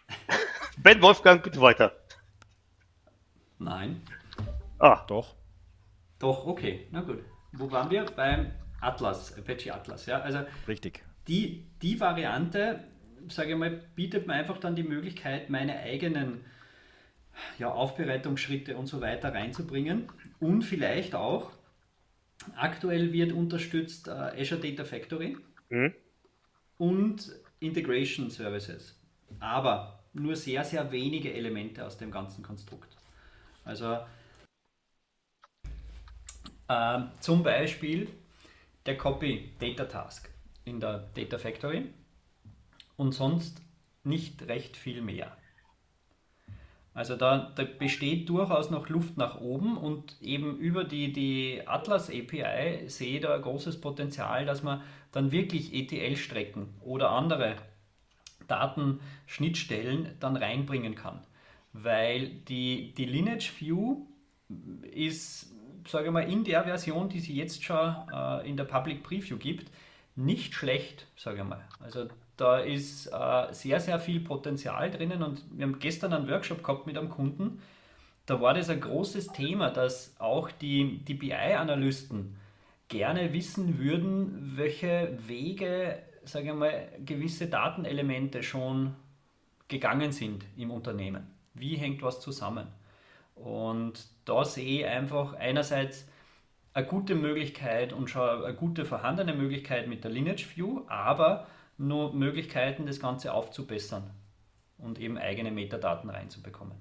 [0.79, 1.93] Ben Wolfgang, bitte weiter.
[3.59, 4.01] Nein.
[4.79, 5.05] Ah.
[5.07, 5.35] Doch.
[6.19, 6.87] Doch, okay.
[6.91, 7.23] Na gut.
[7.53, 8.07] Wo waren wir?
[8.07, 10.07] Beim Atlas, Apache Atlas.
[10.07, 11.05] Ja, also Richtig.
[11.29, 12.85] Die, die Variante,
[13.29, 16.43] sage ich mal, bietet mir einfach dann die Möglichkeit, meine eigenen
[17.59, 20.09] ja, Aufbereitungsschritte und so weiter reinzubringen.
[20.39, 21.51] Und vielleicht auch,
[22.57, 25.37] aktuell wird unterstützt äh, Azure Data Factory
[25.69, 25.95] mhm.
[26.79, 28.99] und Integration Services.
[29.39, 32.97] Aber nur sehr, sehr wenige Elemente aus dem ganzen Konstrukt.
[33.65, 33.99] Also
[36.69, 38.09] äh, zum Beispiel
[38.87, 40.31] der Copy Data Task
[40.65, 41.91] in der Data Factory
[42.97, 43.63] und sonst
[44.05, 45.37] nicht recht viel mehr.
[46.93, 52.11] Also da, da, besteht durchaus noch Luft nach oben und eben über die, die Atlas
[52.11, 57.57] API sehe ich da ein großes Potenzial, dass man dann wirklich ETL-Strecken oder andere
[58.49, 61.21] Datenschnittstellen dann reinbringen kann.
[61.73, 64.07] Weil die, die Lineage View
[64.93, 65.53] ist,
[65.87, 69.37] sage ich mal, in der Version, die sie jetzt schon äh, in der Public Preview
[69.37, 69.71] gibt,
[70.17, 71.65] nicht schlecht, sage ich mal.
[71.79, 72.09] Also
[72.41, 76.87] da ist äh, sehr, sehr viel Potenzial drinnen und wir haben gestern einen Workshop gehabt
[76.87, 77.61] mit einem Kunden.
[78.25, 82.37] Da war das ein großes Thema, dass auch die, die BI-Analysten
[82.89, 88.95] gerne wissen würden, welche Wege, sage ich mal, gewisse Datenelemente schon
[89.69, 91.27] gegangen sind im Unternehmen.
[91.55, 92.69] Wie hängt was zusammen?
[93.35, 96.09] Und da sehe ich einfach einerseits
[96.73, 101.47] eine gute Möglichkeit und schon eine gute vorhandene Möglichkeit mit der Lineage View, aber
[101.81, 104.11] nur Möglichkeiten, das Ganze aufzubessern
[104.79, 106.77] und eben eigene Metadaten reinzubekommen.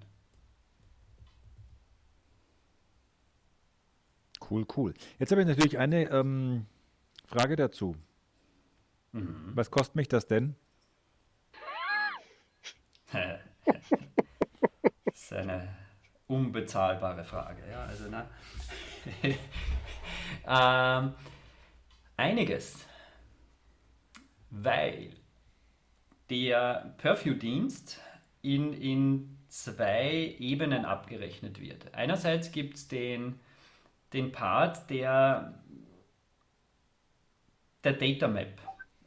[4.49, 4.93] Cool, cool.
[5.17, 6.65] Jetzt habe ich natürlich eine ähm,
[7.27, 7.95] Frage dazu.
[9.13, 9.51] Mhm.
[9.53, 10.55] Was kostet mich das denn?
[13.11, 15.75] das ist eine
[16.27, 17.61] unbezahlbare Frage.
[17.69, 18.29] Ja, also, na,
[21.05, 21.13] ähm,
[22.17, 22.88] einiges
[24.49, 25.11] weil
[26.29, 27.99] der Purview-Dienst
[28.41, 31.93] in, in zwei Ebenen abgerechnet wird.
[31.93, 33.39] Einerseits gibt es den,
[34.13, 35.53] den Part der,
[37.83, 38.59] der Data Map,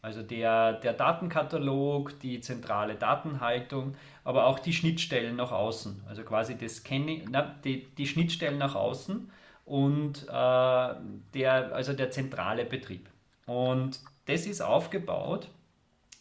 [0.02, 3.94] also der, der Datenkatalog, die zentrale Datenhaltung,
[4.24, 8.74] aber auch die Schnittstellen nach außen, also quasi das Scanning, na, die, die Schnittstellen nach
[8.74, 9.30] außen
[9.64, 10.94] und äh,
[11.34, 13.08] der, also der zentrale Betrieb.
[13.46, 15.50] Und das ist aufgebaut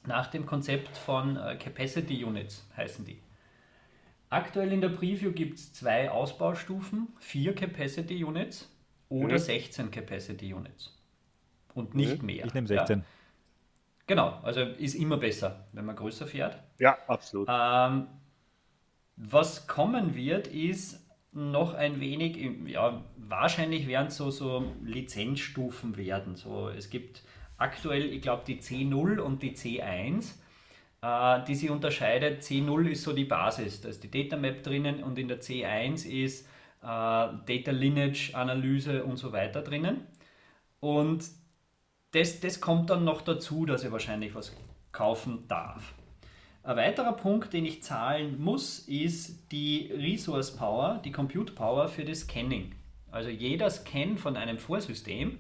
[0.06, 3.22] nach dem Konzept von äh, Capacity Units heißen die.
[4.30, 8.70] Aktuell in der Preview gibt es zwei Ausbaustufen, vier Capacity Units
[9.10, 9.40] oder Mhm.
[9.40, 10.98] 16 Capacity Units.
[11.74, 12.26] Und nicht Mhm.
[12.26, 12.46] mehr.
[12.46, 13.00] Ich nehme 16.
[13.00, 13.06] Ja.
[14.08, 16.58] Genau, also ist immer besser, wenn man größer fährt.
[16.80, 17.48] Ja, absolut.
[17.50, 18.08] Ähm,
[19.16, 21.00] was kommen wird, ist
[21.34, 22.38] noch ein wenig,
[22.68, 26.36] ja, wahrscheinlich werden es so, so Lizenzstufen werden.
[26.36, 27.24] So, es gibt
[27.62, 30.34] aktuell, ich glaube, die C0 und die C1,
[31.02, 32.42] äh, die sie unterscheidet.
[32.42, 36.08] C0 ist so die Basis, da ist die Data Map drinnen und in der C1
[36.08, 36.46] ist
[36.82, 40.08] äh, Data Lineage, Analyse und so weiter drinnen.
[40.80, 41.24] Und
[42.12, 44.56] das, das kommt dann noch dazu, dass ich wahrscheinlich was
[44.92, 45.94] kaufen darf.
[46.64, 52.06] Ein weiterer Punkt, den ich zahlen muss, ist die Resource Power, die Compute Power für
[52.06, 52.76] das Scanning.
[53.10, 55.40] Also jeder Scan von einem Vorsystem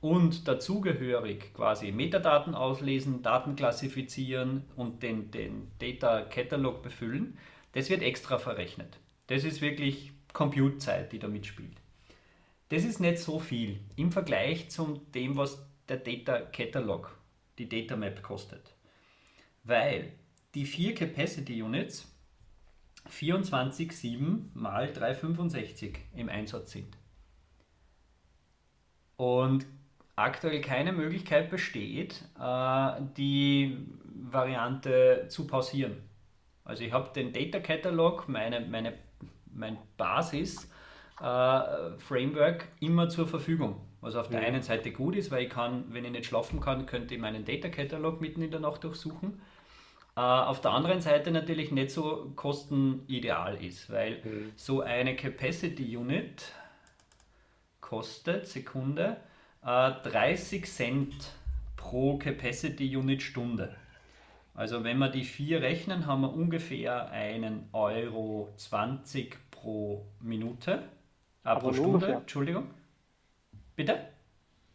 [0.00, 7.38] und dazugehörig quasi Metadaten auslesen, Daten klassifizieren und den, den Data Catalog befüllen,
[7.72, 8.98] das wird extra verrechnet.
[9.26, 11.76] Das ist wirklich Compute-Zeit, die da mitspielt.
[12.68, 17.16] Das ist nicht so viel im Vergleich zu dem, was der Data Catalog,
[17.58, 18.74] die Data Map kostet.
[19.64, 20.12] Weil
[20.54, 22.06] die vier Capacity Units
[23.10, 26.96] 24,7 mal 365 im Einsatz sind.
[29.16, 29.66] Und
[30.18, 35.96] aktuell keine Möglichkeit besteht, äh, die Variante zu pausieren.
[36.64, 38.94] Also ich habe den Data Catalog, meine, meine,
[39.54, 40.70] mein Basis
[41.20, 43.80] äh, Framework immer zur Verfügung.
[44.00, 46.86] Was auf der einen Seite gut ist, weil ich kann, wenn ich nicht schlafen kann,
[46.86, 49.40] könnte ich meinen Data Catalog mitten in der Nacht durchsuchen.
[50.16, 54.22] Äh, auf der anderen Seite natürlich nicht so kostenideal ist, weil
[54.56, 56.52] so eine Capacity Unit
[57.80, 59.16] kostet, Sekunde,
[59.68, 61.32] äh, 30 Cent
[61.76, 63.76] pro Capacity Unit Stunde.
[64.54, 70.82] Also wenn wir die vier rechnen, haben wir ungefähr einen Euro 20 pro Minute.
[71.44, 72.16] Äh, Aber pro nur Stunde, ungefähr.
[72.16, 72.70] Entschuldigung.
[73.76, 74.08] Bitte?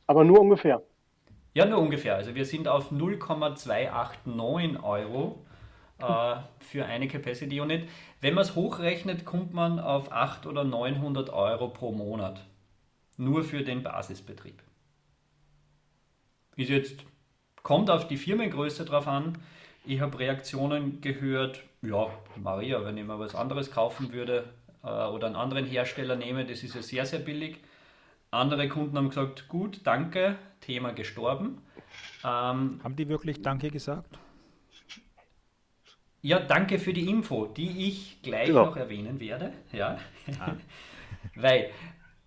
[0.07, 0.82] Aber nur ungefähr.
[1.56, 2.15] Ja, nur ungefähr.
[2.15, 5.44] Also wir sind auf 0,289 Euro
[5.99, 7.90] äh, für eine Capacity Unit.
[8.22, 12.45] Wenn man es hochrechnet, kommt man auf 800 oder 900 Euro pro Monat.
[13.18, 14.64] Nur für den Basisbetrieb.
[16.55, 16.99] Ist jetzt,
[17.63, 19.38] kommt auf die Firmengröße drauf an.
[19.85, 24.45] Ich habe Reaktionen gehört, ja, Maria, wenn ich mal was anderes kaufen würde
[24.84, 27.57] äh, oder einen anderen Hersteller nehme, das ist ja sehr, sehr billig.
[28.31, 31.61] Andere Kunden haben gesagt, gut, danke, Thema gestorben.
[32.23, 34.17] Ähm, Haben die wirklich Danke gesagt?
[36.21, 38.65] ja, danke für die Info, die ich gleich Genau.
[38.67, 39.51] noch erwähnen werde.
[39.71, 39.99] Ja.
[41.35, 41.69] Weil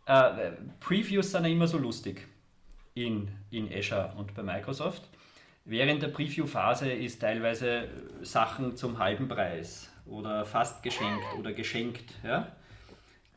[0.07, 2.29] äh, Previews sind ja immer so lustig
[2.97, 5.09] in, in Azure und bei Microsoft.
[5.65, 7.89] Während der Preview-Phase ist teilweise äh,
[8.23, 12.15] Sachen zum halben Preis oder fast geschenkt oder geschenkt.
[12.25, 12.57] Ja?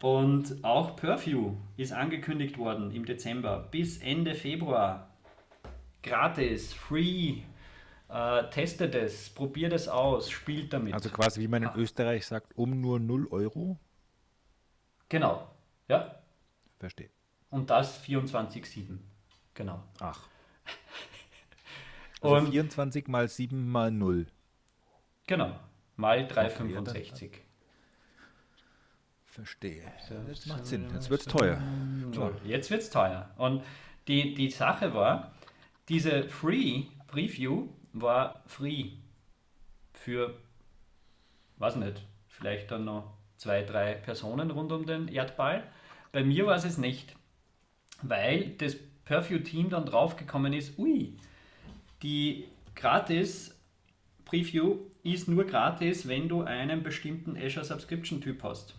[0.01, 5.09] Und auch Purview ist angekündigt worden im Dezember bis Ende Februar.
[6.01, 7.41] Gratis, free.
[8.07, 10.93] Äh, testet es, probiert es aus, spielt damit.
[10.93, 13.77] Also quasi wie man in Österreich sagt, um nur 0 Euro?
[15.09, 15.49] genau.
[15.87, 16.15] Ja.
[16.77, 17.09] Verstehe.
[17.49, 18.99] Und das 24-7.
[19.59, 19.83] Genau.
[19.99, 20.19] Ach.
[22.21, 24.27] Also Und 24 mal 7 mal 0.
[25.25, 25.57] genau.
[25.95, 27.41] Mal 365.
[29.25, 29.83] Verstehe.
[30.27, 30.89] Das macht Sinn.
[30.93, 31.61] Jetzt wird es teuer.
[32.13, 33.29] So, jetzt wird es teuer.
[33.37, 33.63] Und
[34.09, 35.33] die, die Sache war,
[35.87, 38.91] diese Free Preview war free
[39.93, 40.37] für,
[41.57, 45.63] weiß nicht, vielleicht dann noch zwei, drei Personen rund um den Erdball.
[46.11, 47.15] Bei mir war es es nicht,
[48.01, 48.75] weil das
[49.09, 51.17] Purview-Team dann draufgekommen ist, ui,
[52.03, 52.45] die
[52.75, 53.59] gratis
[54.23, 58.75] Preview ist nur gratis, wenn du einen bestimmten Azure Subscription Typ hast.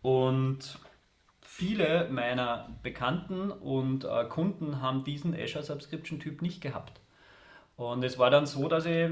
[0.00, 0.78] Und
[1.42, 7.02] viele meiner Bekannten und äh, Kunden haben diesen Azure Subscription Typ nicht gehabt.
[7.76, 9.10] Und es war dann so, dass ich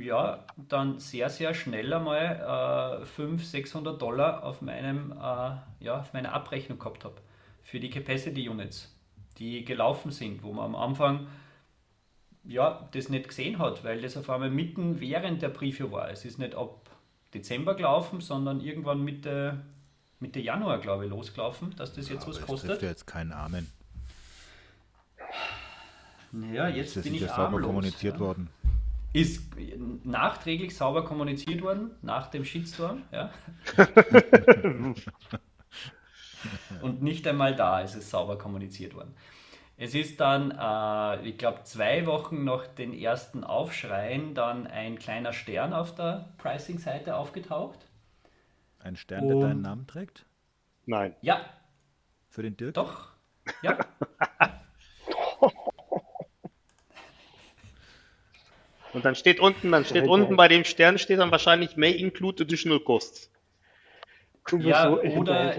[0.00, 6.14] ja, dann sehr, sehr schnell einmal äh, 500, 600 Dollar auf, meinem, äh, ja, auf
[6.14, 7.20] meiner Abrechnung gehabt habe
[7.62, 8.92] für die Capacity Units,
[9.40, 11.26] die gelaufen sind, wo man am Anfang
[12.44, 16.10] ja, das nicht gesehen hat, weil das auf einmal mitten während der Preview war.
[16.10, 16.88] Es ist nicht ab
[17.34, 19.60] Dezember gelaufen, sondern irgendwann Mitte,
[20.20, 22.70] Mitte Januar, glaube ich, losgelaufen, dass das jetzt Aber was es kostet.
[22.70, 23.70] trifft ja jetzt keinen Armen.
[26.32, 28.20] Naja, jetzt Das bin ist ich ja sauber armlos, kommuniziert ja.
[28.20, 28.50] worden.
[29.12, 29.42] Ist
[30.04, 33.32] nachträglich sauber kommuniziert worden, nach dem Shitstorm, ja.
[36.82, 39.14] Und nicht einmal da ist es sauber kommuniziert worden.
[39.76, 45.32] Es ist dann, äh, ich glaube, zwei Wochen nach den ersten Aufschreien dann ein kleiner
[45.32, 47.78] Stern auf der Pricing-Seite aufgetaucht.
[48.78, 50.26] Ein Stern, der Und- deinen Namen trägt?
[50.86, 51.14] Nein.
[51.22, 51.40] Ja,
[52.28, 52.74] Für den Dirk?
[52.74, 53.08] doch.
[53.62, 53.78] Ja,
[58.92, 62.42] Und dann steht unten, dann steht unten bei dem Stern steht dann wahrscheinlich may include
[62.42, 63.30] additional costs.
[64.58, 65.54] Ja so oder.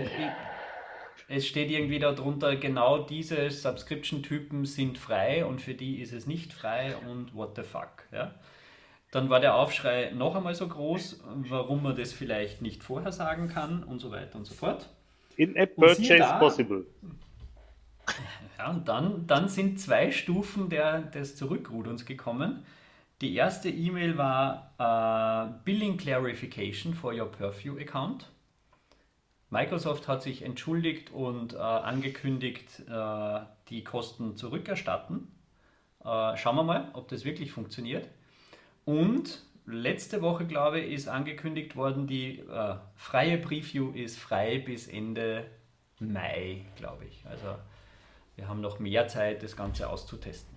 [1.31, 6.51] Es steht irgendwie darunter, genau diese Subscription-Typen sind frei und für die ist es nicht
[6.53, 8.03] frei und what the fuck.
[8.11, 8.33] Ja?
[9.11, 13.83] Dann war der Aufschrei noch einmal so groß, warum man das vielleicht nicht vorhersagen kann
[13.83, 14.89] und so weiter und so fort.
[15.37, 16.39] In-app purchase da.
[16.39, 16.85] possible.
[18.57, 22.65] Ja, und dann, dann sind zwei Stufen der, des Zurückruderns gekommen.
[23.21, 28.30] Die erste E-Mail war äh, Billing Clarification for your Purview Account.
[29.51, 35.27] Microsoft hat sich entschuldigt und äh, angekündigt, äh, die Kosten zurückerstatten.
[35.99, 38.07] Äh, schauen wir mal, ob das wirklich funktioniert.
[38.85, 44.87] Und letzte Woche, glaube ich, ist angekündigt worden, die äh, freie Preview ist frei bis
[44.87, 45.45] Ende
[45.99, 47.25] Mai, glaube ich.
[47.25, 47.55] Also
[48.37, 50.55] wir haben noch mehr Zeit, das Ganze auszutesten.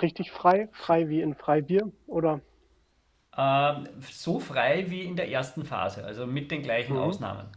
[0.00, 0.68] Richtig frei?
[0.72, 1.90] Frei wie in Freibier?
[2.06, 2.40] Oder?
[3.36, 7.48] Ähm, so frei wie in der ersten Phase, also mit den gleichen Ausnahmen.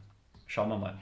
[0.48, 0.96] Schauen wir mal.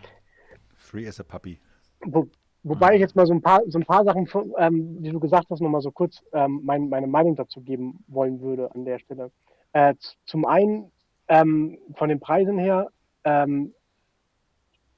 [0.76, 1.60] Free as a puppy.
[2.02, 2.28] Wo,
[2.64, 4.28] wobei ich jetzt mal so ein paar, so ein paar Sachen,
[4.58, 8.42] ähm, die du gesagt hast, nochmal so kurz ähm, mein, meine Meinung dazu geben wollen
[8.42, 9.32] würde an der Stelle.
[9.72, 9.96] Äh,
[10.26, 10.92] zum einen
[11.28, 12.90] ähm, von den Preisen her,
[13.24, 13.74] ähm,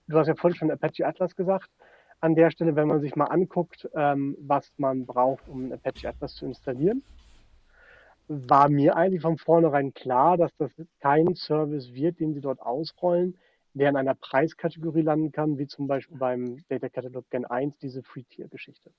[0.08, 1.70] du hast ja vorhin schon Apache Atlas gesagt.
[2.20, 6.34] An der Stelle, wenn man sich mal anguckt, ähm, was man braucht, um Apache Atlas
[6.34, 7.04] zu installieren,
[8.28, 13.38] war mir eigentlich von vornherein klar, dass das kein Service wird, den sie dort ausrollen,
[13.74, 18.04] der in einer Preiskategorie landen kann, wie zum Beispiel beim Data Catalog Gen 1, diese
[18.04, 18.91] Free-Tier-Geschichte.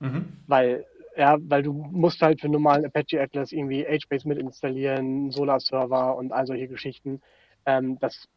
[0.00, 0.32] Mhm.
[0.46, 0.86] Weil,
[1.16, 6.16] ja, weil du musst halt für einen normalen Apache Atlas irgendwie HBase mit installieren, Solar-Server
[6.16, 7.20] und all solche Geschichten.
[7.66, 8.28] Ähm, das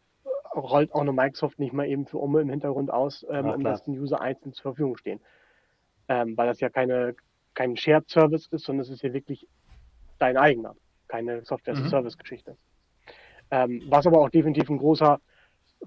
[0.55, 3.57] rollt auch eine Microsoft nicht mal eben für Umme im Hintergrund aus ähm, klar.
[3.57, 5.19] lässt den User einzeln zur Verfügung stehen.
[6.07, 7.15] Ähm, weil das ja keine,
[7.53, 9.47] kein Shared-Service ist, sondern es ist ja wirklich
[10.19, 10.75] dein eigener,
[11.07, 12.57] keine Software-as-a-Service-Geschichte.
[13.49, 15.19] Ähm, was aber auch definitiv ein großer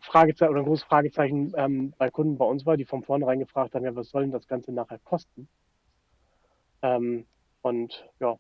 [0.00, 3.74] Fragezeichen oder ein großes Fragezeichen ähm, bei Kunden bei uns war, die von vornherein gefragt
[3.74, 5.48] haben, ja, was soll denn das Ganze nachher kosten?
[6.82, 7.26] Ähm,
[7.62, 8.36] und ja,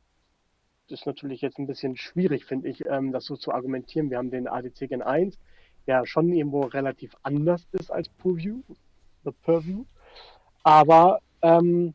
[0.88, 4.10] das ist natürlich jetzt ein bisschen schwierig, finde ich, ähm, das so zu argumentieren.
[4.10, 5.38] Wir haben den ADC Gen 1,
[5.86, 8.60] der schon irgendwo relativ anders ist als Purview,
[9.24, 9.84] the Purview.
[10.62, 11.94] Aber ähm,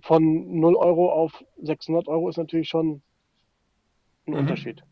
[0.00, 3.02] von 0 Euro auf 600 Euro ist natürlich schon
[4.26, 4.38] ein Mhm.
[4.40, 4.82] Unterschied.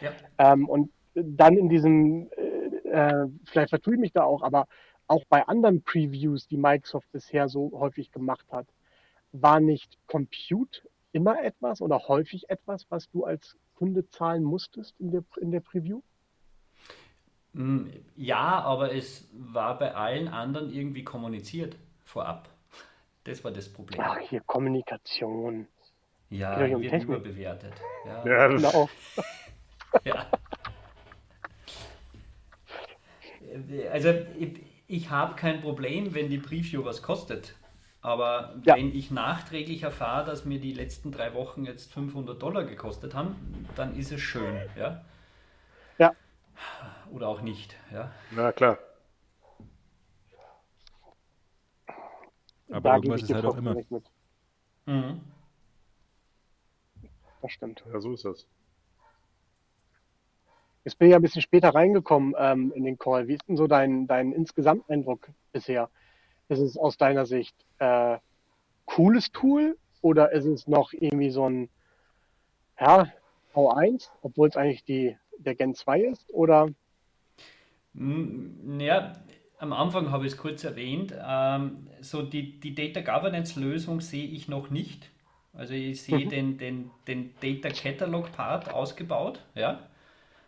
[0.00, 0.12] Ja.
[0.38, 4.66] Ähm, und dann in diesem, äh, äh, vielleicht vertue ich mich da auch, aber
[5.06, 8.66] auch bei anderen Previews, die Microsoft bisher so häufig gemacht hat,
[9.32, 15.10] war nicht Compute immer etwas oder häufig etwas, was du als Kunde zahlen musstest in
[15.10, 16.02] der, in der Preview?
[17.52, 22.48] Mm, Ja, aber es war bei allen anderen irgendwie kommuniziert vorab.
[23.24, 24.00] Das war das Problem.
[24.02, 25.66] Ach, hier Kommunikation.
[26.30, 27.08] Ja, um wird Technik.
[27.08, 27.72] überbewertet.
[28.06, 28.26] Ja.
[28.26, 28.88] Ja, das, Genau.
[30.04, 30.26] Ja.
[33.92, 37.54] Also ich, ich habe kein Problem, wenn die Preview was kostet.
[38.02, 38.76] Aber Ja.
[38.76, 43.66] wenn ich nachträglich erfahre, dass mir die letzten drei Wochen jetzt 500 Dollar gekostet haben,
[43.76, 44.60] dann ist es schön.
[44.76, 45.04] Ja?
[45.98, 46.12] Ja.
[47.12, 47.76] Oder auch nicht.
[47.92, 48.10] Ja?
[48.32, 48.78] na klar.
[52.70, 53.74] Aber da irgendwas ist halt auch immer.
[53.74, 54.04] mit.
[54.86, 55.20] Mhm.
[57.42, 57.84] Das stimmt.
[57.92, 58.46] Ja, so ist das.
[60.84, 63.26] Jetzt bin ich ja ein bisschen später reingekommen ähm, in den Call.
[63.28, 65.90] Wie ist denn so dein, dein Insgesamteindruck bisher?
[66.48, 68.18] Ist es aus deiner Sicht äh,
[68.84, 71.70] cooles Tool oder ist es noch irgendwie so ein
[72.78, 73.10] ja,
[73.54, 76.28] V1, obwohl es eigentlich die, der Gen 2 ist?
[76.30, 76.68] Oder
[77.94, 79.12] Mm, Ja,
[79.64, 81.14] am Anfang habe ich es kurz erwähnt.
[81.26, 85.10] Ähm, so die, die Data Governance Lösung sehe ich noch nicht.
[85.52, 86.28] Also ich sehe Mhm.
[86.28, 89.88] den, den, den Data Catalog Part ausgebaut, ja,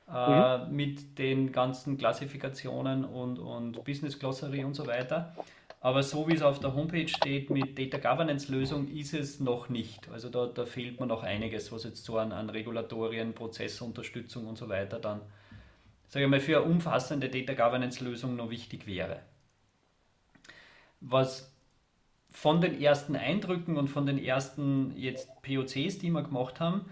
[0.09, 5.36] äh, mit den ganzen Klassifikationen und, und Business Glossary und so weiter.
[5.80, 9.68] Aber so wie es auf der Homepage steht mit Data Governance Lösung ist es noch
[9.68, 10.09] nicht.
[10.10, 14.59] Also da, da fehlt mir noch einiges, was jetzt so an, an Regulatorien, Prozessunterstützung und
[14.59, 15.22] so weiter dann
[16.09, 19.20] sage ich mal, für eine umfassende Data Governance Lösung noch wichtig wäre.
[21.01, 21.53] Was
[22.31, 26.87] von den ersten Eindrücken und von den ersten jetzt POCs, die wir gemacht haben,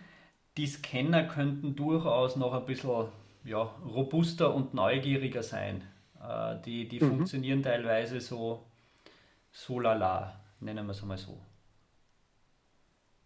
[0.57, 3.09] die Scanner könnten durchaus noch ein bisschen
[3.45, 5.83] ja, robuster und neugieriger sein.
[6.23, 7.09] Äh, die die mhm.
[7.09, 8.65] funktionieren teilweise so,
[9.53, 11.39] so lala, nennen wir es mal so.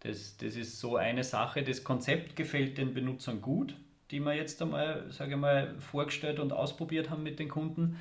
[0.01, 1.63] Das, das ist so eine Sache.
[1.63, 3.75] Das Konzept gefällt den Benutzern gut,
[4.11, 7.97] die wir jetzt einmal, sage ich mal, vorgestellt und ausprobiert haben mit den Kunden.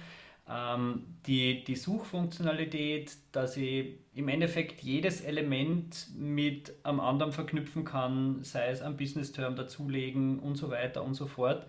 [0.51, 8.43] Ähm, die, die Suchfunktionalität, dass ich im Endeffekt jedes Element mit einem anderen verknüpfen kann,
[8.43, 11.67] sei es ein Business-Term dazulegen und so weiter und so fort.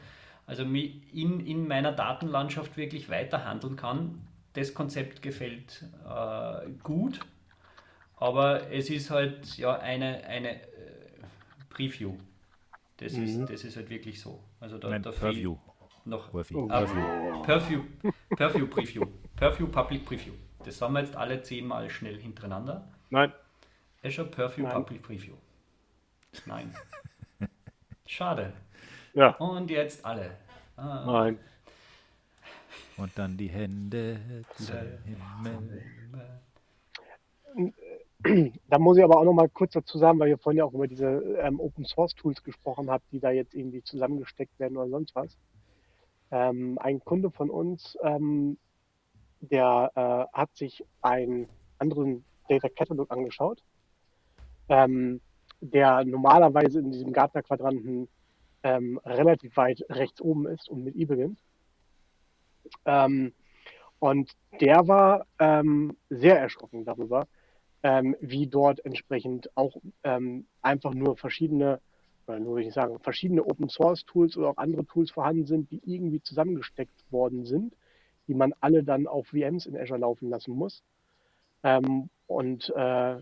[0.47, 4.21] Also in, in meiner Datenlandschaft wirklich weiterhandeln kann.
[4.53, 7.19] Das Konzept gefällt äh, gut,
[8.15, 10.65] aber es ist halt ja eine, eine äh,
[11.69, 12.15] Preview.
[12.99, 13.23] Das, mhm.
[13.23, 14.43] ist, das ist halt wirklich so.
[14.59, 15.57] Also da, Nein, da Purview.
[16.03, 16.67] Noch, Purview.
[16.69, 16.81] Ah,
[17.43, 17.83] Purview.
[18.35, 19.05] Purview Preview.
[19.35, 20.33] Purview Public Preview.
[20.65, 22.91] Das haben wir jetzt alle zehnmal schnell hintereinander.
[23.09, 23.31] Nein.
[24.03, 24.73] Azure Purview Nein.
[24.73, 25.35] Public Preview.
[26.45, 26.75] Nein.
[28.05, 28.53] Schade.
[29.13, 29.29] Ja.
[29.37, 30.37] Und jetzt alle.
[30.75, 31.05] Ah.
[31.05, 31.39] Nein.
[32.97, 35.83] Und dann die Hände zum Himmel.
[38.67, 40.73] Da muss ich aber auch noch mal kurz dazu sagen, weil ihr vorhin ja auch
[40.73, 41.07] über diese
[41.41, 45.37] ähm, Open Source Tools gesprochen habt, die da jetzt irgendwie zusammengesteckt werden oder sonst was.
[46.31, 48.57] Ähm, ein Kunde von uns, ähm,
[49.39, 51.47] der äh, hat sich einen
[51.77, 53.63] anderen Data Catalog angeschaut,
[54.67, 55.21] ähm,
[55.61, 58.09] der normalerweise in diesem Gartner-Quadranten
[58.63, 61.39] ähm, relativ weit rechts oben ist und mit I beginnt.
[62.85, 63.33] Ähm,
[63.99, 64.31] und
[64.61, 65.25] der war
[66.09, 67.27] sehr erschrocken darüber,
[67.83, 71.79] ähm, wie dort entsprechend auch ähm, einfach nur verschiedene,
[72.27, 75.71] oder nur würde ich sagen, verschiedene Open Source Tools oder auch andere Tools vorhanden sind,
[75.71, 77.73] die irgendwie zusammengesteckt worden sind,
[78.27, 80.83] die man alle dann auf VMs in Azure laufen lassen muss.
[81.63, 83.17] Ähm, und äh,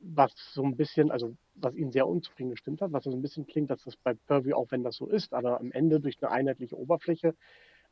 [0.00, 3.46] was so ein bisschen, also was ihn sehr unzufrieden gestimmt hat, was so ein bisschen
[3.46, 6.30] klingt, dass das bei Purview, auch wenn das so ist, aber am Ende durch eine
[6.32, 7.34] einheitliche Oberfläche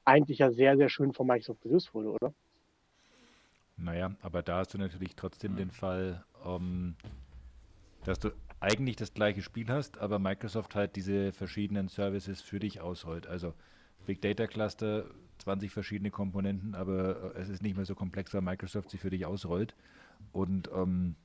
[0.05, 2.35] eigentlich ja sehr, sehr schön von Microsoft gelöst wurde, oder?
[3.81, 6.95] Naja, aber da hast du natürlich trotzdem den Fall, ähm,
[8.05, 8.31] dass du
[8.61, 13.27] eigentlich das gleiche Spiel hast, aber Microsoft halt diese verschiedenen Services für dich ausrollt.
[13.27, 13.55] Also
[14.07, 15.07] Big Data Cluster,
[15.39, 19.11] 20 verschiedene Komponenten, aber äh, es ist nicht mehr so komplex, weil Microsoft sie für
[19.11, 19.75] dich ausrollt.
[20.33, 21.17] Und ähm,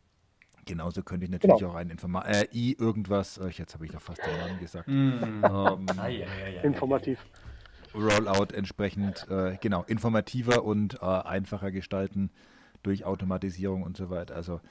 [0.66, 1.72] genauso könnte ich natürlich genau.
[1.72, 4.88] auch ein Informa äh, I irgendwas, äh, jetzt habe ich doch fast den Namen gesagt.
[4.88, 4.92] Mm.
[4.92, 7.20] Ähm, ah, ja, ja, ja, Informativ.
[7.96, 12.30] Rollout entsprechend äh, genau informativer und äh, einfacher gestalten
[12.84, 14.36] durch Automatisierung und so weiter.
[14.36, 14.62] Also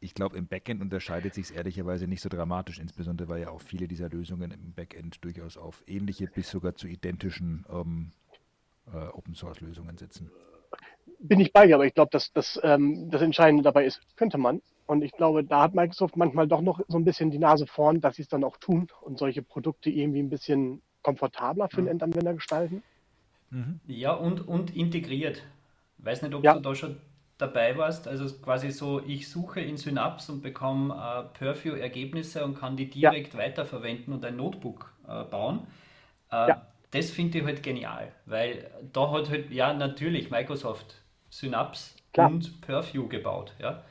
[0.00, 3.60] ich glaube, im Backend unterscheidet sich es ehrlicherweise nicht so dramatisch, insbesondere weil ja auch
[3.60, 8.10] viele dieser Lösungen im Backend durchaus auf ähnliche bis sogar zu identischen ähm,
[8.92, 10.30] äh, Open Source Lösungen sitzen.
[11.20, 14.38] Bin ich bei dir, aber ich glaube, dass, dass ähm, das Entscheidende dabei ist, könnte
[14.38, 14.60] man.
[14.86, 18.00] Und ich glaube, da hat Microsoft manchmal doch noch so ein bisschen die Nase vorn,
[18.00, 21.88] dass sie es dann auch tun und solche Produkte irgendwie ein bisschen komfortabler für den
[21.88, 22.82] Endanwender gestalten.
[23.50, 23.80] Mhm.
[23.86, 25.42] Ja, und, und integriert.
[25.98, 26.54] Weiß nicht, ob ja.
[26.54, 26.96] du da schon
[27.38, 28.08] dabei warst.
[28.08, 33.34] Also quasi so, ich suche in Synapse und bekomme äh, Purview-Ergebnisse und kann die direkt
[33.34, 33.40] ja.
[33.40, 35.66] weiterverwenden und ein Notebook äh, bauen.
[36.30, 36.66] Äh, ja.
[36.92, 40.96] Das finde ich halt genial, weil da hat halt, ja, natürlich Microsoft
[41.30, 42.30] Synapse Klar.
[42.30, 43.54] und Purview gebaut.
[43.58, 43.82] Ja?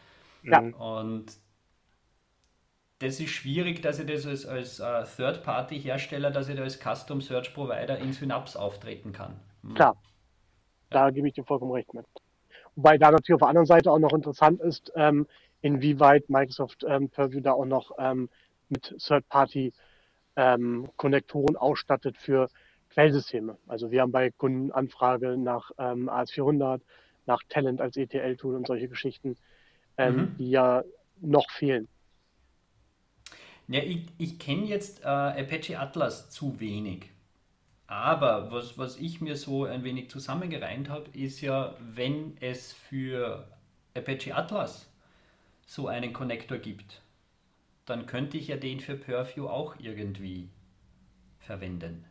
[0.43, 0.59] ja.
[0.59, 1.25] Und
[3.01, 7.21] das ist schwierig, dass ich das als, als uh, Third-Party-Hersteller, dass ich da als Custom
[7.21, 9.39] Search Provider in Synapse auftreten kann.
[9.63, 9.73] Hm.
[9.73, 9.97] Klar,
[10.89, 12.05] da gebe ich dir vollkommen recht mit.
[12.75, 15.27] Wobei da natürlich auf der anderen Seite auch noch interessant ist, ähm,
[15.61, 18.29] inwieweit Microsoft ähm, Purview da auch noch ähm,
[18.69, 22.47] mit Third-Party-Konnektoren ähm, ausstattet für
[22.91, 23.57] Quellsysteme.
[23.67, 26.81] Also wir haben bei Kundenanfrage nach ähm, AS400,
[27.25, 29.35] nach Talent als ETL-Tool und solche Geschichten,
[29.97, 30.37] ähm, mhm.
[30.37, 30.83] die ja
[31.19, 31.89] noch fehlen.
[33.71, 37.09] Ja, ich, ich kenne jetzt äh, Apache Atlas zu wenig.
[37.87, 43.47] Aber was, was ich mir so ein wenig zusammengereimt habe, ist ja, wenn es für
[43.93, 44.91] Apache Atlas
[45.65, 47.01] so einen Connector gibt,
[47.85, 50.49] dann könnte ich ja den für Purview auch irgendwie
[51.39, 52.05] verwenden.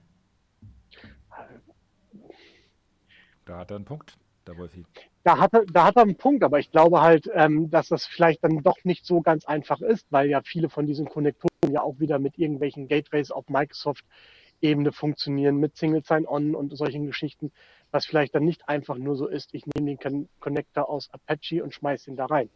[3.44, 4.16] Da hat er einen Punkt,
[4.46, 4.86] der Wolfi
[5.22, 8.06] da hat, er, da hat er einen Punkt, aber ich glaube halt, ähm, dass das
[8.06, 11.82] vielleicht dann doch nicht so ganz einfach ist, weil ja viele von diesen Konnektoren ja
[11.82, 17.52] auch wieder mit irgendwelchen Gateways auf Microsoft-Ebene funktionieren, mit Single Sign-On und solchen Geschichten,
[17.90, 21.74] was vielleicht dann nicht einfach nur so ist, ich nehme den Connector aus Apache und
[21.74, 22.48] schmeiße ihn da rein.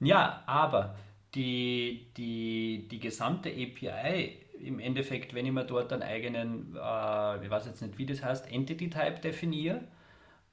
[0.00, 0.96] Ja, aber
[1.34, 7.50] die, die, die gesamte API im Endeffekt, wenn ich mir dort einen eigenen, äh, ich
[7.50, 9.82] weiß jetzt nicht, wie das heißt, Entity Type definiere,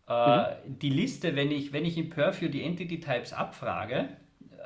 [0.08, 0.80] äh, mhm.
[0.80, 4.10] Die Liste, wenn ich, wenn ich in Purview die Entity Types abfrage,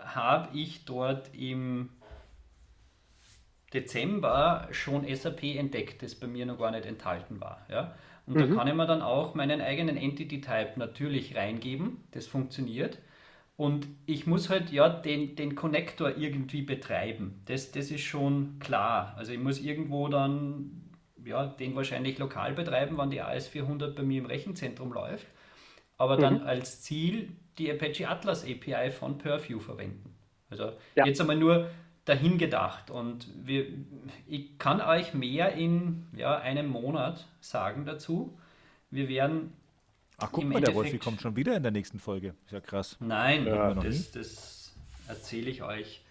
[0.04, 1.90] habe ich dort im
[3.74, 7.66] Dezember schon SAP entdeckt, das bei mir noch gar nicht enthalten war.
[7.70, 7.96] Ja?
[8.26, 8.40] Und mhm.
[8.40, 12.04] da kann ich mir dann auch meinen eigenen Entity-Type natürlich reingeben.
[12.12, 13.00] Das funktioniert.
[13.58, 17.42] Und ich muss halt ja den, den Connector irgendwie betreiben.
[17.46, 19.14] Das, das ist schon klar.
[19.18, 20.89] Also ich muss irgendwo dann
[21.26, 25.28] ja, den wahrscheinlich lokal betreiben, wann die AS400 bei mir im Rechenzentrum läuft.
[25.98, 26.22] Aber mhm.
[26.22, 30.16] dann als Ziel die Apache Atlas API von Purview verwenden.
[30.50, 31.06] Also ja.
[31.06, 31.70] jetzt einmal nur
[32.06, 32.90] dahin gedacht.
[32.90, 33.68] Und wir,
[34.28, 38.38] ich kann euch mehr in ja, einem Monat sagen dazu.
[38.90, 39.54] Wir werden
[40.18, 42.34] Ach, guck mal, der Wolfi kommt schon wieder in der nächsten Folge.
[42.46, 42.98] Ist ja krass.
[43.00, 44.76] Nein, ja, das, das
[45.08, 46.02] erzähle ich euch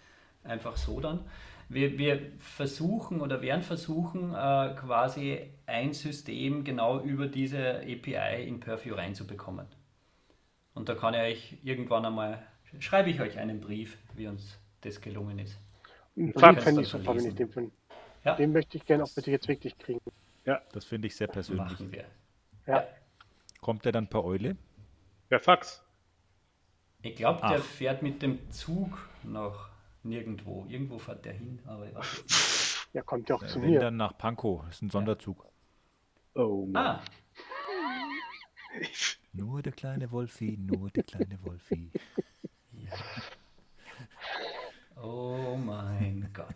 [0.43, 1.25] einfach so dann.
[1.69, 8.59] Wir, wir versuchen oder werden versuchen, äh, quasi ein System genau über diese API in
[8.59, 9.67] Purview reinzubekommen.
[10.73, 12.41] Und da kann ich euch irgendwann einmal,
[12.79, 15.59] schreibe ich euch einen Brief, wie uns das gelungen ist.
[16.17, 17.71] Einen Brief fände ich super, wenn ich den finde.
[18.23, 18.35] Ja.
[18.35, 20.01] Den möchte ich gerne auch bitte jetzt wirklich kriegen.
[20.45, 21.71] Ja, das finde ich sehr persönlich.
[21.71, 22.05] Machen wir.
[22.65, 22.77] Ja.
[22.77, 22.87] ja.
[23.61, 24.57] Kommt der dann per Eule?
[25.29, 25.83] Per Fax.
[27.01, 29.68] Ich glaube, der fährt mit dem Zug noch
[30.03, 30.65] nirgendwo.
[30.69, 33.79] Irgendwo fährt der hin, aber ich weiß Ja, kommt ja auch ja, zu mir.
[33.79, 34.63] dann nach Pankow.
[34.65, 35.43] Das ist ein Sonderzug.
[36.35, 36.41] Ja.
[36.43, 36.85] Oh Mann.
[36.85, 37.01] Ah.
[39.33, 41.91] nur der kleine Wolfi, nur der kleine Wolfi.
[42.73, 42.93] ja.
[45.01, 46.55] Oh mein Gott.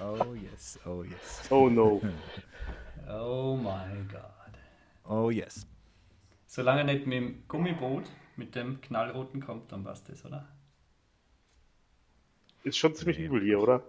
[0.00, 1.42] Oh yes, oh yes.
[1.50, 2.00] Oh no.
[3.08, 4.52] oh mein Gott.
[5.04, 5.66] Oh yes.
[6.46, 8.04] Solange nicht mit dem Gummiboot,
[8.36, 10.48] mit dem knallroten kommt, dann passt das, oder?
[12.64, 13.26] Ist schon ziemlich nee.
[13.26, 13.82] übel hier, oder?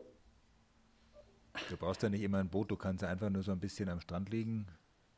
[1.70, 4.00] Du brauchst ja nicht immer ein Boot, du kannst einfach nur so ein bisschen am
[4.00, 4.68] Strand liegen,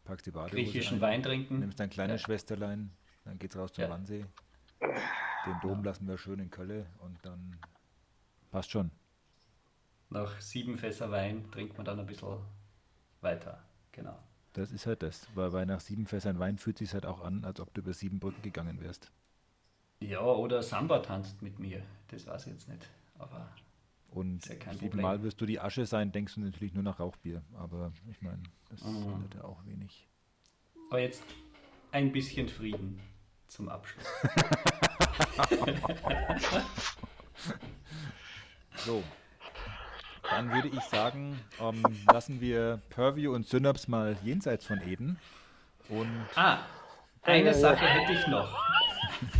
[0.04, 1.60] packst die Badehose Griechischen ein, Wein trinken.
[1.60, 2.26] Nimmst dein kleines ja.
[2.26, 2.92] Schwesterlein,
[3.24, 3.90] dann geht's raus zum ja.
[3.90, 4.26] Wannsee.
[4.82, 5.86] Den Dom ja.
[5.86, 7.58] lassen wir schön in Kölle und dann
[8.52, 8.92] passt schon.
[10.10, 12.38] Nach sieben Fässer Wein trinkt man dann ein bisschen
[13.22, 14.20] weiter, genau.
[14.54, 17.44] Das ist halt das, weil bei nach sieben Fässern Wein fühlt sich halt auch an,
[17.44, 19.12] als ob du über sieben Brücken gegangen wärst.
[20.00, 23.56] Ja, oder Samba tanzt mit mir, das weiß ich jetzt nicht, aber
[24.16, 27.42] und ja siebenmal wirst du die Asche sein, denkst du natürlich nur nach Rauchbier.
[27.56, 29.12] Aber ich meine, das mhm.
[29.12, 30.08] ändert ja auch wenig.
[30.90, 31.26] Aber jetzt
[31.92, 33.02] ein bisschen Frieden
[33.48, 34.06] zum Abschluss.
[38.78, 39.04] so,
[40.30, 45.20] dann würde ich sagen, ähm, lassen wir Purview und Synapse mal jenseits von Eden.
[45.90, 46.60] Und ah,
[47.24, 48.58] eine Sache hätte ich noch.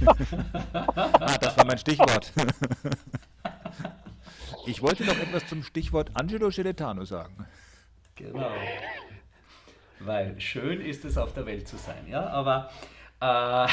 [0.74, 2.34] ah, das war mein Stichwort.
[4.66, 7.46] ich wollte noch etwas zum Stichwort Angelo Geletano sagen.
[8.16, 8.52] Genau.
[10.00, 12.28] Weil schön ist es, auf der Welt zu sein, ja.
[12.28, 12.70] Aber
[13.20, 13.68] äh,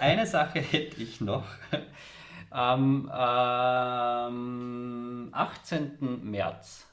[0.00, 1.46] eine Sache hätte ich noch.
[2.50, 3.10] Am
[4.28, 6.30] ähm, 18.
[6.30, 6.86] März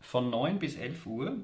[0.00, 1.36] von 9 bis 11 Uhr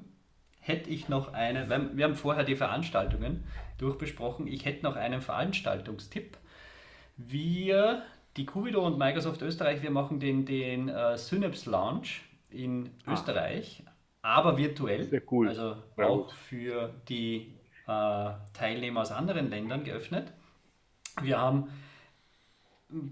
[0.59, 3.43] hätte ich noch eine, wir haben vorher die Veranstaltungen
[3.77, 6.37] durchbesprochen, ich hätte noch einen Veranstaltungstipp.
[7.17, 8.03] Wir,
[8.37, 13.13] die Cubido und Microsoft Österreich, wir machen den, den uh, Synapse Launch in ah.
[13.13, 13.83] Österreich,
[14.21, 15.03] aber virtuell.
[15.03, 15.49] Sehr cool.
[15.49, 16.31] Also ja, auch gut.
[16.31, 17.53] für die
[17.87, 20.31] uh, Teilnehmer aus anderen Ländern geöffnet.
[21.21, 21.69] Wir haben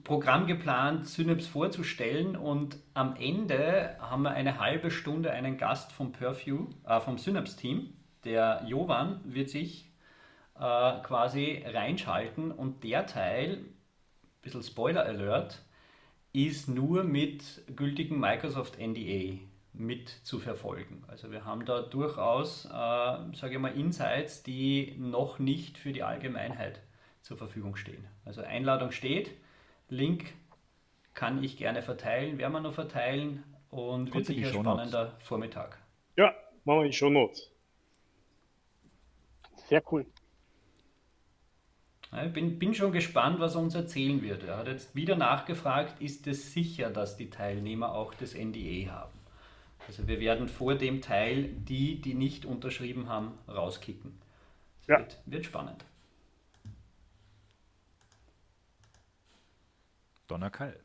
[0.04, 6.12] Programm geplant, Synapse vorzustellen und am Ende haben wir eine halbe Stunde einen Gast vom
[6.12, 7.94] Purview, äh, vom Synapse-Team.
[8.24, 9.92] Der Jovan wird sich
[10.56, 10.60] äh,
[11.02, 13.81] quasi reinschalten und der Teil, ein
[14.42, 15.64] bisschen Spoiler Alert,
[16.34, 19.40] ist nur mit gültigem Microsoft NDA
[19.74, 21.04] mit zu verfolgen.
[21.08, 26.04] Also wir haben da durchaus, äh, sage ich mal, Insights, die noch nicht für die
[26.04, 26.82] Allgemeinheit
[27.22, 28.06] zur Verfügung stehen.
[28.26, 29.32] Also Einladung steht,
[29.90, 30.34] Link
[31.14, 35.78] kann ich gerne verteilen, werden wir noch verteilen und Kommt wird sicher ein spannender Vormittag.
[36.18, 36.34] Ja,
[36.66, 37.52] machen wir die Show Notes.
[39.68, 40.06] Sehr cool.
[42.14, 44.44] Ich bin, bin schon gespannt, was er uns erzählen wird.
[44.44, 49.18] Er hat jetzt wieder nachgefragt, ist es sicher, dass die Teilnehmer auch das NDA haben?
[49.88, 54.12] Also wir werden vor dem Teil die, die nicht unterschrieben haben, rauskicken.
[54.88, 55.00] Ja.
[55.00, 55.86] Wird, wird spannend.
[60.28, 60.78] Donnerkall.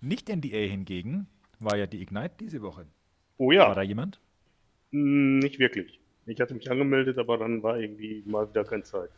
[0.00, 1.26] Nicht NDA hingegen
[1.58, 2.86] war ja die Ignite diese Woche.
[3.38, 3.68] Oh ja.
[3.68, 4.20] War da jemand?
[4.92, 6.00] Hm, nicht wirklich.
[6.26, 9.10] Ich hatte mich angemeldet, aber dann war irgendwie mal wieder keine Zeit.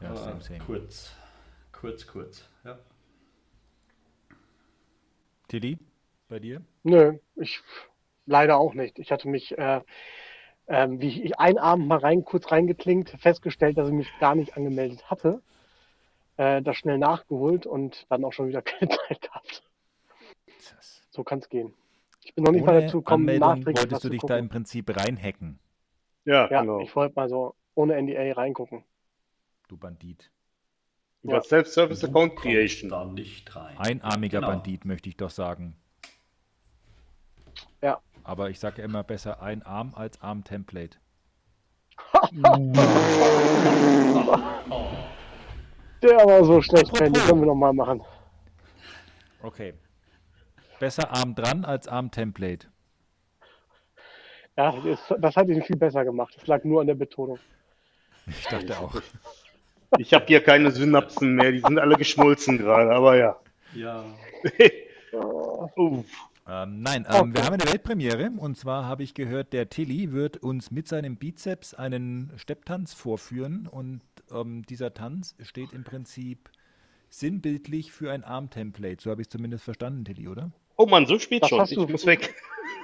[0.00, 0.58] Ja, same, same.
[0.60, 1.12] Kurz,
[1.72, 2.48] kurz, kurz.
[2.64, 2.78] Ja.
[5.48, 5.78] Tilly,
[6.28, 6.62] bei dir?
[6.82, 7.60] Nö, ich
[8.26, 8.98] leider auch nicht.
[8.98, 9.80] Ich hatte mich, äh,
[10.66, 14.56] äh, wie ich einen Abend mal rein, kurz reingeklinkt, festgestellt, dass ich mich gar nicht
[14.56, 15.42] angemeldet hatte
[16.38, 19.62] äh, das schnell nachgeholt und dann auch schon wieder keine Zeit gehabt.
[21.10, 21.74] so kann es gehen.
[22.24, 24.94] Ich bin noch nicht mal Ohne dazu gekommen, nachträglich wolltest du dich da im Prinzip
[24.96, 25.58] reinhacken,
[26.24, 26.80] Ja, Ja, genau.
[26.80, 28.84] ich wollte mal so ohne NDA reingucken.
[29.68, 30.30] Du Bandit.
[31.22, 31.42] Über.
[31.42, 32.90] Self-Service Account Creation.
[32.90, 33.76] da nicht rein.
[33.78, 34.52] Einarmiger Genau.
[34.52, 35.76] Bandit, möchte ich doch sagen.
[37.82, 38.00] Ja.
[38.24, 40.98] Aber ich sage immer besser ein Arm als Arm-Template.
[46.02, 48.02] Der war so schlecht, Ben, den können wir nochmal machen.
[49.42, 49.74] Okay.
[50.78, 52.68] Besser Arm dran als Arm-Template.
[54.56, 56.34] Ja, das, das hat ihn viel besser gemacht.
[56.36, 57.38] Das lag nur an der Betonung.
[58.26, 58.94] Ich dachte auch.
[59.96, 63.36] Ich habe hier keine Synapsen mehr, die sind alle geschmolzen gerade, aber ja.
[63.74, 64.04] Ja.
[65.76, 66.06] Uff.
[66.46, 67.42] Ähm, nein, ähm, wir Okay.
[67.42, 71.74] haben eine Weltpremiere und zwar habe ich gehört, der Tilly wird uns mit seinem Bizeps
[71.74, 74.00] einen Stepptanz vorführen und
[74.30, 76.50] ähm, dieser Tanz steht im Prinzip
[77.10, 79.02] sinnbildlich für ein Arm-Template.
[79.02, 80.50] So habe ich es zumindest verstanden, Tilly, oder?
[80.76, 81.60] Oh Mann, so spät Das schon.
[81.60, 82.34] hast Ich du- muss weg.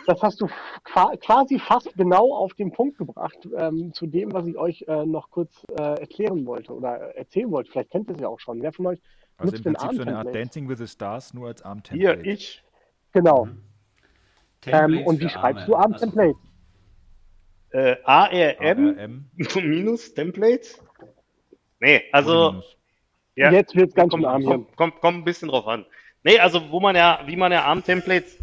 [0.07, 0.49] Das hast du
[0.85, 5.07] qua- quasi fast genau auf den Punkt gebracht, ähm, zu dem, was ich euch äh,
[5.07, 7.71] noch kurz äh, erklären wollte oder erzählen wollte.
[7.71, 8.61] Vielleicht kennt ihr es ja auch schon.
[8.63, 9.01] Wer von euch
[9.39, 10.35] Also nutzt im den Prinzip so eine Art?
[10.35, 12.23] Dancing with the Stars, nur als Hier, Arm-Template.
[12.29, 12.63] ich.
[13.13, 13.47] Genau.
[13.47, 13.63] Ähm,
[14.61, 15.95] Templates und wie schreibst du Arme.
[15.95, 16.39] Also, Arm-Template?
[17.71, 19.31] Äh, ARM ARM.
[19.57, 20.67] minus Template?
[21.81, 22.63] Nee, also.
[23.37, 24.51] Ja, Jetzt wird's ganz kommt, schön arm hier.
[24.51, 25.85] kommt, kommt, kommt ein bisschen drauf an.
[26.23, 28.39] Nee, also wo man ja, wie man ja ARM-Templates.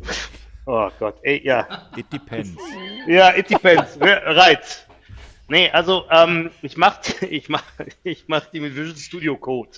[0.65, 1.89] Oh Gott, ey, ja.
[1.97, 2.51] It depends.
[3.07, 3.99] Ja, it depends.
[3.99, 4.88] right.
[5.49, 7.63] Nee, also ähm, ich mach, ich mach,
[8.03, 9.71] ich mach die mit Visual Studio Code.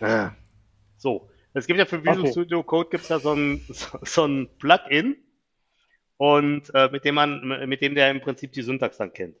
[0.00, 0.30] Ah.
[0.96, 2.32] So, es gibt ja für Visual Okay.
[2.32, 5.16] Studio Code gibt's ja so ein, so, so ein Plugin
[6.16, 9.36] und äh, mit dem man, mit dem der im Prinzip die Syntax dann kennt.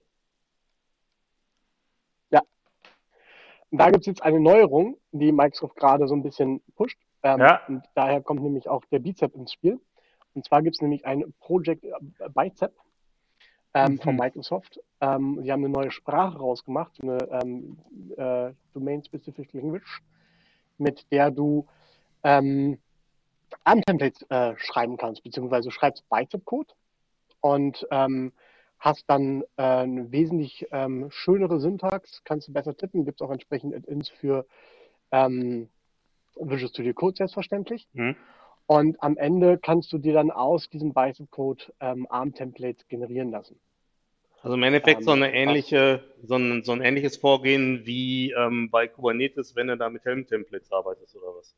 [3.70, 6.98] Und da gibt es jetzt eine Neuerung, die Microsoft gerade so ein bisschen pusht.
[7.22, 7.60] Ähm, Ja.
[7.68, 9.78] Und daher kommt nämlich auch der Bizep ins Spiel.
[10.38, 11.90] Und zwar gibt es nämlich ein Project äh,
[12.32, 12.72] Bicep
[13.74, 14.20] ähm, von Mhm.
[14.20, 14.78] Microsoft.
[15.00, 17.76] Ähm, sie haben eine neue Sprache rausgemacht, eine ähm,
[18.16, 20.00] äh, Domain-Specific Language,
[20.78, 21.66] mit der du
[22.22, 22.78] ähm,
[23.64, 26.72] ARM-Templates äh, schreiben kannst, beziehungsweise du schreibst Bicep-Code
[27.40, 28.30] und ähm,
[28.78, 33.32] hast dann äh, eine wesentlich ähm, schönere Syntax, kannst du besser tippen, gibt es auch
[33.32, 34.46] entsprechend Add-ins für
[35.10, 35.68] ähm,
[36.36, 37.88] Visual Studio Code selbstverständlich.
[37.92, 38.14] Mhm.
[38.68, 43.58] Und am Ende kannst du dir dann aus diesem Bicep-Code ähm, ARM-Templates generieren lassen.
[44.42, 48.68] Also im Endeffekt Ähm, so eine ähnliche, so ein, so ein ähnliches Vorgehen wie ähm,
[48.70, 51.54] bei Kubernetes, wenn du da mit Helm-Templates arbeitest oder was.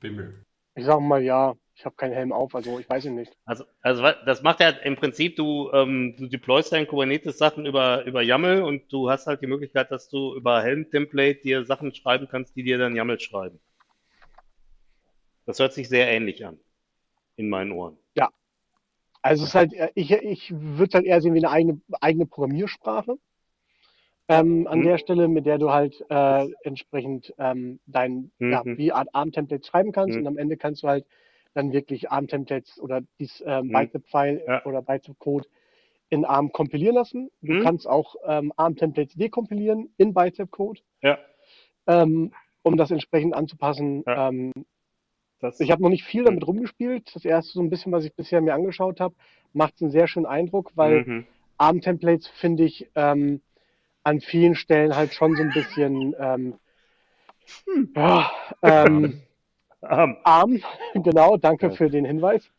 [0.00, 0.32] Bimmel.
[0.76, 3.36] Ich sage mal, ja, ich habe keinen Helm auf, also ich weiß ihn nicht.
[3.44, 8.22] Also, also das macht ja im Prinzip, du, ähm, du deployst deine Kubernetes-Sachen über, über
[8.22, 12.54] YAML und du hast halt die Möglichkeit, dass du über Helm-Template dir Sachen schreiben kannst,
[12.54, 13.58] die dir dann YAML schreiben.
[15.48, 16.60] Das hört sich sehr ähnlich an.
[17.36, 17.96] In meinen Ohren.
[19.22, 21.80] Also es ist halt, eher- ich, ich würde es halt eher sehen wie eine eigene,
[22.00, 23.18] eigene Programmiersprache.
[24.28, 24.84] Ähm, an Mhm.
[24.84, 28.76] der Stelle, mit der du halt äh, entsprechend ähm, dein, ja, Mhm.
[28.78, 30.22] wie Art ARM-Templates schreiben kannst Mhm.
[30.22, 31.06] und am Ende kannst du halt
[31.54, 33.72] dann wirklich ARM-Templates oder dieses ähm, Mhm.
[33.72, 34.64] Bicep-File Ja.
[34.66, 35.48] oder Bicep-Code
[36.10, 37.30] in ARM kompilieren lassen.
[37.40, 37.62] Du Mhm.
[37.62, 41.18] kannst auch ähm, ARM-Templates dekompilieren in Bicep-Code, Ja,
[41.86, 44.04] ähm, um das entsprechend anzupassen.
[45.40, 47.14] Das, ich habe noch nicht viel damit rumgespielt.
[47.14, 49.14] Das erste so ein bisschen, was ich bisher mir angeschaut habe,
[49.52, 51.26] macht einen sehr schönen Eindruck, weil mhm.
[51.58, 53.40] ARM-Templates finde ich ähm,
[54.02, 56.54] an vielen Stellen halt schon so ein bisschen ähm,
[57.94, 58.30] ja,
[58.62, 59.22] ähm,
[59.82, 60.60] Ähm, arm.
[60.94, 61.76] genau, danke Ja.
[61.76, 62.50] für den Hinweis.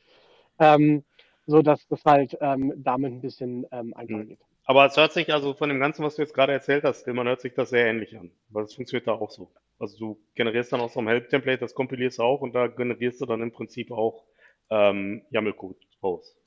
[0.59, 1.03] Ähm,
[1.45, 4.27] so dass das halt ähm, damit ein bisschen ähm, einfacher Mhm.
[4.29, 4.39] geht.
[4.69, 7.25] Aber es hört sich also von dem Ganzen, was du jetzt gerade erzählt hast, man
[7.25, 8.29] hört sich das sehr ähnlich an.
[8.49, 9.51] Weil das funktioniert da auch so.
[9.79, 13.19] Also du generierst dann aus so einem Help-Template, das kompilierst du auch und da generierst
[13.19, 14.25] du dann im Prinzip auch
[14.69, 16.37] ähm, YAML-Code raus.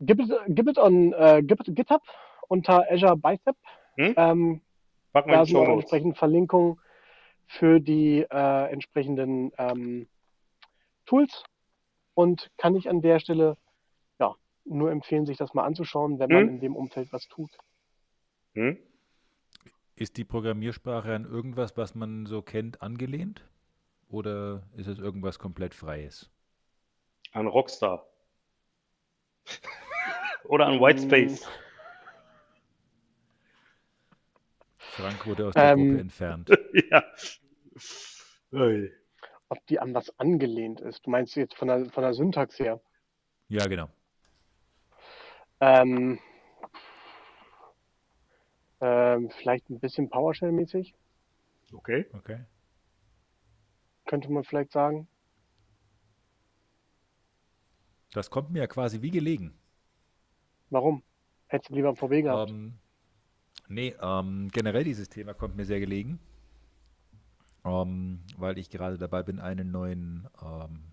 [0.00, 2.02] Gib es, gib es on äh, gib es GitHub
[2.48, 3.56] unter Azure Bicep.
[3.94, 4.14] Hm?
[4.16, 4.60] Ähm,
[5.12, 6.80] Pack mal da sind auch entsprechend Verlinkungen
[7.46, 10.08] für die äh, entsprechenden ähm,
[11.06, 11.44] Tools
[12.14, 13.56] und kann ich an der Stelle
[14.64, 16.48] nur empfehlen, sich das mal anzuschauen, wenn man Hm?
[16.48, 17.50] in dem Umfeld was tut.
[18.54, 18.78] Hm?
[19.96, 23.48] Ist die Programmiersprache an irgendwas, was man so kennt, angelehnt?
[24.08, 26.30] Oder ist es irgendwas komplett Freies?
[27.32, 28.06] An Rockstar.
[30.44, 31.46] Oder an Whitespace.
[34.78, 36.50] Frank wurde aus der Ähm, Gruppe entfernt.
[36.90, 37.02] ja.
[39.48, 41.06] Ob die an was angelehnt ist.
[41.06, 42.80] Du meinst jetzt von der, von der Syntax her?
[43.48, 43.88] Ja, genau.
[45.64, 46.18] Ähm,
[48.80, 50.92] ähm, vielleicht ein bisschen PowerShell-mäßig.
[51.72, 52.04] Okay.
[52.12, 52.40] Okay.
[54.06, 55.06] könnte man vielleicht sagen.
[58.12, 59.54] Das kommt mir ja quasi wie gelegen.
[60.70, 61.04] Warum?
[61.46, 62.50] Hättest du lieber einen VW gehabt?
[62.50, 62.78] Ähm,
[63.68, 66.18] nee, ähm, generell dieses Thema kommt mir sehr gelegen,
[67.64, 70.92] ähm, weil ich gerade dabei bin, einen neuen ähm,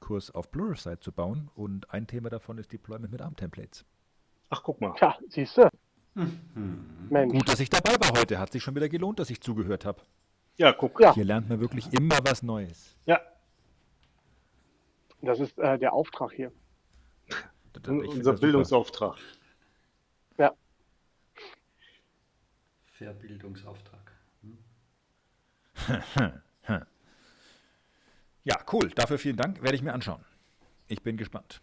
[0.00, 3.86] Kurs auf Pluralsight zu bauen und ein Thema davon ist Deployment mit ARM-Templates.
[4.50, 4.92] Ach, guck mal.
[4.96, 5.68] Tja, siehst du.
[6.14, 7.08] Mhm.
[7.08, 7.32] Mensch.
[7.32, 8.38] Gut, dass ich dabei war heute.
[8.38, 10.02] Hat sich schon wieder gelohnt, dass ich zugehört habe.
[10.56, 11.00] Ja, guck.
[11.00, 11.14] Ja.
[11.14, 12.96] Hier lernt man wirklich immer was Neues.
[13.06, 13.20] Ja,
[15.22, 16.52] Das ist äh, der Auftrag hier.
[17.86, 18.34] Unser.
[18.34, 19.16] Bildungsauftrag.
[20.38, 20.52] Ja.
[22.92, 24.12] Verbildungsauftrag.
[28.42, 28.88] Ja, cool.
[28.94, 29.62] Dafür vielen Dank.
[29.62, 30.24] Werde ich mir anschauen.
[30.88, 31.60] Ich bin gespannt.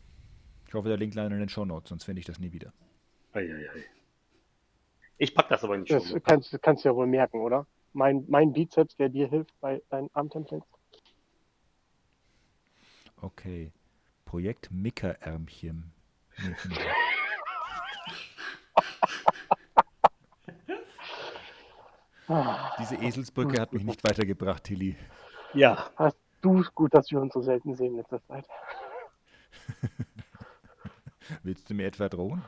[0.68, 2.74] Ich hoffe, der Link landet in den Show Notes, sonst finde ich das nie wieder.
[3.34, 3.86] Eieiei.
[5.18, 6.22] Ich pack das aber nicht Das schon.
[6.22, 7.66] kannst, du kannst du ja wohl merken, oder?
[7.94, 10.68] Mein, mein Bizeps, der dir hilft bei deinen Armtemplates.
[13.22, 13.72] Okay.
[14.26, 15.92] Projekt Mickerärmchen.
[16.38, 16.56] Nee,
[22.80, 24.98] Diese Eselsbrücke hat mich nicht weitergebracht, Tilly.
[25.54, 28.46] Ja, hast du gut, dass wir uns so selten sehen in letzter Zeit.
[31.44, 32.44] Willst du mir etwa drohen?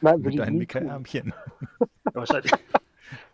[0.00, 0.58] Nein, Mit deinen tun.
[0.58, 1.32] Mickerärmchen?
[2.12, 2.52] wahrscheinlich.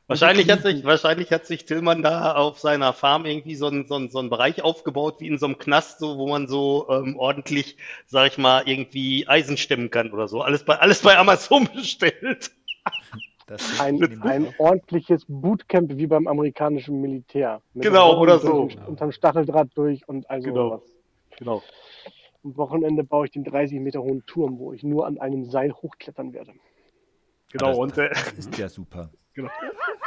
[0.06, 3.94] Wahrscheinlich hat, sich, wahrscheinlich hat sich Tillmann da auf seiner Farm irgendwie so einen, so,
[3.96, 7.16] einen, so einen Bereich aufgebaut, wie in so einem Knast, so, wo man so ähm,
[7.18, 7.76] ordentlich,
[8.06, 10.40] sag ich mal, irgendwie Eisen stemmen kann oder so.
[10.40, 12.50] Alles bei, alles bei Amazon bestellt.
[13.46, 17.60] Das Ein, ein ordentliches Bootcamp wie beim amerikanischen Militär.
[17.74, 18.70] Mit Genau, oder so.
[18.86, 20.70] Unterm Stacheldraht durch und also Genau.
[20.70, 20.82] was.
[21.38, 21.62] Genau.
[22.44, 25.72] Am Wochenende baue ich den 30 Meter hohen Turm, wo ich nur an einem Seil
[25.72, 26.52] hochklettern werde.
[27.50, 27.68] Genau.
[27.70, 29.10] das, Und äh, das ist ja super.
[29.34, 29.50] Genau.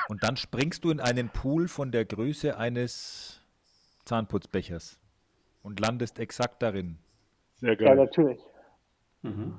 [0.10, 3.40] Und dann springst du in einen Pool von der Größe eines
[4.04, 5.00] Zahnputzbechers
[5.64, 6.98] und landest exakt darin.
[7.56, 7.96] sehr Ja, geil.
[7.96, 8.40] natürlich.
[9.22, 9.58] Mhm.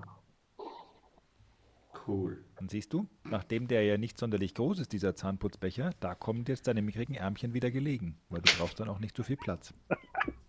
[2.07, 2.45] Cool.
[2.61, 6.67] Und siehst du, nachdem der ja nicht sonderlich groß ist, dieser Zahnputzbecher, da kommen jetzt
[6.67, 9.73] deine mickrigen Ärmchen wieder gelegen, weil du brauchst dann auch nicht so viel Platz.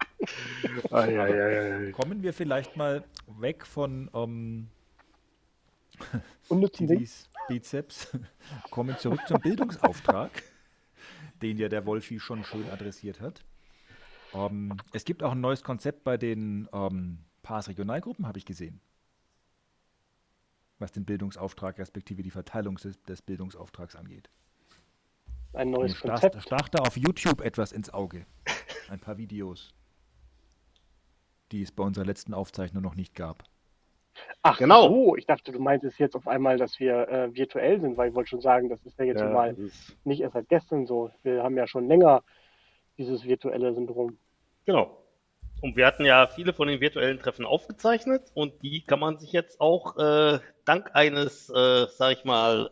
[0.89, 3.03] Kommen wir vielleicht mal
[3.39, 4.69] weg von ähm.
[6.73, 8.17] Tillys Bizeps,
[8.71, 10.31] kommen zurück zum Bildungsauftrag,
[11.41, 13.43] den ja der Wolfi schon schön adressiert hat.
[14.33, 18.79] Ähm, es gibt auch ein neues Konzept bei den ähm, Pars Regionalgruppen, habe ich gesehen.
[20.79, 24.29] Was den Bildungsauftrag respektive die Verteilung des, des Bildungsauftrags angeht.
[25.53, 26.41] Ein neues stach, Konzept.
[26.41, 28.25] stach da auf YouTube etwas ins Auge.
[28.89, 29.73] Ein paar Videos,
[31.53, 33.43] die es bei unserer letzten Aufzeichnung noch nicht gab.
[34.43, 34.89] Ach Genau.
[34.89, 38.15] so, ich dachte, du meintest jetzt auf einmal, dass wir äh, virtuell sind, weil ich
[38.15, 39.55] wollte schon sagen, das ist ja jetzt Ja, mal
[40.03, 41.09] nicht erst seit gestern so.
[41.23, 42.23] Wir haben ja schon länger
[42.97, 44.17] dieses virtuelle Syndrom.
[44.65, 44.99] genau.
[45.61, 49.31] Und wir hatten ja viele von den virtuellen Treffen aufgezeichnet und die kann man sich
[49.31, 52.67] jetzt auch äh, dank eines, äh, sag ich mal,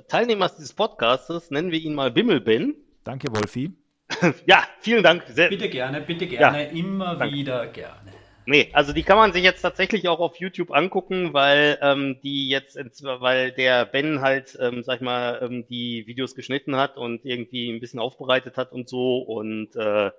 [0.00, 2.76] äh, Teilnehmers dieses Podcastes, nennen wir ihn mal Bimmelben.
[3.04, 3.72] Danke, Wolfi.
[4.46, 5.24] Ja, vielen Dank.
[5.28, 7.34] Sehr, Bitte gerne, bitte gerne, immer danke.
[7.34, 8.10] wieder gerne.
[8.50, 12.48] Nee, also die kann man sich jetzt tatsächlich auch auf YouTube angucken, weil ähm, die
[12.48, 17.24] jetzt, weil der Ben halt, ähm, sag ich mal, ähm, die Videos geschnitten hat und
[17.24, 19.18] irgendwie ein bisschen aufbereitet hat und so.
[19.18, 20.10] Und äh,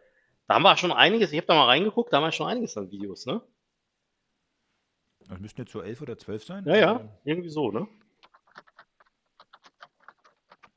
[0.47, 2.77] da haben wir schon einiges, ich habe da mal reingeguckt, da haben wir schon einiges
[2.77, 3.41] an Videos, ne?
[5.27, 6.63] Das müssten jetzt so elf oder zwölf sein.
[6.65, 7.85] Ja, ja, Also irgendwie so, ne?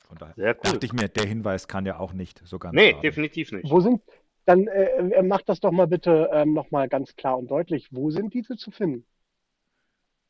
[0.09, 0.73] Von daher Sehr cool.
[0.73, 3.03] dachte ich mir, der Hinweis kann ja auch nicht so ganz Nee, schaden.
[3.03, 3.71] definitiv nicht.
[3.71, 4.03] Wo sind,
[4.45, 7.89] dann äh, äh, mach das doch mal bitte ähm, nochmal ganz klar und deutlich.
[7.91, 9.05] Wo sind diese zu finden?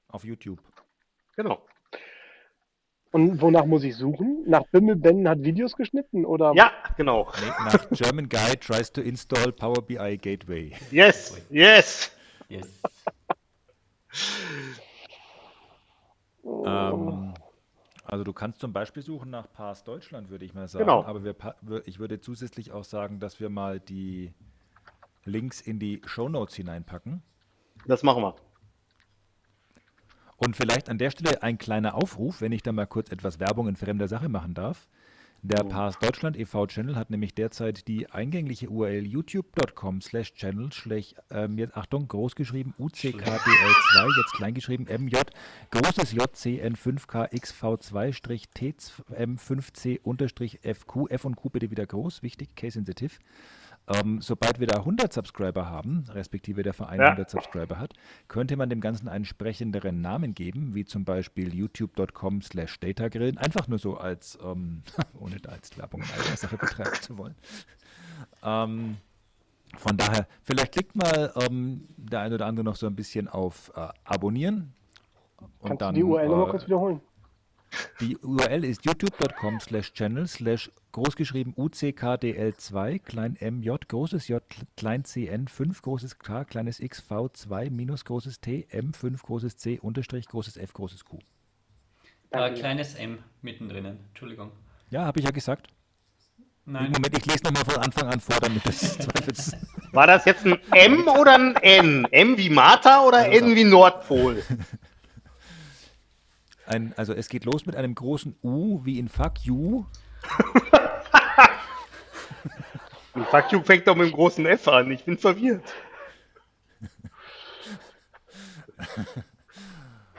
[0.08, 0.60] Auf YouTube.
[1.36, 1.62] Genau.
[3.10, 4.42] Und wonach muss ich suchen?
[4.46, 6.52] Nach Bimmel Ben hat Videos geschnitten oder?
[6.54, 7.30] Ja, genau.
[7.40, 10.72] Nee, nach German Guy tries to install Power BI Gateway.
[10.90, 12.10] Yes, yes.
[12.48, 12.68] Yes.
[16.44, 17.34] Ähm,
[18.04, 20.84] also du kannst zum Beispiel suchen nach Pass Deutschland, würde ich mal sagen.
[20.84, 21.04] Genau.
[21.04, 21.34] Aber wir,
[21.86, 24.32] ich würde zusätzlich auch sagen, dass wir mal die
[25.24, 27.22] Links in die Shownotes hineinpacken.
[27.86, 28.36] Das machen wir.
[30.36, 33.68] Und vielleicht an der Stelle ein kleiner Aufruf, wenn ich da mal kurz etwas Werbung
[33.68, 34.88] in fremder Sache machen darf.
[35.46, 36.68] Der Pass Deutschland e.V.
[36.68, 42.72] Channel hat nämlich derzeit die eingängliche URL youtube.com slash channel slash, ähm, jetzt Achtung, großgeschrieben
[42.78, 45.16] UCKDL2, jetzt kleingeschrieben MJ,
[45.70, 48.14] großes JCN 5KXV2
[48.56, 53.12] TM5C unterstrich FQ, F und Q bitte wieder groß, wichtig, case sensitive.
[53.86, 57.06] Ähm, sobald wir da 100 Subscriber haben, respektive der Verein Ja.
[57.08, 57.92] 100 Subscriber hat,
[58.28, 63.68] könnte man dem Ganzen einen sprechenderen Namen geben, wie zum Beispiel youtube.com slash datagrillen, einfach
[63.68, 64.82] nur so als, ähm,
[65.20, 67.34] ohne da jetzt Werbung in eigener Sache betreiben zu wollen.
[68.42, 68.96] Ähm,
[69.76, 73.72] Von daher, vielleicht klickt mal ähm, der eine oder andere noch so ein bisschen auf
[73.76, 74.72] äh, Abonnieren.
[75.58, 77.00] Und Kannst dann, du die URL äh, kurz wiederholen?
[78.00, 84.42] Die URL ist youtube.com slash channel slash großgeschrieben UCKDL2, klein MJ, großes J,
[84.76, 90.28] klein CN, 5, großes K, kleines X, V2, minus großes T, M5, großes C, Unterstrich,
[90.28, 91.18] großes F, großes Q.
[92.30, 94.50] Äh, kleines M mittendrin, Entschuldigung.
[94.90, 95.68] Ja, habe ich ja gesagt.
[96.66, 96.92] Nein.
[96.92, 99.56] Moment, ich lese nochmal von Anfang an vor, damit das Zweifels.
[99.92, 102.06] War das jetzt ein M oder ein N?
[102.10, 103.30] M wie Martha oder also.
[103.32, 104.42] N wie Nordpol?
[106.66, 109.84] Ein, also es geht los mit einem großen U wie in Fuck You.
[113.14, 114.90] Und Fuck You fängt doch mit einem großen F an.
[114.90, 115.62] Ich bin verwirrt.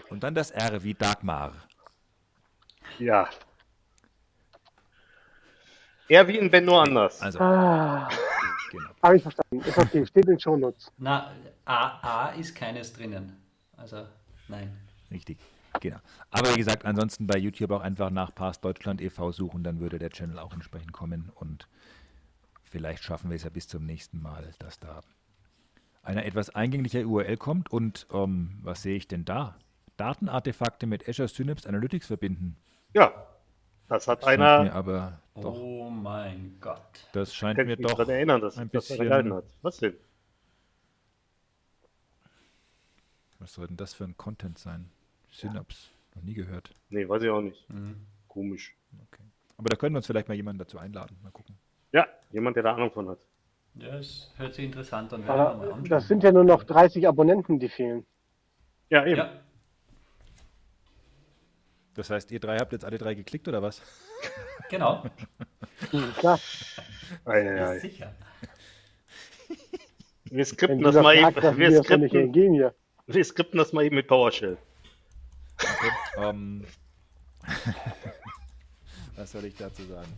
[0.09, 1.53] Und dann das R wie Dagmar.
[2.99, 3.27] Ja.
[6.07, 7.21] Eher wie in Ben nur anders.
[7.21, 7.39] Also.
[7.39, 8.07] Ah.
[8.71, 8.89] genau.
[9.01, 9.61] Habe ich verstanden.
[9.61, 10.91] Ist okay, steht in Shownotes.
[10.97, 11.31] Na,
[11.65, 13.41] A, A ist keines drinnen.
[13.75, 14.05] Also,
[14.47, 14.77] nein.
[15.11, 15.39] Richtig.
[15.81, 15.97] Genau.
[16.31, 19.31] Aber wie gesagt, ansonsten bei YouTube auch einfach nach Past Deutschland e.V.
[19.31, 21.67] suchen, dann würde der Channel auch entsprechend kommen und
[22.63, 25.01] vielleicht schaffen wir es ja bis zum nächsten Mal, dass da
[26.03, 29.57] eine etwas eingängliche URL kommt und ähm, was sehe ich denn da?
[29.97, 32.57] Datenartefakte mit Azure Synapse Analytics verbinden.
[32.93, 33.27] Ja,
[33.87, 34.63] das hat das einer.
[34.63, 37.07] Mir aber doch, oh mein Gott.
[37.13, 39.09] Das scheint mir doch erinnern, dass ein bisschen.
[39.09, 39.43] Das hat.
[39.61, 39.93] Was denn?
[43.39, 44.91] Was soll denn das für ein Content sein?
[45.37, 46.71] Synaps, noch nie gehört.
[46.89, 47.69] Nee, weiß ich auch nicht.
[47.69, 48.05] Mhm.
[48.27, 48.75] Komisch.
[49.07, 49.23] Okay.
[49.57, 51.17] Aber da können wir uns vielleicht mal jemanden dazu einladen.
[51.23, 51.55] Mal gucken.
[51.91, 53.19] Ja, jemand, der da Ahnung von hat.
[53.75, 55.23] Ja, das hört sich interessant an.
[55.27, 58.05] Aber das sind ja nur noch 30 Abonnenten, die fehlen.
[58.89, 59.17] Ja, eben.
[59.17, 59.41] Ja.
[61.95, 63.81] Das heißt, ihr drei habt jetzt alle drei geklickt oder was?
[64.67, 65.03] Genau.
[66.17, 66.39] Klar.
[67.25, 67.79] Ei, ei, ei.
[67.79, 68.15] Sicher.
[70.23, 71.57] Wir skripten das mal eben.
[71.57, 72.73] Wir skripten,
[73.05, 74.57] wir skripten das mal eben mit PowerShell.
[75.57, 76.65] Okay, ähm,
[79.15, 80.11] was soll ich dazu sagen?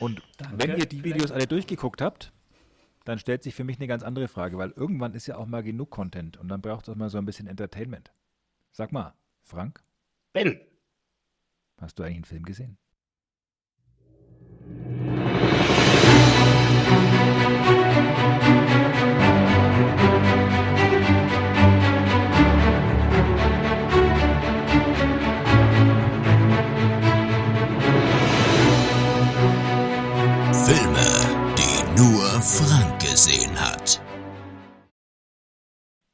[0.00, 0.58] Und Danke.
[0.58, 2.32] wenn ihr die Videos alle durchgeguckt habt,
[3.04, 5.62] dann stellt sich für mich eine ganz andere Frage, weil irgendwann ist ja auch mal
[5.62, 8.12] genug Content und dann braucht es auch mal so ein bisschen Entertainment.
[8.70, 9.82] Sag mal, Frank?
[10.32, 10.60] Ben!
[11.78, 12.78] Hast du eigentlich einen Film gesehen?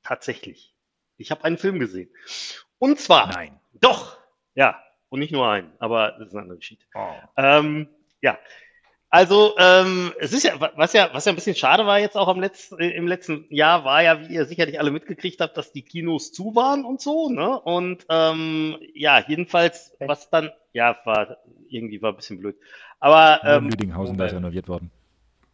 [0.09, 0.75] Tatsächlich.
[1.19, 2.09] Ich habe einen Film gesehen.
[2.79, 3.29] Und zwar.
[3.29, 3.61] Nein.
[3.75, 4.17] Doch.
[4.55, 4.83] Ja.
[5.11, 6.87] Und nicht nur einen, aber das ist eine andere Geschichte.
[6.95, 7.13] Oh.
[7.37, 7.89] Ähm,
[8.23, 8.39] ja.
[9.11, 12.29] Also, ähm, es ist ja, was ja, was ja ein bisschen schade war jetzt auch
[12.29, 15.83] am letzten, im letzten Jahr, war ja, wie ihr sicherlich alle mitgekriegt habt, dass die
[15.83, 17.59] Kinos zu waren und so, ne?
[17.61, 22.57] Und ähm, ja, jedenfalls, was dann, ja, war irgendwie war ein bisschen blöd.
[22.99, 24.91] Aber ähm, Lüdinghausen, da ist renoviert worden.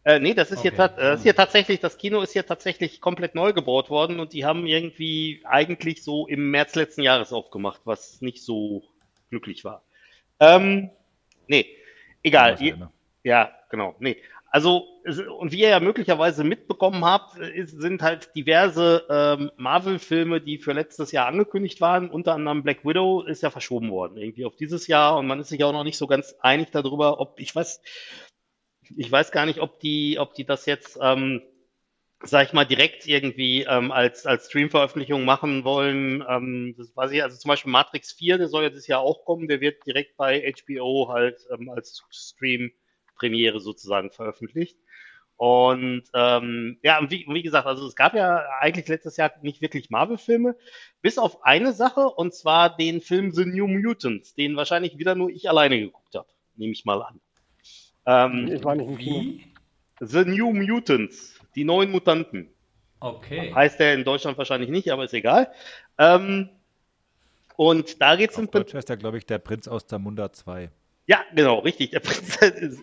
[0.05, 0.71] Äh, nee, das ist, okay.
[0.75, 4.33] hier, äh, ist hier tatsächlich, das Kino ist hier tatsächlich komplett neu gebaut worden und
[4.33, 8.83] die haben irgendwie eigentlich so im März letzten Jahres aufgemacht, was nicht so
[9.31, 9.81] glücklich war.
[10.39, 10.91] Ähm,
[11.47, 11.65] nee,
[12.21, 12.61] egal.
[12.61, 12.91] Ja,
[13.23, 14.17] ja, genau, nee.
[14.55, 14.87] Also,
[15.37, 20.71] und wie ihr ja möglicherweise mitbekommen habt, ist, sind halt diverse ähm, Marvel-Filme, die für
[20.71, 22.09] letztes Jahr angekündigt waren.
[22.09, 25.17] Unter anderem Black Widow ist ja verschoben worden, irgendwie auf dieses Jahr.
[25.17, 27.81] Und man ist sich auch noch nicht so ganz einig darüber, ob, ich weiß,
[28.95, 31.41] ich weiß gar nicht, ob die, ob die das jetzt, ähm,
[32.23, 36.23] sag ich mal, direkt irgendwie ähm, als, als Stream-Veröffentlichung machen wollen.
[36.27, 39.25] Ähm, das weiß ich, also zum Beispiel Matrix 4, der soll ja dieses Jahr auch
[39.25, 44.77] kommen, der wird direkt bei HBO halt ähm, als Stream-Premiere sozusagen veröffentlicht.
[45.37, 49.89] Und ähm, ja, wie, wie gesagt, also es gab ja eigentlich letztes Jahr nicht wirklich
[49.89, 50.55] Marvel-Filme,
[51.01, 55.29] bis auf eine Sache, und zwar den Film The New Mutants, den wahrscheinlich wieder nur
[55.29, 57.19] ich alleine geguckt habe, nehme ich mal an.
[58.05, 59.39] Ähm, ich war nicht Kino.
[59.99, 62.49] The New Mutants, die neuen Mutanten.
[62.99, 63.53] Okay.
[63.53, 65.51] Heißt der in Deutschland wahrscheinlich nicht, aber ist egal.
[65.97, 66.49] Ähm,
[67.55, 68.75] und da geht es im Prinzip.
[68.75, 70.69] heißt der, glaube ich, der Prinz aus Zamunda 2.
[71.07, 71.91] Ja, genau, richtig.
[71.91, 72.39] Der Prinz,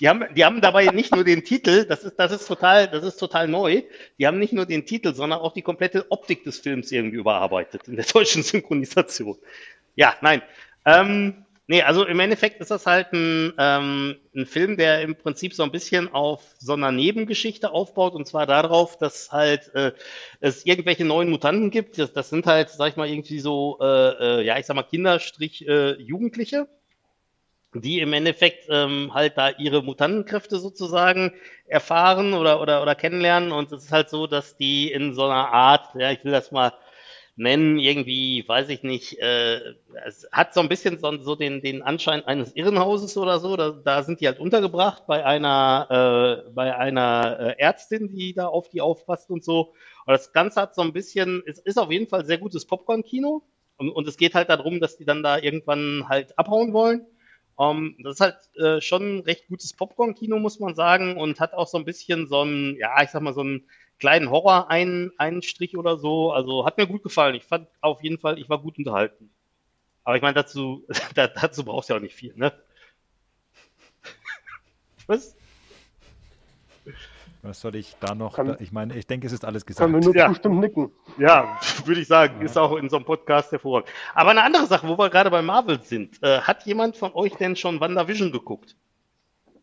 [0.00, 3.04] die, haben, die haben dabei nicht nur den Titel, das ist, das, ist total, das
[3.04, 3.82] ist total neu.
[4.18, 7.88] Die haben nicht nur den Titel, sondern auch die komplette Optik des Films irgendwie überarbeitet
[7.88, 9.36] in der deutschen Synchronisation.
[9.96, 10.42] Ja, nein.
[10.84, 15.52] Ähm, Nee, also im Endeffekt ist das halt ein, ähm, ein Film, der im Prinzip
[15.52, 19.92] so ein bisschen auf so einer Nebengeschichte aufbaut und zwar darauf, dass halt äh,
[20.38, 21.98] es irgendwelche neuen Mutanten gibt.
[21.98, 24.84] Das, das sind halt, sag ich mal, irgendwie so, äh, äh, ja, ich sag mal,
[24.84, 26.68] Kinderstrich äh, Jugendliche,
[27.74, 31.32] die im Endeffekt ähm, halt da ihre Mutantenkräfte sozusagen
[31.66, 33.52] erfahren oder, oder, oder kennenlernen.
[33.52, 36.52] Und es ist halt so, dass die in so einer Art, ja, ich will das
[36.52, 36.72] mal
[37.36, 39.74] nennen, irgendwie, weiß ich nicht, äh,
[40.06, 43.56] es hat so ein bisschen so, so den, den Anschein eines Irrenhauses oder so.
[43.56, 48.46] Da, da sind die halt untergebracht bei einer, äh, bei einer äh, Ärztin, die da
[48.46, 49.74] auf die aufpasst und so.
[50.06, 53.42] Und das Ganze hat so ein bisschen, es ist auf jeden Fall sehr gutes Popcorn-Kino.
[53.76, 57.06] Und, und es geht halt darum, dass die dann da irgendwann halt abhauen wollen.
[57.58, 61.54] Um, das ist halt äh, schon ein recht gutes Popcorn-Kino, muss man sagen, und hat
[61.54, 63.42] auch so ein bisschen so ein, ja, ich sag mal, so
[63.96, 66.32] einen kleinen Horror-Einstrich oder so.
[66.32, 67.34] Also hat mir gut gefallen.
[67.34, 69.30] Ich fand auf jeden Fall, ich war gut unterhalten.
[70.04, 72.52] Aber ich meine, dazu, dazu brauchst du ja auch nicht viel, ne?
[75.06, 75.36] Was?
[77.42, 78.34] Was soll ich da noch?
[78.34, 79.84] Kann, da, ich meine, ich denke, es ist alles gesagt.
[79.90, 80.28] Können wir nur ja.
[80.28, 80.90] zustimmen nicken.
[81.16, 83.88] Ja, würde ich sagen, ist auch in so einem Podcast hervorragend.
[84.14, 86.20] Aber eine andere Sache, wo wir gerade bei Marvel sind.
[86.22, 88.76] Äh, hat jemand von euch denn schon WandaVision geguckt?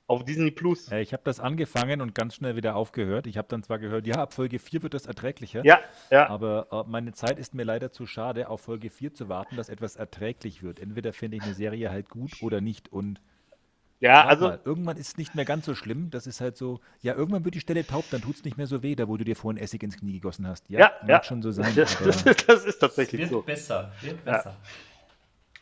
[0.06, 0.92] Auf Disney Plus.
[0.92, 3.26] Äh, ich habe das angefangen und ganz schnell wieder aufgehört.
[3.26, 5.66] Ich habe dann zwar gehört, ja, ab Folge 4 wird das erträglicher.
[5.66, 5.80] Ja,
[6.12, 6.30] ja.
[6.30, 9.70] Aber äh, meine Zeit ist mir leider zu schade, auf Folge 4 zu warten, dass
[9.70, 10.80] etwas erträglich wird.
[10.80, 12.92] Entweder finde ich eine Serie halt gut oder nicht.
[12.92, 13.22] Und
[14.02, 14.50] ja, also.
[14.50, 16.10] Mal, irgendwann ist es nicht mehr ganz so schlimm.
[16.10, 18.68] Das ist halt so, ja, irgendwann wird die Stelle taub, dann tut es nicht mehr
[18.68, 20.70] so weh, da wo du dir vorhin Essig ins Knie gegossen hast.
[20.70, 21.24] Ja, ja mag ja.
[21.24, 21.74] schon so sein.
[21.76, 23.42] Das, das, ist, das ist tatsächlich wird so.
[23.42, 24.50] besser, wird besser.
[24.50, 24.58] Ja.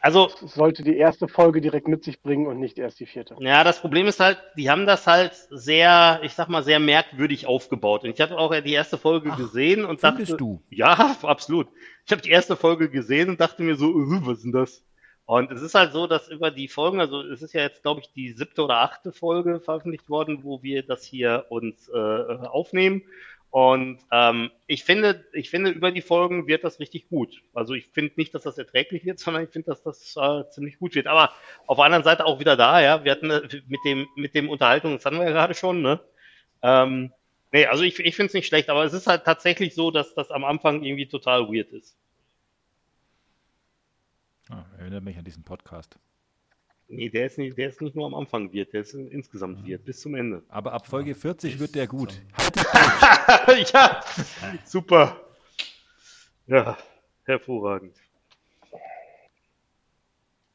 [0.01, 0.29] Also.
[0.45, 3.35] Sollte die erste Folge direkt mit sich bringen und nicht erst die vierte.
[3.39, 7.45] Ja, das Problem ist halt, die haben das halt sehr, ich sag mal, sehr merkwürdig
[7.45, 8.03] aufgebaut.
[8.03, 10.25] Und ich habe auch die erste Folge Ach, gesehen und dachte.
[10.35, 10.61] du?
[10.69, 11.67] Ja, absolut.
[12.05, 14.83] Ich habe die erste Folge gesehen und dachte mir so, uh, was ist denn das?
[15.25, 18.01] Und es ist halt so, dass über die Folgen, also es ist ja jetzt, glaube
[18.01, 23.03] ich, die siebte oder achte Folge veröffentlicht worden, wo wir das hier uns äh, aufnehmen.
[23.51, 27.43] Und ähm, ich finde, ich finde, über die Folgen wird das richtig gut.
[27.53, 30.79] Also ich finde nicht, dass das erträglich wird, sondern ich finde, dass das äh, ziemlich
[30.79, 31.07] gut wird.
[31.07, 31.33] Aber
[31.67, 33.03] auf der anderen Seite auch wieder da, ja.
[33.03, 35.99] Wir hatten äh, mit dem, mit dem Unterhaltung, das hatten wir ja gerade schon, ne?
[36.63, 37.11] Ähm,
[37.51, 40.15] nee, also ich, ich finde es nicht schlecht, aber es ist halt tatsächlich so, dass
[40.15, 41.97] das am Anfang irgendwie total weird ist.
[44.49, 45.97] Ah, erinnert mich an diesen Podcast.
[46.91, 49.67] Nee, der ist nicht, der ist nicht nur am Anfang wird, der ist insgesamt ja.
[49.67, 50.43] wird, bis zum Ende.
[50.49, 52.21] Aber ab Folge 40 wird der gut.
[52.35, 54.03] Halt ja,
[54.65, 55.21] super.
[56.47, 56.77] Ja,
[57.23, 57.95] hervorragend.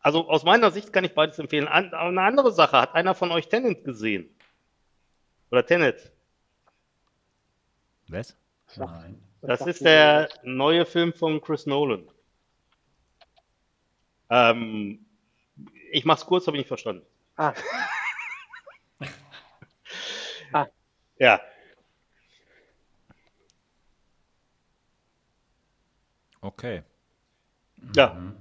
[0.01, 1.69] Also aus meiner Sicht kann ich beides empfehlen.
[1.69, 4.29] An, eine andere Sache, hat einer von euch Tenet gesehen?
[5.51, 6.13] Oder Tenet?
[8.09, 8.37] Was?
[8.77, 9.23] Nein.
[9.41, 12.07] Das ist der neue Film von Chris Nolan.
[14.29, 15.06] Ähm,
[15.97, 17.07] ich mach's kurz, habe ich nicht verstanden.
[17.37, 17.55] Ah.
[20.53, 20.67] ah.
[21.19, 21.41] Ja.
[26.43, 26.83] Okay.
[27.95, 28.13] Ja.
[28.15, 28.37] Mhm.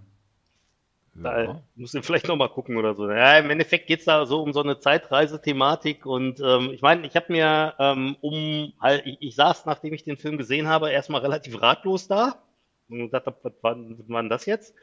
[1.17, 1.61] Da ja.
[1.75, 3.09] musst du vielleicht nochmal gucken oder so.
[3.09, 7.15] Ja, im Endeffekt geht's da so um so eine Zeitreisethematik und ähm, ich meine, ich
[7.15, 11.21] habe mir ähm, um, halt, ich, ich, saß, nachdem ich den Film gesehen habe, erstmal
[11.21, 12.43] relativ ratlos da
[12.89, 14.75] und dachte, was war, was war denn das jetzt?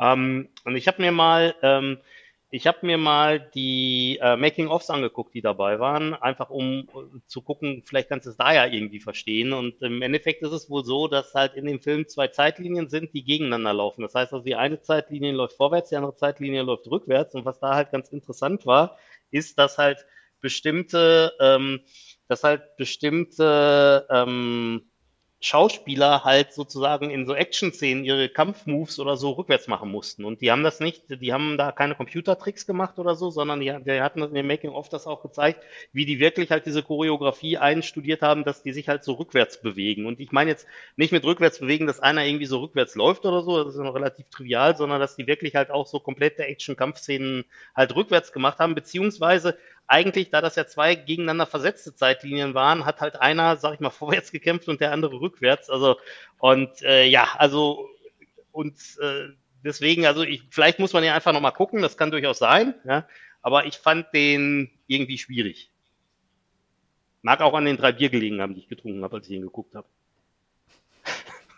[0.00, 1.98] Ähm, und ich habe mir mal, ähm,
[2.56, 7.42] ich habe mir mal die äh, Making-ofs angeguckt, die dabei waren, einfach um uh, zu
[7.42, 9.52] gucken, vielleicht kannst du es da ja irgendwie verstehen.
[9.52, 13.12] Und im Endeffekt ist es wohl so, dass halt in dem Film zwei Zeitlinien sind,
[13.12, 14.00] die gegeneinander laufen.
[14.00, 17.34] Das heißt also, die eine Zeitlinie läuft vorwärts, die andere Zeitlinie läuft rückwärts.
[17.34, 18.96] Und was da halt ganz interessant war,
[19.30, 20.06] ist, dass halt
[20.40, 21.80] bestimmte, ähm,
[22.26, 24.88] dass halt bestimmte ähm,
[25.40, 30.24] Schauspieler halt sozusagen in so Action-Szenen ihre Kampfmoves oder so rückwärts machen mussten.
[30.24, 33.66] Und die haben das nicht, die haben da keine Computertricks gemacht oder so, sondern die,
[33.84, 37.58] die hatten das in dem Making-of das auch gezeigt, wie die wirklich halt diese Choreografie
[37.58, 40.06] einstudiert haben, dass die sich halt so rückwärts bewegen.
[40.06, 43.42] Und ich meine jetzt nicht mit rückwärts bewegen, dass einer irgendwie so rückwärts läuft oder
[43.42, 47.44] so, das ist noch relativ trivial, sondern dass die wirklich halt auch so komplette Action-Kampfszenen
[47.74, 53.00] halt rückwärts gemacht haben, beziehungsweise eigentlich, da das ja zwei gegeneinander versetzte Zeitlinien waren, hat
[53.00, 55.70] halt einer, sag ich mal, vorwärts gekämpft und der andere rückwärts.
[55.70, 55.96] Also,
[56.38, 57.88] und äh, ja, also,
[58.52, 59.28] und äh,
[59.64, 63.06] deswegen, also ich, vielleicht muss man ja einfach nochmal gucken, das kann durchaus sein, ja,
[63.42, 65.70] aber ich fand den irgendwie schwierig.
[67.22, 69.42] Mag auch an den drei Bier gelegen haben, die ich getrunken habe, als ich ihn
[69.42, 69.88] geguckt habe.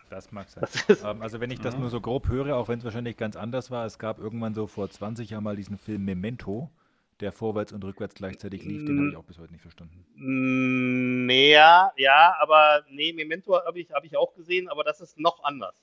[0.09, 0.67] Das mag sein.
[0.87, 3.35] Das ähm, also wenn ich das nur so grob höre, auch wenn es wahrscheinlich ganz
[3.35, 6.71] anders war, es gab irgendwann so vor 20 Jahren mal diesen Film Memento
[7.19, 10.05] der vorwärts und rückwärts gleichzeitig lief, den habe ich auch bis heute nicht verstanden.
[10.15, 15.43] Naja, ja, aber nee, Memento habe ich, hab ich auch gesehen, aber das ist noch
[15.43, 15.75] anders.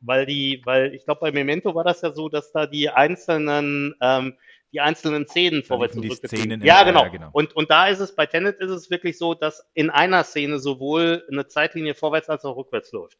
[0.00, 3.94] Weil die, weil ich glaube, bei Memento war das ja so, dass da die einzelnen,
[4.00, 4.34] ähm,
[4.72, 6.36] die einzelnen Szenen vorwärts und rückwärts.
[6.36, 7.04] Szenen ja, genau.
[7.04, 7.30] Ja, genau.
[7.32, 10.58] Und, und da ist es, bei Tenet ist es wirklich so, dass in einer Szene
[10.58, 13.18] sowohl eine Zeitlinie vorwärts als auch rückwärts läuft.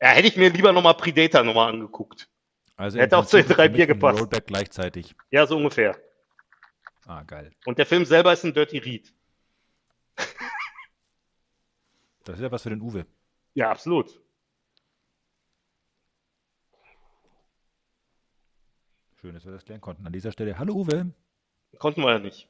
[0.00, 2.28] Ja, hätte ich mir lieber nochmal Predator nochmal angeguckt.
[2.76, 4.18] Also Hätte auch zu den drei Bier gepasst.
[4.18, 5.14] Rollback gleichzeitig.
[5.30, 5.98] Ja, so ungefähr.
[7.04, 7.52] Ah, geil.
[7.66, 9.12] Und der Film selber ist ein Dirty Read.
[12.24, 13.06] Das ist ja was für den Uwe.
[13.54, 14.20] Ja, absolut.
[19.20, 20.06] Schön, dass wir das klären konnten.
[20.06, 21.12] An dieser Stelle, hallo Uwe.
[21.78, 22.46] Konnten wir ja nicht.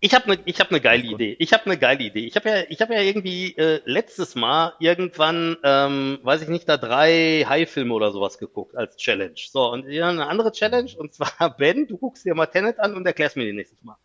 [0.00, 1.02] Ich habe eine ich hab ne geile.
[1.02, 1.36] Idee.
[1.40, 2.24] Ich habe eine geile Idee.
[2.26, 6.68] Ich habe ja, ich hab ja irgendwie äh, letztes Mal irgendwann, ähm, weiß ich nicht,
[6.68, 9.34] da drei High-Filme oder sowas geguckt als Challenge.
[9.36, 12.94] So, und ja, eine andere Challenge, und zwar, Ben, du guckst dir mal Tenet an
[12.94, 13.96] und erklärst mir die nächstes Mal.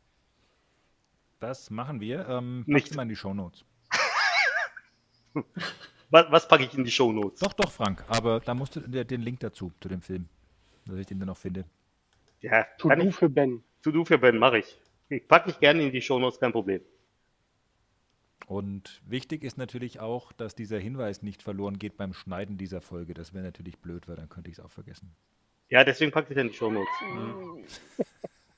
[1.40, 2.28] Das machen wir.
[2.28, 2.96] Ähm, Nicht.
[2.96, 3.64] mal in die Shownotes.
[6.10, 7.40] Was, was packe ich in die Shownotes?
[7.40, 8.04] Doch, doch, Frank.
[8.08, 10.28] Aber da musst du den den Link dazu, zu dem Film.
[10.86, 11.66] Dass ich den dann noch finde.
[12.40, 13.64] Ja, To do ich, für Ben.
[13.82, 14.78] to do für Ben, mache ich.
[15.10, 15.28] Ich.
[15.28, 16.82] Packe ich gerne in die Shownotes, kein Problem.
[18.48, 23.14] Und wichtig ist natürlich auch, dass dieser Hinweis nicht verloren geht beim Schneiden dieser Folge.
[23.14, 25.16] Das wäre natürlich blöd, weil dann könnte ich es auch vergessen.
[25.70, 26.90] Ja, deswegen packe ich in die Shownotes.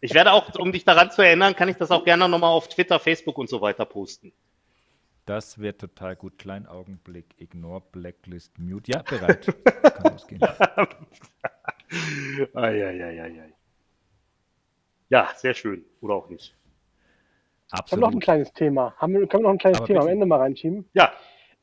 [0.02, 2.68] Ich werde auch, um dich daran zu erinnern, kann ich das auch gerne nochmal auf
[2.68, 4.34] Twitter, Facebook und so weiter posten.
[5.26, 6.38] Das wäre total gut.
[6.38, 7.34] Kleinen Augenblick.
[7.38, 8.92] Ignore Blacklist Mute.
[8.92, 9.46] Ja, bereit.
[9.64, 10.42] Kann losgehen.
[12.54, 13.55] Eieieiei.
[15.10, 15.86] Ja, sehr schön.
[16.02, 16.56] Oder auch nicht.
[17.72, 18.24] Wir haben noch ein Absolut.
[18.24, 18.94] kleines Thema.
[18.98, 20.14] Haben wir, können wir noch ein kleines Aber Thema am bitte.
[20.14, 20.90] Ende mal reinschieben?
[20.94, 21.12] Ja,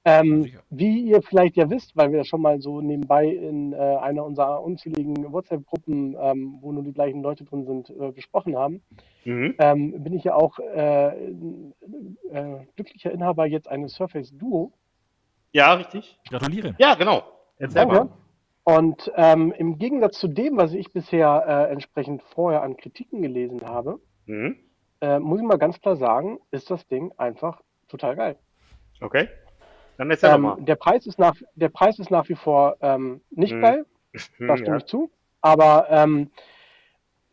[0.04, 0.62] Ähm, sicher.
[0.70, 4.24] wie ihr vielleicht ja wisst, weil wir das schon mal so nebenbei in äh, einer
[4.24, 8.82] unserer unzähligen WhatsApp-Gruppen, ähm, wo nur die gleichen Leute drin sind, äh, besprochen haben,
[9.24, 9.54] mhm.
[9.58, 11.06] ähm, bin ich ja auch äh,
[12.30, 14.72] äh, glücklicher Inhaber jetzt eines Surface Duo.
[15.52, 16.18] ja, richtig.
[16.28, 16.74] Gratuliere.
[16.78, 17.22] Ja, genau.
[17.58, 17.94] Erzähl Danke.
[17.94, 18.08] mal.
[18.64, 23.66] Und ähm, im Gegensatz zu dem, was ich bisher äh, entsprechend vorher an Kritiken gelesen
[23.66, 24.56] habe, Mhm.
[25.00, 28.36] äh, muss ich mal ganz klar sagen, ist das Ding einfach total geil.
[29.00, 29.28] Okay.
[29.98, 30.56] Dann erzähl Ähm, mal.
[30.60, 33.60] der, Preis ist nach, der Preis ist nach wie vor ähm, nicht Mhm.
[33.60, 33.86] geil,
[34.38, 34.76] da stimme ja.
[34.76, 35.10] ich zu.
[35.40, 36.30] Aber ähm,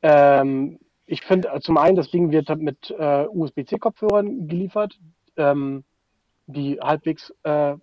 [0.01, 4.99] ähm, ich finde äh, zum einen, das Ding wird mit äh, USB-C-Kopfhörern geliefert,
[5.37, 5.83] ähm,
[6.47, 7.75] die halbwegs äh,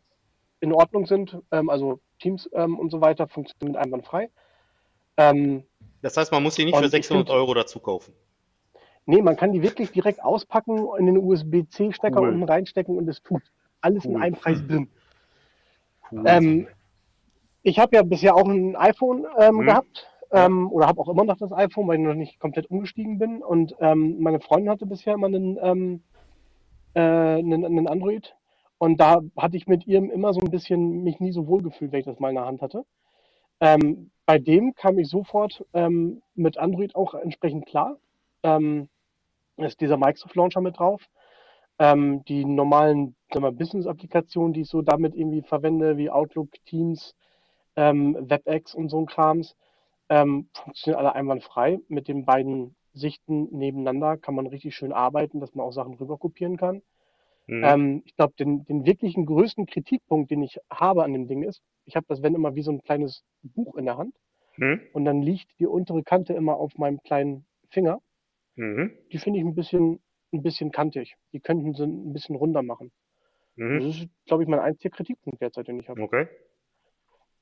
[0.61, 1.39] in Ordnung sind.
[1.53, 4.31] Ähm, also Teams ähm, und so weiter funktionieren einwandfrei.
[5.17, 5.65] Ähm,
[6.03, 8.15] Das heißt, man muss die nicht für ich 600 find- Euro dazu kaufen.
[9.07, 12.29] nee, man kann die wirklich direkt auspacken, in den USB-C-Stecker Cool.
[12.31, 13.43] unten reinstecken und es tut
[13.81, 14.23] alles in Cool.
[14.23, 14.89] einem Preis drin.
[16.11, 16.23] Cool.
[16.27, 16.69] Ähm,
[17.63, 19.67] ich habe ja bisher auch ein iPhone ähm, Mhm.
[19.67, 23.19] gehabt ähm, oder habe auch immer noch das iPhone, weil ich noch nicht komplett umgestiegen
[23.19, 23.43] bin.
[23.43, 26.03] Und ähm, meine Freundin hatte bisher immer einen, ähm,
[26.95, 28.35] äh, einen, einen Android.
[28.79, 31.93] Und da hatte ich mit ihm immer so ein bisschen mich nie so wohl gefühlt,
[31.93, 32.85] wenn ich das mal in der Hand hatte.
[33.61, 37.97] Ähm, bei dem kam ich sofort ähm, mit Android auch entsprechend klar.
[38.43, 38.89] Ähm,
[39.57, 41.03] ist dieser Microsoft Launcher mit drauf.
[41.79, 47.15] Ähm, die normalen Business-Applikationen, die ich so damit irgendwie verwende, wie Outlook, Teams,
[47.77, 49.57] ähm, WebEx und so ein Krams,
[50.09, 51.79] ähm, funktionieren alle einwandfrei.
[51.89, 56.57] Mit den beiden Sichten nebeneinander kann man richtig schön arbeiten, dass man auch Sachen rüberkopieren
[56.57, 56.83] kann.
[57.47, 57.65] Mhm.
[57.65, 61.63] Ähm, ich glaube, den, den wirklichen größten Kritikpunkt, den ich habe an dem Ding ist,
[61.85, 64.15] ich habe das wenn immer wie so ein kleines Buch in der Hand
[64.59, 64.81] Mhm.
[64.93, 68.01] und dann liegt die untere Kante immer auf meinem kleinen Finger.
[68.57, 68.91] Mhm.
[69.13, 70.01] Die finde ich ein bisschen,
[70.33, 71.15] ein bisschen kantig.
[71.33, 72.91] Die könnten sie ein bisschen runder machen.
[73.57, 73.89] Das Mhm.
[73.91, 76.03] ist, glaube ich, mein einziger Kritikpunkt derzeit, den ich habe.
[76.03, 76.27] Okay.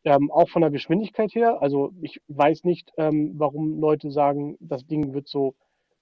[0.05, 1.63] Ähm, auch von der Geschwindigkeit her.
[1.63, 5.55] Also ich weiß nicht, ähm, warum Leute sagen, das Ding wird so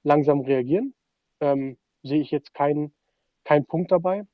[0.02, 0.94] langsam reagieren.
[1.40, 2.92] Ähm, sehe ich jetzt keinen
[3.44, 4.26] keinen Punkt dabei.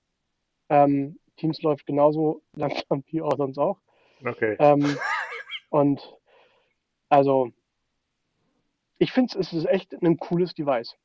[0.71, 3.79] Ähm, Teams läuft genauso langsam wie auch sonst auch.
[4.25, 4.59] Okay.
[4.59, 4.99] Ähm,
[5.71, 6.01] und
[7.11, 7.53] also
[8.99, 10.97] ich finde es ist echt ein cooles Device.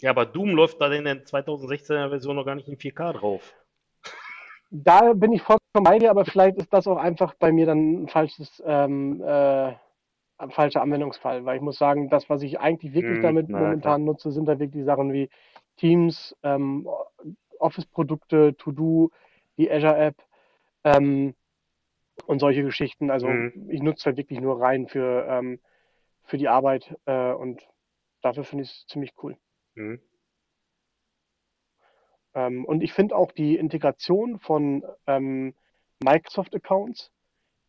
[0.00, 3.54] Ja, aber Doom läuft da in der 2016er Version noch gar nicht in 4K drauf.
[4.70, 8.02] Da bin ich vollkommen bei dir, aber vielleicht ist das auch einfach bei mir dann
[8.04, 9.72] ein falsches, ähm, äh,
[10.38, 13.58] ein falscher Anwendungsfall, weil ich muss sagen, das, was ich eigentlich wirklich Hm, damit na,
[13.58, 15.30] momentan nutze, sind da wirklich Sachen wie
[15.78, 16.86] Teams, ähm,
[17.58, 19.10] Office-Produkte, To-Do,
[19.56, 20.16] die Azure-App
[20.84, 21.34] ähm,
[22.26, 23.10] und solche Geschichten.
[23.10, 23.68] Also Mhm.
[23.70, 25.60] ich nutze halt wirklich nur rein für, ähm,
[26.24, 27.66] für die Arbeit äh, und
[28.20, 29.36] dafür finde ich es ziemlich cool.
[29.74, 30.00] Mhm.
[32.34, 35.54] Ähm, und ich finde auch die Integration von ähm,
[36.00, 37.10] Microsoft-Accounts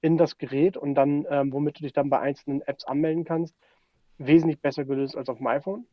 [0.02, 3.56] in das Gerät und dann, ähm, womit du dich dann bei einzelnen Apps anmelden kannst,
[4.18, 5.88] wesentlich besser gelöst als auf dem iPhone.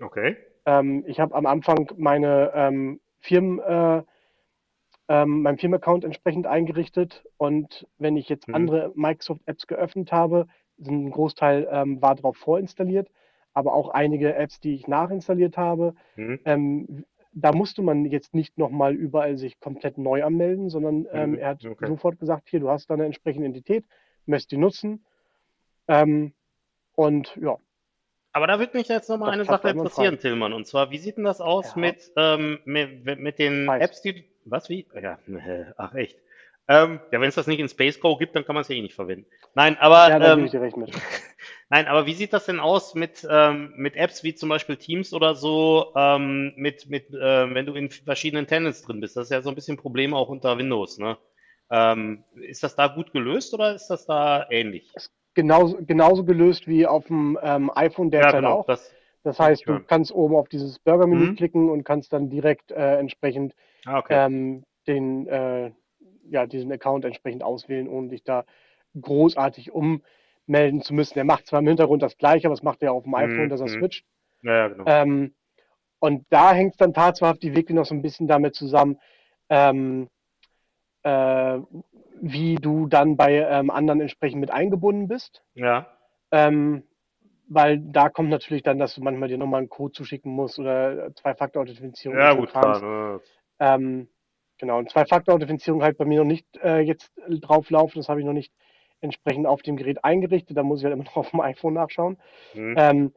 [0.00, 0.36] Okay.
[0.66, 4.02] Ähm, ich habe am Anfang meine ähm, Firmen, äh,
[5.08, 8.54] ähm, meinen Firmenaccount entsprechend eingerichtet und wenn ich jetzt Mhm.
[8.54, 10.46] andere Microsoft-Apps geöffnet habe,
[10.78, 13.10] sind ein Großteil ähm, war darauf vorinstalliert,
[13.52, 16.38] aber auch einige Apps, die ich nachinstalliert habe, Mhm.
[16.44, 21.38] ähm, da musste man jetzt nicht nochmal überall sich komplett neu anmelden, sondern ähm, Mhm,
[21.38, 21.86] er hat okay.
[21.86, 23.84] sofort gesagt, hier, du hast da eine entsprechende Entität,
[24.26, 25.04] möchtest die nutzen.
[26.96, 27.56] Und ja,
[28.32, 30.52] Aber da würde mich jetzt nochmal eine Sache interessieren, Tillmann.
[30.52, 31.80] Und zwar, wie sieht denn das aus Ja.
[31.80, 33.82] mit, ähm, mit, mit den Weiß.
[33.82, 34.24] Apps, die.
[34.44, 34.86] Was, wie?
[35.00, 35.18] Ja,
[35.76, 36.16] ach, echt.
[36.68, 38.76] Ähm, ja, wenn es das nicht in Space Go gibt, dann kann man es ja
[38.76, 39.26] eh nicht verwenden.
[39.54, 40.08] Nein, aber.
[40.08, 40.90] ja, da ähm, ich dir recht mit.
[41.68, 45.12] Nein, aber wie sieht das denn aus mit, ähm, mit Apps wie zum Beispiel Teams
[45.12, 49.16] oder so, ähm, mit, mit, äh, wenn du in verschiedenen Tenants drin bist?
[49.16, 51.18] Das ist ja so ein bisschen ein Problem auch unter Windows, ne?
[51.70, 54.92] Ähm, ist das da gut gelöst oder ist das da ähnlich?
[55.34, 58.66] Genauso, genauso gelöst wie auf dem ähm, iPhone derzeit auch.
[58.66, 58.92] Das,
[59.22, 59.80] Das heißt, du Ja.
[59.86, 61.36] kannst oben auf dieses Burger-Menü Mhm.
[61.36, 63.54] klicken und kannst dann direkt äh, entsprechend
[63.86, 64.14] ah, okay.
[64.16, 65.70] ähm, den, äh,
[66.28, 68.44] ja, diesen Account entsprechend auswählen, ohne dich da
[69.00, 71.18] großartig ummelden zu müssen.
[71.18, 73.60] Er macht zwar im Hintergrund das gleiche, aber das macht er auf dem iPhone, dass
[73.60, 73.70] er Mhm.
[73.70, 74.04] switcht.
[74.42, 74.84] Ja, ja, genau.
[74.86, 75.34] Ähm,
[76.00, 78.98] und da hängt es dann tatsächlich wirklich noch so ein bisschen damit zusammen,
[79.50, 80.08] ähm,
[81.02, 81.58] äh,
[82.20, 85.42] wie du dann bei ähm, anderen entsprechend mit eingebunden bist.
[85.54, 85.86] Ja.
[86.30, 86.84] Ähm,
[87.48, 91.12] weil da kommt natürlich dann, dass du manchmal dir nochmal einen Code zuschicken musst oder
[91.16, 92.16] Zwei-Faktor-Authentifizierung.
[92.16, 92.80] Ja, gut, klar.
[92.80, 93.20] Ne?
[93.58, 94.08] Ähm,
[94.58, 97.98] genau, und Zwei-Faktor-Authentifizierung halt bei mir noch nicht äh, jetzt drauf laufen.
[97.98, 98.52] Das habe ich noch nicht
[99.00, 100.56] entsprechend auf dem Gerät eingerichtet.
[100.56, 102.18] Da muss ich halt immer noch auf dem iPhone nachschauen.
[102.52, 102.74] Hm.
[102.78, 103.14] Ähm,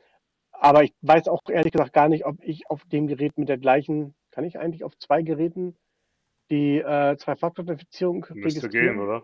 [0.52, 3.58] aber ich weiß auch ehrlich gesagt gar nicht, ob ich auf dem Gerät mit der
[3.58, 5.76] gleichen, kann ich eigentlich auf zwei Geräten
[6.54, 9.24] die äh, Zwei-Faktor-Authentifizierung Müsste gehen, oder?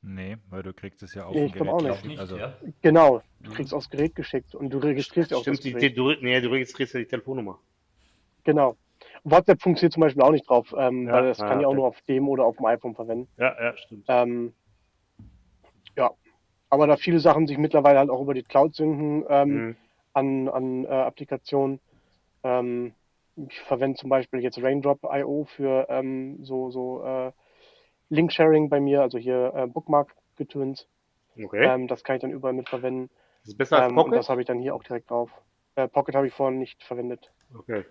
[0.00, 1.98] Nee, weil du kriegst es ja auf Nee, dem ich Gerät auch nicht.
[1.98, 2.04] ich.
[2.10, 2.56] Nicht, Also, ja.
[2.82, 5.90] Genau, du kriegst aufs Gerät geschickt und du registrierst ja auch Stimmt, das die, Gerät.
[5.90, 7.58] die, du, nee, du registrierst ja die Telefonnummer.
[8.44, 8.76] Genau.
[9.24, 11.76] WhatsApp funktioniert zum Beispiel auch nicht drauf, ähm, Ja, weil das kann ich auch okay.
[11.78, 13.28] nur auf dem oder auf dem iPhone verwenden.
[13.36, 14.04] Ja, ja, stimmt.
[14.08, 14.52] Ähm,
[15.96, 16.10] ja,
[16.70, 19.76] aber da viele Sachen sich mittlerweile halt auch über die Cloud synken ähm, Hm.
[20.12, 21.80] an, an äh, Applikationen.
[22.44, 22.92] Ähm,
[23.46, 27.32] ich verwende zum Beispiel jetzt Raindrop.io für ähm, so, so äh,
[28.10, 30.86] Link-Sharing bei mir, also hier äh, Bookmark-Getöns.
[31.40, 31.64] Okay.
[31.64, 33.10] Ähm, das kann ich dann überall mit verwenden.
[33.42, 34.18] das ist besser als Ähm, und Pocket?
[34.18, 35.30] das habe ich dann hier auch direkt drauf.
[35.76, 37.32] Äh, Pocket habe ich vorhin nicht verwendet.
[37.56, 37.84] Okay.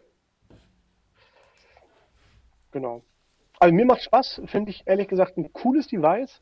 [2.72, 3.02] Genau.
[3.60, 6.42] Also mir macht Spaß, finde ich ehrlich gesagt ein cooles Device.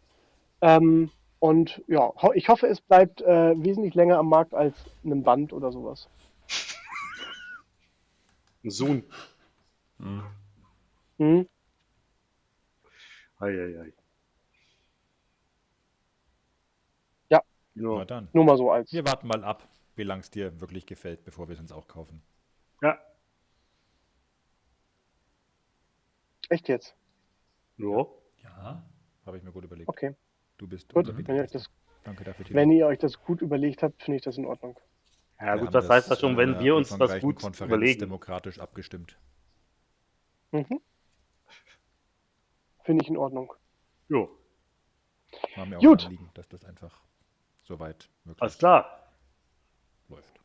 [0.61, 4.73] Ähm, und ja, ho ich hoffe, es bleibt äh, wesentlich länger am Markt als
[5.03, 6.09] einem Band oder sowas.
[8.65, 9.03] Ein Zoom.
[11.17, 11.47] Hm?
[13.37, 13.93] Eieiei.
[17.29, 17.43] Ja.
[17.75, 18.05] na Ja.
[18.05, 18.27] dann.
[18.33, 18.91] Nur mal so als.
[18.91, 21.87] Wir warten mal ab, wie lang es dir wirklich gefällt, bevor wir es uns auch
[21.87, 22.23] kaufen.
[22.81, 22.97] ja.
[26.49, 26.95] Echt jetzt?
[27.77, 28.05] Ja.
[28.43, 28.83] Ja.
[29.25, 29.89] Habe ich mir gut überlegt.
[29.89, 30.15] Okay.
[30.57, 31.69] Du bist Gut, unser wenn ihr, das,
[32.03, 34.79] Danke dafür, wenn ihr euch das gut überlegt habt, finde ich das in Ordnung.
[35.39, 37.99] Ja, Wir gut, was heißt das schon, wenn einer wir uns das gut Konferenz überlegen?
[37.99, 39.17] demokratisch abgestimmt.
[40.51, 40.79] Mhm.
[42.83, 43.51] Finde ich in Ordnung.
[44.07, 44.29] Jo,
[45.55, 46.01] War mir auch Gut.
[46.01, 47.01] ein Anliegen, dass das einfach
[47.63, 49.09] soweit möglich alles klar.
[50.07, 50.39] läuft.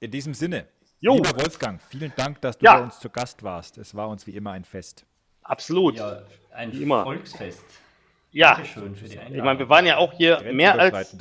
[0.00, 0.68] In diesem Sinne,
[1.00, 1.14] Jo.
[1.14, 2.76] lieber Wolfgang, vielen Dank, dass du Ja.
[2.78, 3.78] bei uns zu Gast warst.
[3.78, 5.06] Es war uns wie immer ein Fest.
[5.42, 5.96] Absolut.
[5.96, 6.22] Ja,
[6.52, 7.04] ein Wie immer.
[7.04, 7.64] Volksfest.
[8.34, 11.16] Ja, ich meine, wir waren ja auch hier mehr als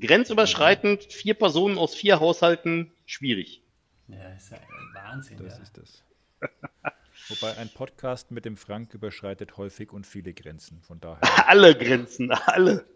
[0.00, 1.04] grenzüberschreitend.
[1.04, 3.62] Vier Personen aus vier Haushalten, schwierig.
[4.08, 4.56] Ja, ist ja
[4.94, 5.36] Wahnsinn.
[5.44, 5.62] Das ja.
[5.62, 6.02] ist das.
[7.28, 10.80] Wobei ein Podcast mit dem Frank überschreitet häufig und viele Grenzen.
[10.80, 11.20] Von daher.
[11.48, 12.86] Alle Grenzen, alle.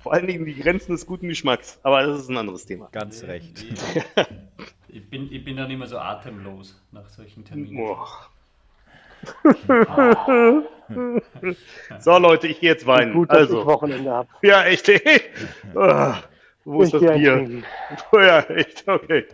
[0.00, 1.80] Vor allen Dingen die Grenzen des guten Geschmacks.
[1.82, 2.90] Aber das ist ein anderes Thema.
[2.92, 3.62] Ganz recht.
[3.62, 4.04] Ich,
[4.88, 7.76] ich, bin, ich bin dann immer so atemlos nach solchen Terminen.
[7.76, 8.30] Boah.
[12.00, 13.12] so, Leute, ich gehe jetzt weinen.
[13.12, 14.28] Gut, dass ich also, Wochenende habe.
[14.42, 14.88] ja, echt.
[15.74, 16.22] Ah,
[16.64, 17.62] Wo ist Ich das gehe Bier?
[18.22, 19.26] Ja, echt, okay.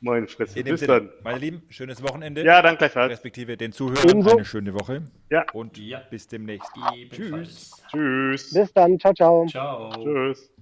[0.00, 0.60] Meine Fresse.
[0.60, 1.10] In dem Bis Sinne, dann.
[1.24, 2.44] meine Lieben, schönes Wochenende.
[2.44, 3.10] Ja, dann gleichfalls.
[3.10, 4.36] Respektive den Zuhörern Ebenso.
[4.36, 5.02] eine schöne Woche.
[5.30, 5.44] Ja.
[5.52, 6.00] Und Ja.
[6.08, 6.70] bis demnächst.
[6.94, 7.82] Ebenfalls.
[7.90, 8.54] Tschüss.
[8.54, 8.96] Bis dann.
[9.00, 9.44] Ciao, ciao.
[9.48, 9.90] Ciao.
[10.00, 10.52] Tschüss.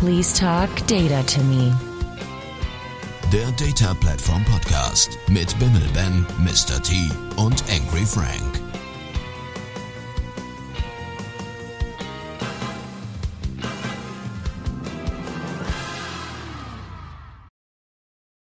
[0.00, 1.72] Please talk data to me.
[3.32, 6.82] Der Data Platform Podcast mit Bimmel Ben, Mr.
[6.82, 8.59] T und Angry Frank.